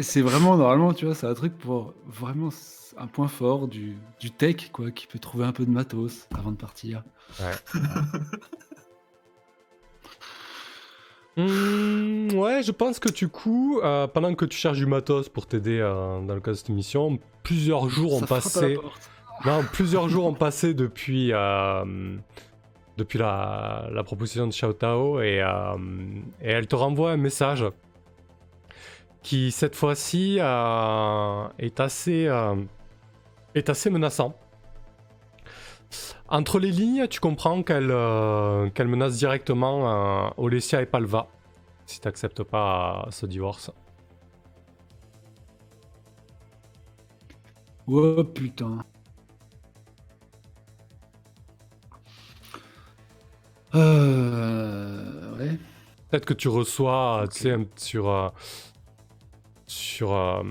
[0.00, 2.50] C'est vraiment, normalement, tu vois, c'est un truc pour vraiment
[2.96, 6.52] un point fort du, du tech, quoi, qui peut trouver un peu de matos avant
[6.52, 7.02] de partir.
[11.36, 15.48] Hmm, ouais, je pense que du coup, euh, pendant que tu cherches du matos pour
[15.48, 18.78] t'aider euh, dans le cas de cette mission, plusieurs jours ont Ça passé.
[19.44, 22.16] Non, plusieurs jours ont passé depuis, euh,
[22.96, 25.76] depuis la, proposition de Xiao Tao et, euh,
[26.40, 27.64] et elle te renvoie un message
[29.22, 32.56] qui, cette fois-ci, euh, est, assez, euh,
[33.54, 34.36] est assez menaçant.
[36.28, 41.28] Entre les lignes, tu comprends qu'elle euh, qu'elle menace directement Olesia et Palva
[41.86, 43.70] si t'acceptes pas euh, ce divorce.
[47.86, 48.78] Oh putain.
[53.74, 55.36] Euh.
[55.38, 55.58] Ouais.
[56.10, 58.28] Peut-être que tu reçois, tu sais, sur, euh,
[59.66, 60.42] sur, euh,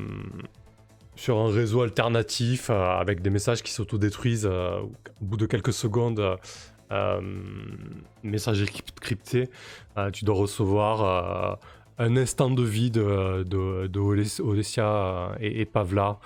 [1.15, 4.91] sur un réseau alternatif euh, avec des messages qui s'autodétruisent au
[5.21, 6.37] bout de quelques secondes.
[8.23, 9.49] messages crypt- cryptés,
[10.11, 11.59] tu dois recevoir
[11.97, 16.19] un instant de vie de, de, de Oles- Olesia et, et Pavla,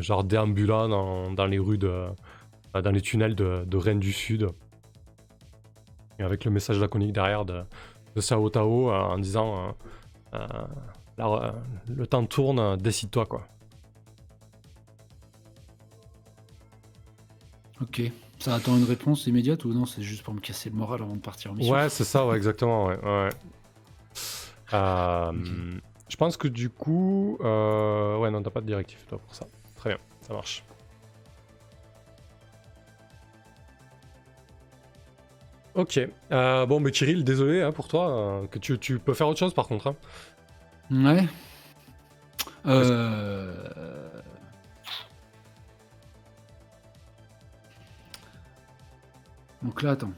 [0.00, 2.06] genre déambulant dans, dans les rues de,
[2.74, 4.48] dans les tunnels de, de Rennes du Sud.
[6.18, 7.62] Et avec le message laconique derrière de,
[8.14, 9.74] de Sao Tao euh, en disant
[10.34, 10.46] euh, euh,
[11.18, 11.54] là,
[11.88, 13.46] le temps tourne, décide-toi quoi.
[17.80, 18.02] Ok.
[18.38, 21.14] Ça attend une réponse immédiate ou non C'est juste pour me casser le moral avant
[21.14, 21.74] de partir en mission?
[21.74, 22.98] Ouais, c'est ça, ouais, exactement, ouais.
[24.72, 25.32] Euh.
[26.08, 29.46] Je pense que du coup, euh, ouais, non, t'as pas de directive toi pour ça.
[29.76, 30.64] Très bien, ça marche.
[35.74, 35.98] Ok,
[36.30, 39.40] euh, bon, mais Kirill, désolé hein, pour toi, euh, que tu, tu peux faire autre
[39.40, 39.88] chose par contre.
[39.88, 39.96] hein.
[40.90, 41.26] Ouais.
[42.66, 43.52] Euh...
[49.62, 50.12] Donc là, attends.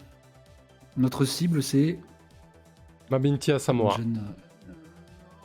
[0.96, 1.98] Notre cible, c'est
[3.10, 4.34] Mabinti jeune,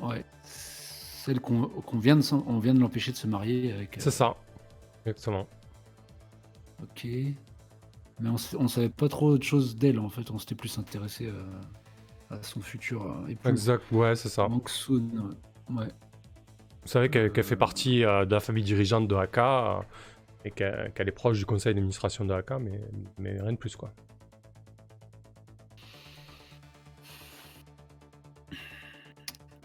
[0.03, 0.25] euh, Ouais.
[0.43, 1.69] Celle qu'on
[1.99, 3.97] vient de, on vient de l'empêcher de se marier avec.
[3.99, 4.35] C'est ça,
[5.05, 5.45] exactement.
[6.81, 7.05] Ok.
[8.21, 10.29] Mais on, on savait pas trop de choses d'elle en fait.
[10.31, 11.43] On s'était plus intéressé euh,
[12.29, 13.49] à son futur euh, époux.
[13.49, 14.47] Exact, ouais, c'est ça.
[14.47, 15.87] Ouais.
[16.83, 19.81] Vous savez qu'elle qu'elle fait partie euh, de la famille dirigeante de AK euh,
[20.45, 22.79] et qu'elle est proche du conseil d'administration de AK, mais,
[23.17, 23.91] mais rien de plus quoi.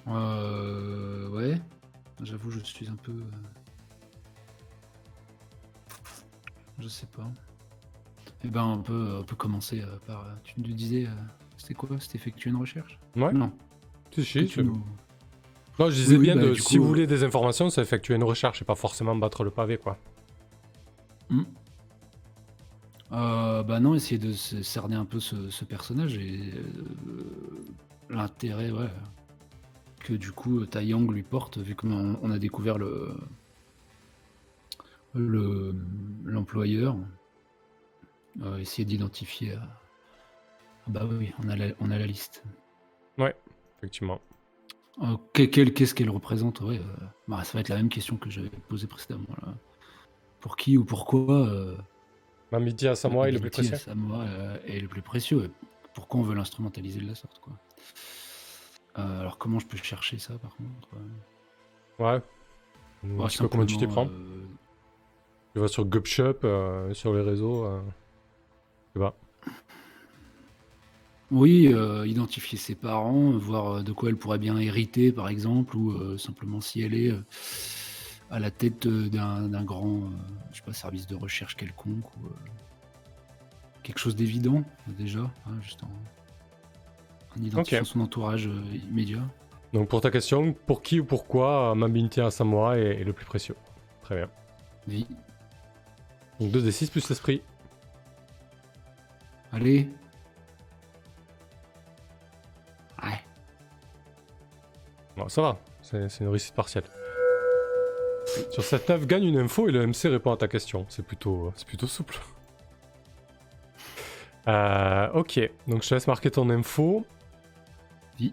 [0.09, 1.61] Euh, ouais.
[2.23, 3.13] J'avoue, je suis un peu.
[3.13, 3.25] euh,
[6.79, 7.29] Je sais pas.
[8.45, 10.21] Eh ben, on peut, on peut commencer euh, par.
[10.27, 11.11] euh, Tu nous disais, euh,
[11.57, 11.89] c'était quoi?
[11.99, 12.99] C'était effectuer une recherche?
[13.17, 13.51] Ouais, Non.
[14.13, 14.47] si, si.
[14.47, 14.85] tu nous-
[15.79, 17.81] Non, je disais Oui, oui, bien, bah, de, si coup, vous voulez des informations, c'est
[17.83, 19.99] effectuer une recherche et pas forcément battre le pavé quoi.
[21.29, 21.43] Hmm.
[23.13, 27.23] Euh, bah non, essayer de cerner un peu ce, ce personnage et euh,
[28.11, 28.89] l'intérêt, ouais,
[30.01, 33.15] que du coup Taeyang lui porte, vu qu'on on a découvert le
[35.15, 35.75] le
[36.25, 36.97] l'employeur.
[38.43, 39.53] Euh, essayer d'identifier.
[39.53, 39.57] euh,
[40.87, 42.43] ah Bah oui, on a la, on a la liste.
[43.79, 44.21] Effectivement.
[45.03, 46.61] Euh, Qu'est-ce qu'elle représente?
[46.61, 49.27] Ouais, euh, bah, Ça va être la même question que j'avais posée précédemment.
[49.43, 49.55] là.
[50.41, 51.77] Pour qui ou pourquoi euh,
[52.53, 53.77] Mamiti à Samoa est le plus précieux.
[53.77, 54.25] Samoa,
[54.67, 55.51] est le plus précieux
[55.95, 57.53] Pourquoi on veut l'instrumentaliser de la sorte quoi?
[58.95, 62.23] Alors comment je peux chercher ça par contre Euh, Ouais.
[63.03, 64.09] bah, petit peu comment tu t'y prends?
[65.55, 66.39] Tu vas sur Gupshop,
[66.93, 67.67] sur les réseaux.
[71.31, 75.77] Oui, euh, identifier ses parents, voir euh, de quoi elle pourrait bien hériter, par exemple,
[75.77, 77.25] ou euh, simplement si elle est euh,
[78.31, 80.03] à la tête d'un grand,
[80.53, 82.29] je sais pas, service de recherche quelconque, ou
[83.83, 88.49] quelque chose d'évident déjà, hein, juste en, en identifiant son entourage
[88.89, 89.23] immédiat.
[89.73, 93.27] Donc pour ta question, pour qui ou pourquoi euh, Mambintia Samoa est, est le plus
[93.27, 93.57] précieux?
[94.03, 94.29] Très bien.
[94.87, 95.07] Vie.
[96.41, 97.43] Donc 2d6 plus l'esprit.
[99.57, 99.89] Allez.
[103.03, 103.19] Ouais.
[105.17, 106.85] Bon, ça va, c'est une réussite partielle.
[108.51, 110.85] Sur cette 9, gagne une info et le MC répond à ta question.
[110.91, 112.19] C'est plutôt, c'est plutôt souple.
[114.49, 117.05] Euh, ok, donc je te laisse marquer ton info.
[118.21, 118.33] Oui.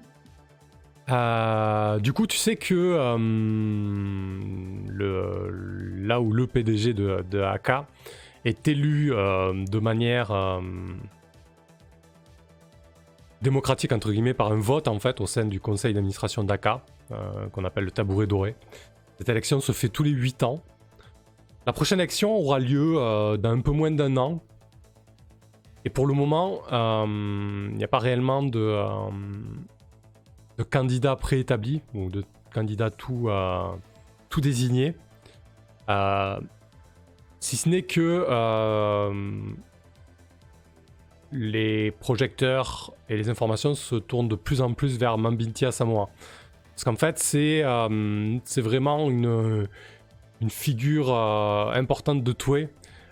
[1.10, 3.18] Euh, du coup, tu sais que euh,
[4.90, 5.50] le,
[6.06, 7.88] là où le PDG de, de AK
[8.46, 10.60] est élu euh, de manière euh,
[13.42, 16.68] démocratique entre guillemets par un vote en fait au sein du conseil d'administration d'AK
[17.12, 18.56] euh, qu'on appelle le tabouret doré.
[19.18, 20.62] Cette élection se fait tous les 8 ans.
[21.66, 22.96] La prochaine élection aura lieu
[23.40, 24.42] dans un peu moins d'un an.
[25.86, 26.62] Et pour le moment,
[27.06, 28.84] il n'y a pas réellement de,
[30.58, 33.30] de candidats préétablis ou de candidats tout,
[34.30, 34.96] tout désignés.
[37.44, 39.12] Si ce n'est que euh,
[41.34, 46.08] les projecteurs et les informations se tournent de plus en plus vers Mambintia Samoa.
[46.74, 49.68] Parce qu'en fait, c'est euh, vraiment une,
[50.40, 52.70] une figure euh, importante de Toué.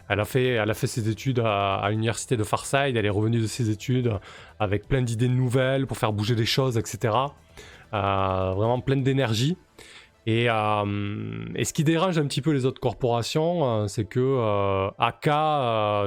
[0.07, 3.41] Elle a, fait, elle a fait ses études à, l'université de Farside, elle est revenue
[3.41, 4.13] de ses études
[4.61, 7.13] avec plein d'idées nouvelles pour faire bouger les choses, etc.
[7.91, 9.57] Vraiment pleine d'énergie.
[10.27, 14.19] Et, euh, et ce qui dérange un petit peu les autres corporations, euh, c'est que
[14.19, 15.27] euh, AK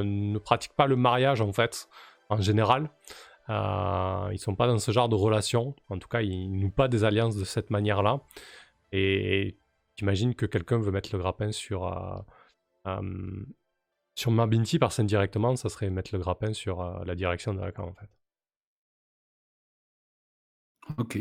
[0.04, 1.88] ne pratique pas le mariage en fait,
[2.28, 2.90] en général.
[3.48, 5.74] Ils sont pas dans ce genre de relation.
[5.88, 8.20] En tout cas, ils nouent pas des alliances de cette manière-là.
[8.92, 9.58] Et
[9.96, 12.24] j'imagine que quelqu'un veut mettre le grappin sur
[14.14, 17.92] sur Mabinti parce qu'indirectement, ça serait mettre le grappin sur la direction de AK en
[17.94, 18.08] fait.
[20.98, 21.18] Ok.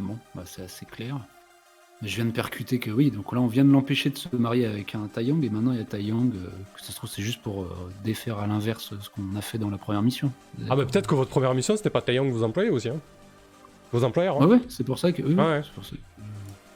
[0.00, 1.18] Bon, bah c'est assez clair.
[2.02, 4.34] Mais Je viens de percuter que oui, donc là on vient de l'empêcher de se
[4.34, 7.10] marier avec un Taeyang et maintenant il y a Taeyang, euh, que ça se trouve
[7.10, 7.68] c'est juste pour euh,
[8.04, 10.32] défaire à l'inverse ce qu'on a fait dans la première mission.
[10.70, 12.88] Ah bah peut-être que votre première mission c'était pas Taeyang que vous employez aussi.
[12.88, 13.00] Hein.
[13.92, 14.40] Vos employeurs.
[14.40, 14.46] hein.
[14.46, 15.20] Ouais, ouais, c'est pour ça que.
[15.22, 15.60] oui, Ah ouais.
[15.62, 16.00] c'est pour ça que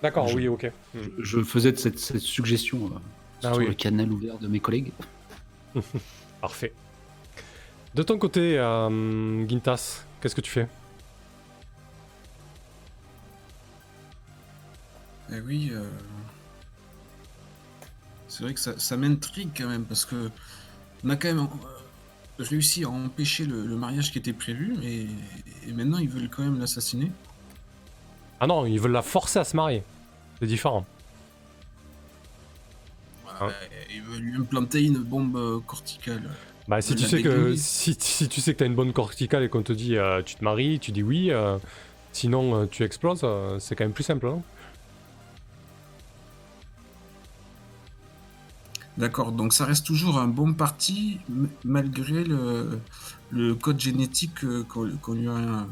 [0.02, 0.70] D'accord, oui, ok.
[0.94, 2.98] je, je faisais de cette, cette suggestion euh,
[3.44, 3.66] Ah sur oui.
[3.68, 4.92] le canal ouvert de mes collègues.
[6.42, 6.72] Parfait.
[7.94, 10.66] De ton côté, euh, Gintas, qu'est-ce que tu fais?
[15.32, 15.82] Eh oui, euh,
[18.28, 20.30] c'est vrai que ça, ça m'intrigue quand même parce que
[21.04, 21.84] on a quand même euh,
[22.38, 25.08] réussi à empêcher le, le mariage qui était prévu et,
[25.68, 27.12] et maintenant ils veulent quand même l'assassiner.
[28.40, 29.82] Ah non, ils veulent la forcer à se marier.
[30.40, 30.86] C'est différent.
[33.40, 33.50] Hein
[33.90, 36.30] ils veulent lui implanter une bombe euh, corticale.
[36.66, 39.42] Bah si Ouais, tu sais que si, si tu sais que t'as une bonne corticale
[39.42, 41.30] et qu'on te dit euh, tu te maries, tu dis oui.
[41.30, 41.58] euh,
[42.12, 44.26] sinon euh, tu exploses, euh, c'est quand même plus simple.
[44.28, 44.42] hein.
[48.96, 51.18] D'accord, donc ça reste toujours un bon parti
[51.64, 52.78] malgré le,
[53.30, 55.66] le code génétique euh, qu'on lui a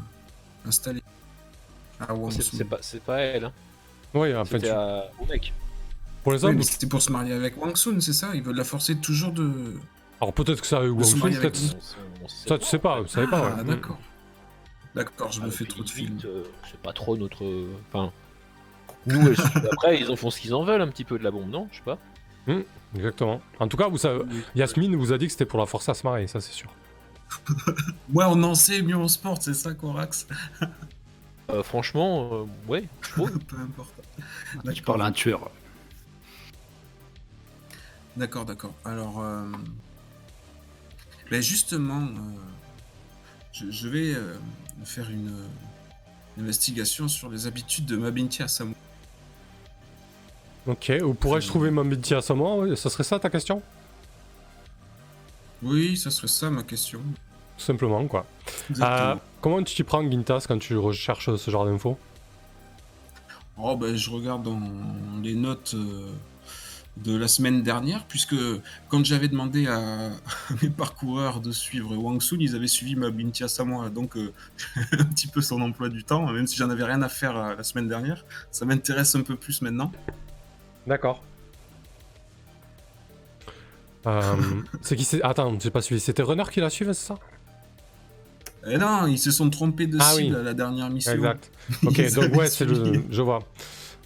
[0.65, 1.01] installé.
[2.01, 2.07] Ah,
[2.81, 3.45] C'est pas, elle.
[3.45, 3.51] Hein.
[4.13, 5.53] Oui, enfin, C'était tu- à- mec.
[6.21, 6.61] pour les hommes.
[6.63, 8.31] c'était pour se marier avec Wang Sun, c'est ça?
[8.35, 9.73] Ils veulent la forcer toujours de.
[10.19, 11.59] Alors peut-être que ça a eu Wang Sun, peut-être.
[12.27, 13.53] Ça tu sais pas, vous savez pas.
[13.53, 13.63] Ah, ouais.
[13.63, 13.99] d'accord.
[14.95, 16.19] D'accord, je Ah, me fais trop de films.
[16.25, 17.43] euh, c'est pas trop notre.
[17.91, 18.11] Enfin.
[19.05, 19.29] Nous,
[19.71, 21.67] après, ils en font ce qu'ils en veulent un petit peu de la bombe, non?
[21.71, 21.97] Je sais pas.
[22.95, 23.41] Exactement.
[23.59, 24.23] En tout cas, vous savez,
[24.55, 26.69] Yasmine vous a dit que c'était pour la forcer à se marier, ça c'est sûr.
[28.13, 30.27] Ouais, on en sait, mieux on se porte, c'est ça, Corax
[31.49, 32.87] Euh, franchement, euh, ouais.
[33.15, 33.23] Peu
[33.59, 33.93] importe.
[34.15, 34.23] Tu
[34.63, 34.83] D'accord.
[34.85, 35.51] parles à un tueur.
[38.15, 38.73] D'accord, d'accord.
[38.85, 39.51] Alors, euh,
[41.29, 42.11] ben justement, euh,
[43.51, 44.35] je, je vais euh,
[44.85, 45.33] faire une,
[46.39, 48.73] investigation sur les habitudes de Mabinti à Samu.
[50.65, 53.61] Ok, où pourrais-je trouver ma moment Ça serait ça ta question?
[55.61, 56.99] Oui, ça serait ça ma question.
[57.57, 58.25] Tout simplement, quoi.
[58.69, 58.97] Exactement.
[58.97, 61.97] Euh, comment tu t'y prends, Gintas, quand tu recherches ce genre d'infos?
[63.57, 64.59] Oh, ben, je regarde dans
[65.21, 66.11] les notes euh,
[66.97, 68.35] de la semaine dernière, puisque
[68.89, 69.77] quand j'avais demandé à,
[70.07, 70.11] à
[70.61, 73.89] mes parcoureurs de suivre Wang Sun, ils avaient suivi ma Bintia Samoa.
[73.89, 74.33] Donc, euh,
[74.93, 77.55] un petit peu son emploi du temps, même si j'en avais rien à faire euh,
[77.55, 78.25] la semaine dernière.
[78.51, 79.91] Ça m'intéresse un peu plus maintenant.
[80.87, 81.23] D'accord.
[84.05, 84.35] Euh,
[84.81, 85.21] c'est qui c'est?
[85.23, 86.01] Attends, j'ai pas suivi.
[86.01, 87.15] C'était Runner qui l'a suivi, c'est ça?
[88.67, 90.39] Et non, ils se sont trompés de Ah cible oui.
[90.39, 91.13] à la dernière mission.
[91.13, 91.51] Exact.
[91.85, 93.03] Ok, donc ouais, c'est le.
[93.09, 93.39] Je vois.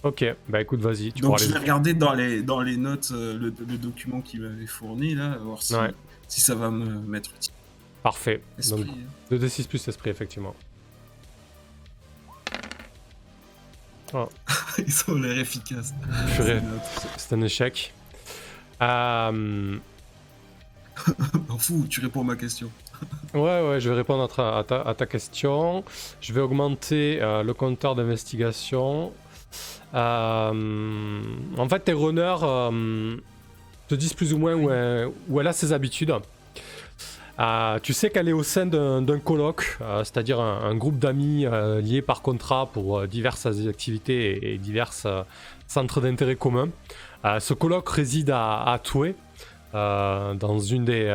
[0.04, 1.12] Ok, bah écoute, vas-y.
[1.12, 4.20] Tu Donc, je les- vais regarder dans les, dans les notes euh, le, le document
[4.20, 5.92] qu'il m'avait fourni, là, voir si, Ouais.
[6.28, 7.52] si ça va me mettre utile.
[8.04, 8.40] Parfait.
[8.58, 9.34] Esprit, Donc, hein.
[9.36, 10.54] 2d6 plus esprit, effectivement.
[14.78, 15.92] Ils ont l'air efficaces.
[17.16, 17.92] C'est un échec.
[18.82, 19.76] Euh,
[21.48, 22.70] M'en fous, tu réponds à ma question.
[23.34, 25.84] Ouais, ouais, je vais répondre à ta, à ta- à ta question.
[26.20, 29.12] Je vais augmenter euh, le compteur d'investigation.
[29.94, 31.22] Euh,
[31.56, 33.16] en fait, tes runners euh,
[33.86, 36.12] te disent plus ou moins où elle, où elle a ses habitudes.
[37.40, 41.80] Euh, tu sais qu'elle est au sein d'un colloque, euh, c'est-à-dire un, groupe d'amis euh,
[41.80, 44.92] liés par contrat pour euh, diverses activités et, et divers
[45.66, 46.70] centres d'intérêt communs.
[47.40, 49.14] Ce colloque réside à, à Toué,
[49.72, 51.08] dans, une des,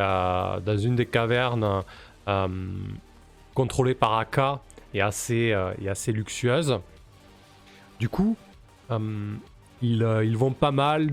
[0.64, 1.82] dans une des cavernes
[2.28, 2.48] euh,
[3.54, 4.60] contrôlée par Aka
[4.92, 6.78] et assez, et assez luxueuse.
[7.98, 8.36] Du coup,
[8.90, 11.12] ils, ils vont pas mal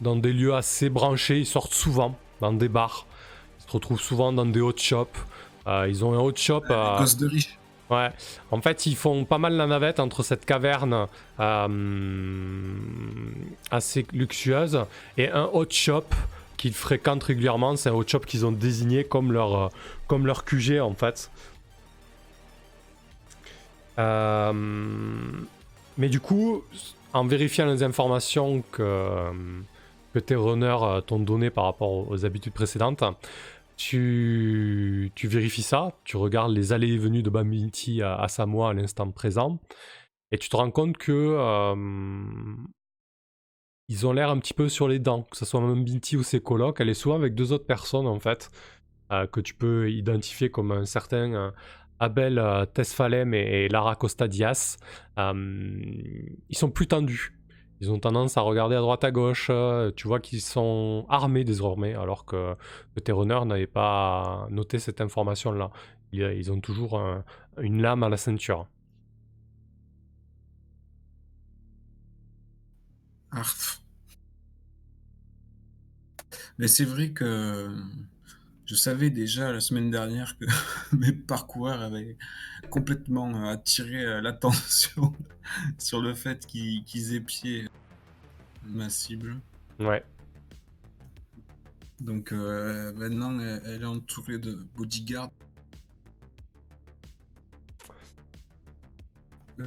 [0.00, 3.06] dans des lieux assez branchés, ils sortent souvent dans des bars,
[3.72, 5.06] se retrouvent souvent dans des hot shops.
[5.66, 6.62] Euh, ils ont un hot shop.
[6.70, 7.58] euh, de riche.
[7.90, 8.10] Ouais,
[8.50, 11.06] en fait, ils font pas mal la navette entre cette caverne
[11.40, 12.74] euh,
[13.70, 14.84] assez luxueuse
[15.18, 16.04] et un hot shop
[16.56, 17.76] qu'ils fréquentent régulièrement.
[17.76, 19.70] C'est un hot shop qu'ils ont désigné comme leur,
[20.06, 21.30] comme leur QG en fait.
[23.98, 24.52] Euh,
[25.98, 26.62] mais du coup,
[27.12, 29.30] en vérifiant les informations que,
[30.14, 33.04] que tes runners t'ont données par rapport aux habitudes précédentes,
[33.82, 38.72] tu, vérifies ça, tu regardes les allées et venues de Bambinti à, à Samoa à
[38.72, 39.58] l'instant présent,
[40.30, 41.74] et tu te rends compte que euh,
[43.88, 46.40] ils ont l'air un petit peu sur les dents, que ce soit Bambinti ou ses
[46.40, 48.50] colocs, elle est souvent avec deux autres personnes en fait,
[49.10, 51.50] euh, que tu peux identifier comme un certain euh,
[51.98, 52.42] Abel
[52.74, 54.76] Tesfalem et, et Lara Costa Diaz.
[55.18, 55.32] Euh,
[56.48, 57.32] ils sont plus tendus.
[57.82, 59.48] Ils ont tendance à regarder à droite à gauche.
[59.50, 62.54] euh, tu vois qu'ils sont armés désormais, alors que
[63.04, 65.70] tes runners n'avaient pas noté cette information-là.
[66.12, 67.24] Ils, ont toujours un-
[67.60, 68.68] une lame à la ceinture.
[73.32, 73.80] Arf.
[76.58, 77.68] Mais c'est vrai que
[78.66, 80.44] je savais déjà la semaine dernière que
[80.96, 82.16] mes parcours avaient
[82.70, 85.12] complètement attiré euh, l'attention
[85.78, 87.68] sur le fait qu'ils qu'ils épiaient
[88.66, 89.40] ma cible.
[89.80, 90.04] Ouais.
[92.00, 95.30] Donc euh, maintenant, elle, elle est entourée de bodyguards.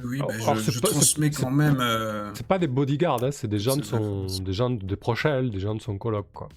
[0.04, 1.78] Oui, Alors- ben, alors, je, pas- transmets quand même.
[1.80, 5.26] euh, C'est pas des bodyguards, hein, c'est des gens de son, des gens de proches
[5.26, 6.48] à elle, des gens de son coloc, quoi.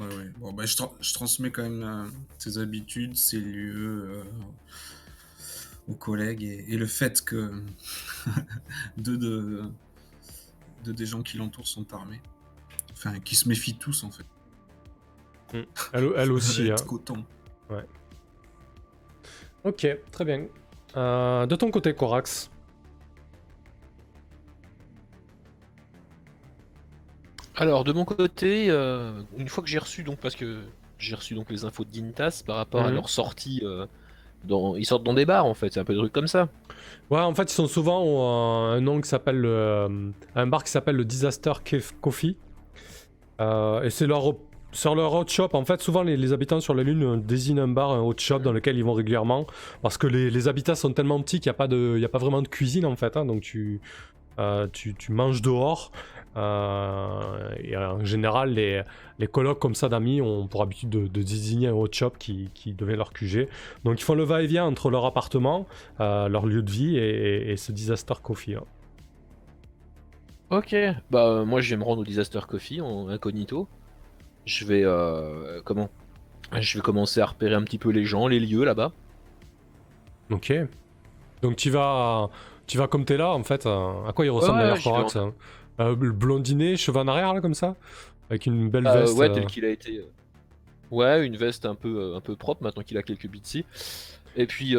[0.00, 0.30] Ouais, ouais.
[0.38, 2.06] Bon, bah, je, tra- je transmets quand même euh,
[2.38, 4.22] ses habitudes, ses lieux euh,
[5.88, 7.62] aux collègues et, et le fait que
[8.96, 9.62] deux, de,
[10.84, 12.20] deux des gens qui l'entourent sont armés.
[12.92, 14.24] Enfin, qui se méfient tous en fait.
[15.92, 16.76] Elle, elle aussi, hein.
[16.86, 17.24] coton.
[19.64, 20.46] Ok, très bien.
[20.96, 22.50] Euh, de ton côté, Corax.
[27.60, 30.60] Alors de mon côté, euh, une fois que j'ai reçu donc parce que
[30.98, 32.94] j'ai reçu donc les infos de Gintas par rapport à Mhm.
[32.94, 33.86] leur sortie, euh,
[34.44, 34.76] dans...
[34.76, 36.48] ils sortent dans des bars en fait, c'est un peu de trucs comme ça.
[37.10, 40.64] Ouais, en fait, ils sont souvent au, euh, un nom qui s'appelle le- un bar
[40.64, 42.36] qui s'appelle le Disaster Cave Coffee.
[43.84, 44.34] Et c'est leur
[44.72, 45.48] sur leur hot shop.
[45.54, 48.38] En fait, souvent les, les habitants sur la lune désignent un bar, un hot shop
[48.40, 49.46] dans lequel ils vont régulièrement,
[49.82, 52.04] parce que les, les habitats sont tellement petits qu'il n'y a pas de, il y
[52.04, 53.16] a pas vraiment de cuisine en fait.
[53.16, 53.80] hein, donc tu,
[54.38, 55.90] euh, tu, tu manges dehors.
[56.36, 58.82] Euh, et en général, les,
[59.18, 62.50] les colocs comme ça d'amis ont pour habitude de, de désigner un hot shop qui,
[62.54, 63.48] qui devient leur QG.
[63.84, 65.66] Donc ils font le va-et-vient entre leur appartement,
[66.00, 67.00] euh, leur lieu de vie et,
[67.48, 68.54] et- et ce Disaster Coffee.
[68.54, 68.64] hein.
[70.50, 70.74] Ok,
[71.10, 73.68] bah euh, moi je vais me rendre au Disaster Coffee en incognito.
[74.46, 75.88] Je vais euh, comment?
[76.60, 78.90] Je vais commencer à repérer un petit peu les gens, les lieux là-bas.
[80.30, 80.52] Ok.
[81.42, 82.30] Donc tu vas,
[82.66, 83.66] tu vas comme t'es là en fait.
[83.66, 85.34] euh, À quoi il ressemble Ouais, d'ailleurs Corax hein?
[85.78, 87.76] Euh, Blondiné, cheveux en arrière là comme ça,
[88.28, 89.16] avec une belle Euh, veste.
[89.18, 89.98] ouais, euh, tel qu'il a été.
[89.98, 90.04] euh,
[90.90, 93.64] Ouais, une veste un peu, un peu propre maintenant qu'il a quelques bitsy.
[94.36, 94.74] Et puis,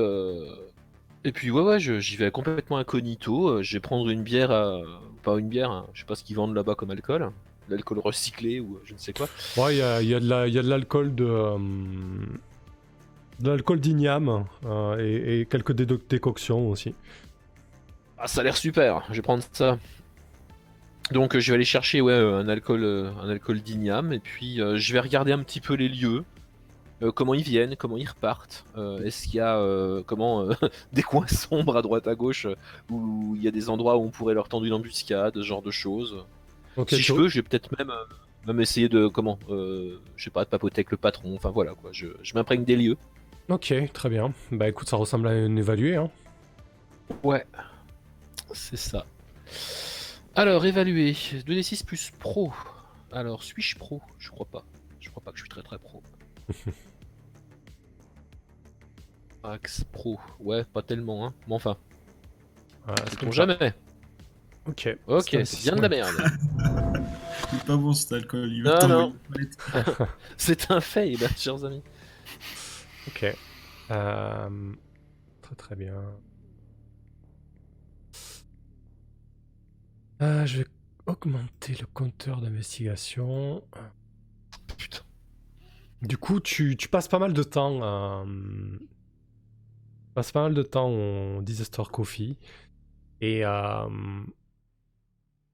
[1.23, 3.63] et puis ouais, ouais, j'y vais complètement incognito.
[3.63, 4.81] Je vais prendre une bière, à-
[5.23, 7.31] pas une bière, hein, je sais pas ce qu'ils vendent là-bas comme alcool,
[7.69, 9.27] l'alcool recyclé ou je ne sais quoi.
[9.55, 11.23] Ouais, il y a, y a de la- il y a de l'alcool de.
[11.26, 11.57] euh,
[13.39, 15.72] de l'alcool d'igname euh, et, et quelques
[16.09, 16.93] décoctions aussi.
[18.18, 19.03] Ah, ça a l'air super.
[19.09, 19.80] Je vais prendre ça.
[21.12, 24.62] Donc, je vais aller chercher ouais, euh, un alcool, euh, un alcool d'igname, et puis
[24.62, 26.24] euh, je vais regarder un petit peu les lieux.
[27.02, 28.64] euh, comment ils viennent, comment ils repartent.
[28.78, 30.48] euh, Est-ce qu'il y a euh, comment
[30.94, 32.48] des coins sombres à droite à gauche
[32.90, 35.62] où il y a des endroits où on pourrait leur tendre une embuscade, ce genre
[35.62, 36.24] de choses.
[36.78, 37.92] Ok, si je peux, je vais peut-être même,
[38.48, 41.36] même essayer de comment, je sais pas, de papoter avec le patron.
[41.36, 41.90] Enfin voilà quoi.
[41.92, 42.98] Je, je m'imprègne des lieux.
[43.50, 44.32] Ok, très bien.
[44.52, 45.96] Bah écoute, ça ressemble à une évaluée.
[45.98, 46.10] Hein.
[47.24, 47.46] Ouais,
[48.54, 49.06] c'est ça.
[50.36, 51.12] Alors, évaluer.
[51.14, 52.53] 2d6 plus pro.
[53.12, 54.02] Alors, suis-je pro?
[54.18, 54.64] Je crois pas.
[54.99, 56.02] Je crois pas que je suis très très pro.
[59.44, 60.20] Axe pro.
[60.40, 61.34] Ouais, pas tellement, hein.
[61.48, 61.78] Mais enfin,
[62.88, 63.38] Ouais, c'est ça.
[63.45, 63.74] jamais.
[64.68, 64.98] Ok.
[65.08, 66.16] Ok, C'est c'est bien de la merde.
[67.52, 68.52] Il est pas bon cet alcool.
[68.52, 69.16] Il Non, va non.
[69.28, 69.58] toilettes.
[70.38, 70.80] c'est un
[71.18, 71.82] ben, chers amis.
[73.08, 73.36] Ok.
[73.91, 74.49] Euh,
[75.41, 75.95] Très très bien.
[80.22, 80.68] Euh, je vais
[81.07, 83.64] augmenter le compteur d'investigation.
[84.77, 85.02] Putain.
[86.02, 88.23] Du coup, tu, tu passes pas mal de temps à...
[88.26, 92.38] tu passes pas mal de temps au Disaster Coffee.
[93.19, 93.88] Et euh,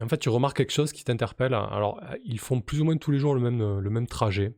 [0.02, 1.54] en fait, tu remarques quelque chose qui t'interpelle.
[1.54, 4.56] Alors, euh, ils font plus ou moins tous les jours le même, le même trajet.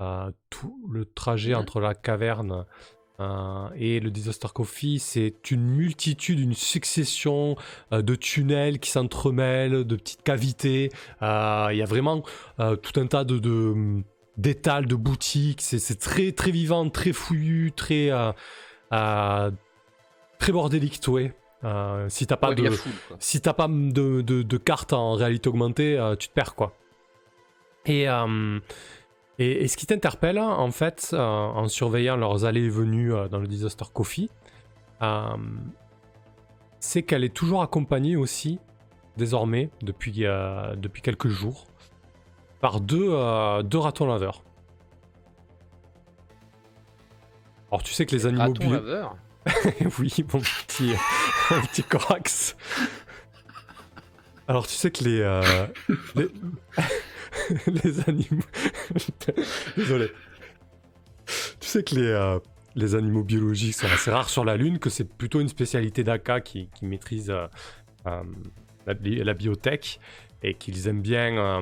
[0.00, 1.60] Euh, tout le trajet Mhm.
[1.60, 2.64] entre la caverne
[3.20, 7.56] euh, et le Disaster Coffee, c'est une multitude, une succession
[7.92, 10.90] euh, de tunnels qui s'entremêlent, de petites cavités.
[11.22, 12.22] Euh, Il y a vraiment
[12.58, 14.02] tout un tas de, de-
[14.36, 15.60] d'étals, de boutiques.
[15.60, 18.10] C'est, très très vivant, très fouillu, très
[18.90, 21.00] très bordélique.
[21.64, 22.70] Euh, si t'as pas Ouais, de
[23.20, 26.76] si t'as pas de, de, de carte en réalité augmentée, tu te perds quoi.
[27.86, 28.06] Et,
[29.38, 33.28] et, et ce qui t'interpelle, en fait, euh, en surveillant leurs allées et venues euh,
[33.28, 34.30] dans le Disaster Coffee,
[35.02, 35.36] euh,
[36.80, 38.58] c'est qu'elle est toujours accompagnée aussi,
[39.16, 40.12] désormais, depuis,
[40.76, 41.66] depuis quelques jours,
[42.60, 43.16] par deux,
[43.62, 44.42] deux ratons laveurs.
[47.70, 48.80] Alors tu sais que les animaux bio-
[49.98, 50.92] oui, mon petit,
[51.50, 52.56] mon petit corax.
[54.46, 55.66] Alors, tu sais que les, euh,
[56.14, 56.28] les,
[57.66, 58.44] les animaux.
[59.76, 60.10] Désolé.
[61.60, 62.38] Tu sais que les, euh,
[62.74, 66.40] les animaux biologiques sont assez rares sur la Lune, que c'est plutôt une spécialité d'AKA
[66.40, 67.46] qui, maîtrise euh,
[68.06, 68.22] euh,
[68.86, 70.00] la, bi- la biotech
[70.42, 71.60] et qu'ils aiment bien.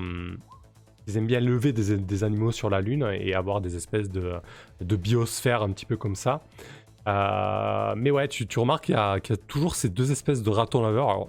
[1.06, 4.34] ils aiment bien lever des, animaux sur la Lune et avoir des espèces de,
[4.80, 6.42] de biosphère un petit peu comme ça.
[7.06, 11.28] Mais ouais, tu, remarques qu'il y, a- toujours ces deux espèces de ratons laveurs.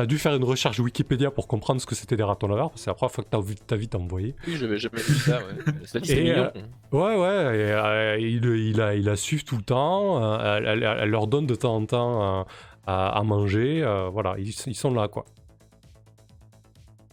[0.00, 2.80] T'as dû faire une recherche Wikipédia pour comprendre ce que c'était des ratons laveurs, parce
[2.80, 4.34] que c'est la première fois que t'as vu ta vie t'envoyer.
[4.46, 6.08] Oui, j'avais jamais vu ça, ouais.
[6.08, 6.50] Et, mignon.
[6.90, 10.66] Ouais, ouais, et, euh, il, il, a, il la suivent tout le temps, euh, elle,
[10.82, 12.44] elle- elle leur donne de temps en temps euh,
[12.86, 15.26] à, à manger, euh, voilà, ils, ils sont là, quoi.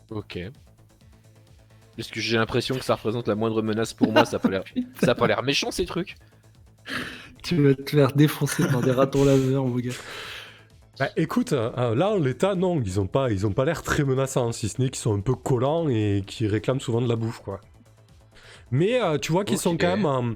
[0.10, 0.38] Ok.
[1.98, 4.48] Est-ce que j'ai l'impression que ça représente la moindre menace pour moi Ça a pas
[4.50, 4.64] l'air,
[5.04, 6.16] ça a pas l'air méchant ces trucs.
[7.44, 9.92] Tu vas te faire défoncer par des ratons laveurs, mon gars.
[11.00, 14.04] Bah écoute, euh, là en l'état, non, ils ont pas, ils ont pas l'air très
[14.04, 17.16] menaçants, si ce n'est qu'ils sont un peu collants et qui réclament souvent de la
[17.16, 17.62] bouffe, quoi.
[18.72, 20.34] Mais euh, tu vois qu'ils sont quand même, euh,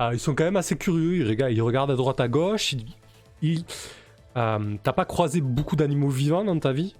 [0.00, 1.16] euh, ils sont quand même assez curieux.
[1.16, 2.74] Ils regardent, ils regardent à droite à gauche.
[3.42, 3.64] Ils,
[4.34, 6.94] t'as pas croisé beaucoup d'animaux vivants dans ta vie,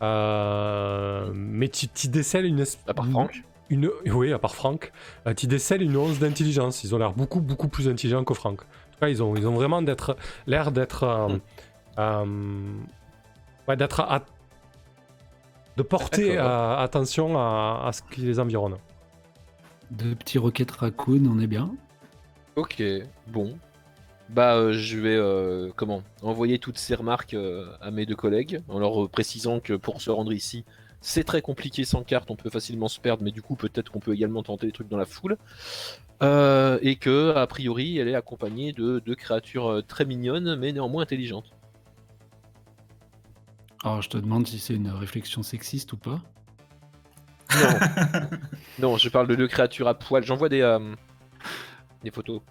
[0.00, 2.88] mais tu décèles une espèce.
[2.88, 3.42] À part Franck.
[3.68, 4.92] Une, oui, à part Franck,
[5.36, 6.82] tu décèles une once d'intelligence.
[6.84, 8.62] Ils ont l'air beaucoup, beaucoup plus intelligents que Franck.
[8.62, 10.16] En tout cas, ils ont, ils ont vraiment d'être,
[10.46, 11.38] l'air d'être, Hmm.
[11.98, 14.24] Ouais, d'être, à-
[15.76, 18.76] de porter euh, attention à, à ce qui les environne.
[19.90, 21.70] Deux petits roquettes raccoon, on est bien.
[22.56, 22.82] Ok,
[23.28, 23.58] bon.
[24.28, 28.62] Bah, euh, je vais euh, comment envoyer toutes ces remarques euh, à mes deux collègues
[28.68, 30.64] en leur euh, précisant que pour se rendre ici,
[31.00, 33.98] c'est très compliqué sans carte, on peut facilement se perdre, mais du coup peut-être qu'on
[33.98, 35.36] peut également tenter des trucs dans la foule.
[36.22, 40.70] Euh, et que a priori, elle est accompagnée de deux créatures euh, très mignonnes, mais
[40.70, 41.50] néanmoins intelligentes.
[43.82, 46.20] Alors, je te demande si c'est une réflexion sexiste ou pas.
[47.54, 47.78] Non,
[48.90, 50.22] non, je parle de deux créatures à poil.
[50.24, 50.94] J'envoie des euh,
[52.02, 52.42] des photos.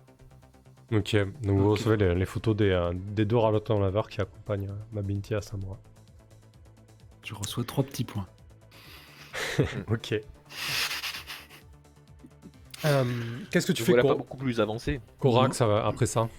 [0.91, 4.69] Ok, donc vous recevez les, les photos des, euh, des deux ralatons laveurs qui accompagnent
[4.69, 5.79] euh, ma Binti à Samoa.
[7.23, 8.27] Je reçois trois petits points.
[9.87, 10.15] Ok.
[12.85, 13.03] Euh,
[13.51, 15.01] Qu'est-ce que tu fais, voilà pas beaucoup plus avancé.
[15.19, 16.29] Korak, ça va, après ça?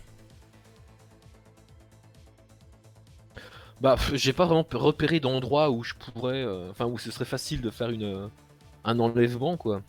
[3.80, 7.60] Bah, j'ai pas vraiment repéré d'endroit où je pourrais, euh, enfin où ce serait facile
[7.62, 8.28] de faire une euh,
[8.84, 9.80] un enlèvement quoi.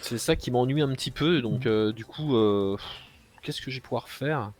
[0.00, 2.76] C'est ça qui m'ennuie un petit peu, donc euh, du coup, euh,
[3.42, 4.52] qu'est-ce que je vais pouvoir faire?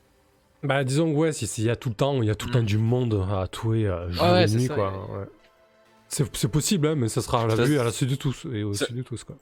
[0.63, 2.47] Bah disons que ouais, si- s'il y a tout le temps, il y a tout
[2.47, 2.55] le Mm.
[2.55, 3.47] temps du monde à
[3.87, 5.19] euh, jour Ah ouais, et c'est nuit ça, quoi.
[5.19, 5.27] ouais.
[6.09, 8.15] C'est c'est possible, hein, mais ça sera à la Ça, vue, à la suite de
[8.15, 9.37] tous et au ça- de tous quoi.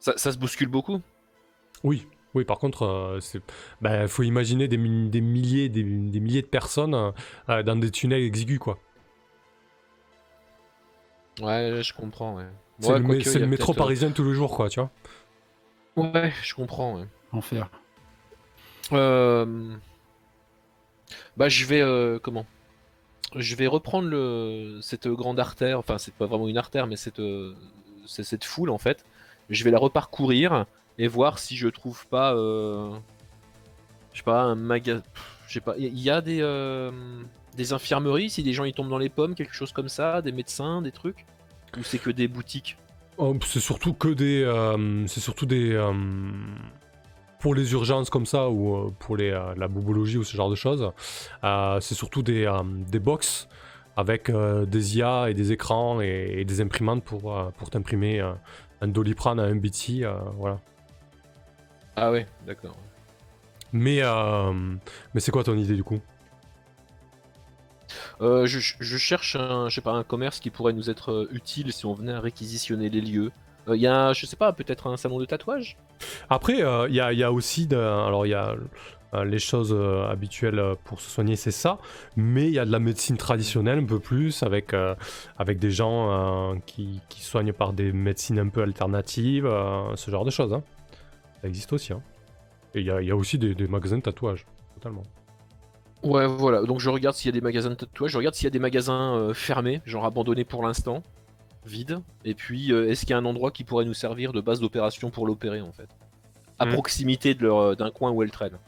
[0.00, 1.00] ça, ça se bouscule beaucoup?
[1.84, 2.44] Oui, oui.
[2.44, 3.42] Par contre, euh, c'est,
[3.80, 7.10] bah faut imaginer des, mi- des milliers, des, des milliers de personnes euh,
[7.48, 8.78] euh, dans des tunnels exigus quoi.
[11.40, 12.36] Ouais, je comprends.
[12.36, 12.46] Ouais.
[12.80, 14.90] C'est Ouais, le, mé- il métro euh, parisien tous les jours quoi, tu vois.
[15.96, 16.98] Ouais, je comprends.
[16.98, 17.06] Ouais.
[17.32, 17.68] Enfer.
[18.92, 19.76] Euh,
[21.36, 22.46] Bah, je vais euh, comment?
[23.36, 25.78] Je vais reprendre le cette grande artère.
[25.78, 27.54] Enfin, c'est pas vraiment une artère, mais cette euh,
[28.06, 29.04] c'est cette foule en fait.
[29.50, 30.66] Je vais la reparcourir
[30.98, 32.90] et voir si je trouve pas, euh,
[34.12, 35.02] je sais pas, un magasin.
[35.48, 35.74] Je sais pas.
[35.78, 36.90] Il y a des euh,
[37.56, 40.32] des infirmeries si des gens ils tombent dans les pommes, quelque chose comme ça, des
[40.32, 41.26] médecins, des trucs.
[41.78, 42.76] Ou c'est que des boutiques?
[43.18, 45.78] Oh, c'est surtout que des, euh, c'est surtout des
[47.40, 50.92] pour les urgences comme ça ou pour les, la bobologie ou ce genre de choses.
[51.42, 52.50] c'est surtout des,
[52.88, 53.48] des box
[53.96, 59.56] avec des IA et des écrans et, des imprimantes pour, t'imprimer un Doliprane à un
[59.56, 60.06] BT,
[60.38, 60.60] voilà.
[61.96, 62.76] Ah ouais, d'accord.
[63.72, 64.52] Mais euh,
[65.14, 66.00] mais c'est quoi ton idée du coup?
[68.20, 71.28] Euh, je, je cherche un, je sais pas, un commerce qui pourrait nous être euh,
[71.32, 73.32] utile si on venait à réquisitionner les lieux.
[73.68, 75.76] Il y a, je sais pas, peut-être un salon de tatouage?
[76.28, 78.56] Après, il y, a, y a aussi, de- alors il y a
[79.24, 79.76] les choses
[80.10, 81.78] habituelles pour se soigner, c'est ça,
[82.16, 84.94] mais il y a de la médecine traditionnelle un peu plus, avec, euh,
[85.38, 90.10] avec des gens euh, qui, qui soignent par des médecines un peu alternatives, euh, ce
[90.10, 90.54] genre de choses.
[90.54, 90.62] hein.
[91.42, 91.92] Ça existe aussi.
[91.92, 92.02] hein.
[92.74, 95.02] Et il y a, il y a aussi des, des magasins de tatouage, totalement.
[96.02, 96.62] Ouais, voilà.
[96.62, 98.50] Donc je regarde s'il y a des magasins de tatouage, je regarde s'il y a
[98.50, 101.02] des magasins euh, fermés, genre abandonnés pour l'instant,
[101.66, 102.00] vides.
[102.24, 104.58] Et puis, euh, est-ce qu'il y a un endroit qui pourrait nous servir de base
[104.60, 105.88] d'opération pour l'opérer en fait?
[106.58, 106.72] À Mhm.
[106.72, 108.58] proximité euh, d'un coin où elle traîne.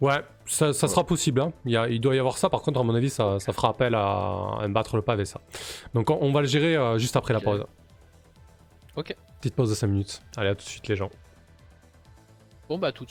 [0.00, 1.40] Ouais, ça, ça sera possible.
[1.40, 1.52] hein.
[1.64, 2.48] Il, y a- il doit y avoir ça.
[2.50, 4.04] Par contre, à mon avis, ça, ça fera appel à
[4.60, 5.40] un battre le pavé, ça.
[5.94, 7.64] Donc, on, on va le gérer euh, juste après la pause.
[8.96, 9.16] Ok.
[9.40, 10.20] Petite pause de 5 minutes.
[10.36, 11.08] Allez, à tout de suite, les gens.
[12.72, 13.10] Bon bah tout de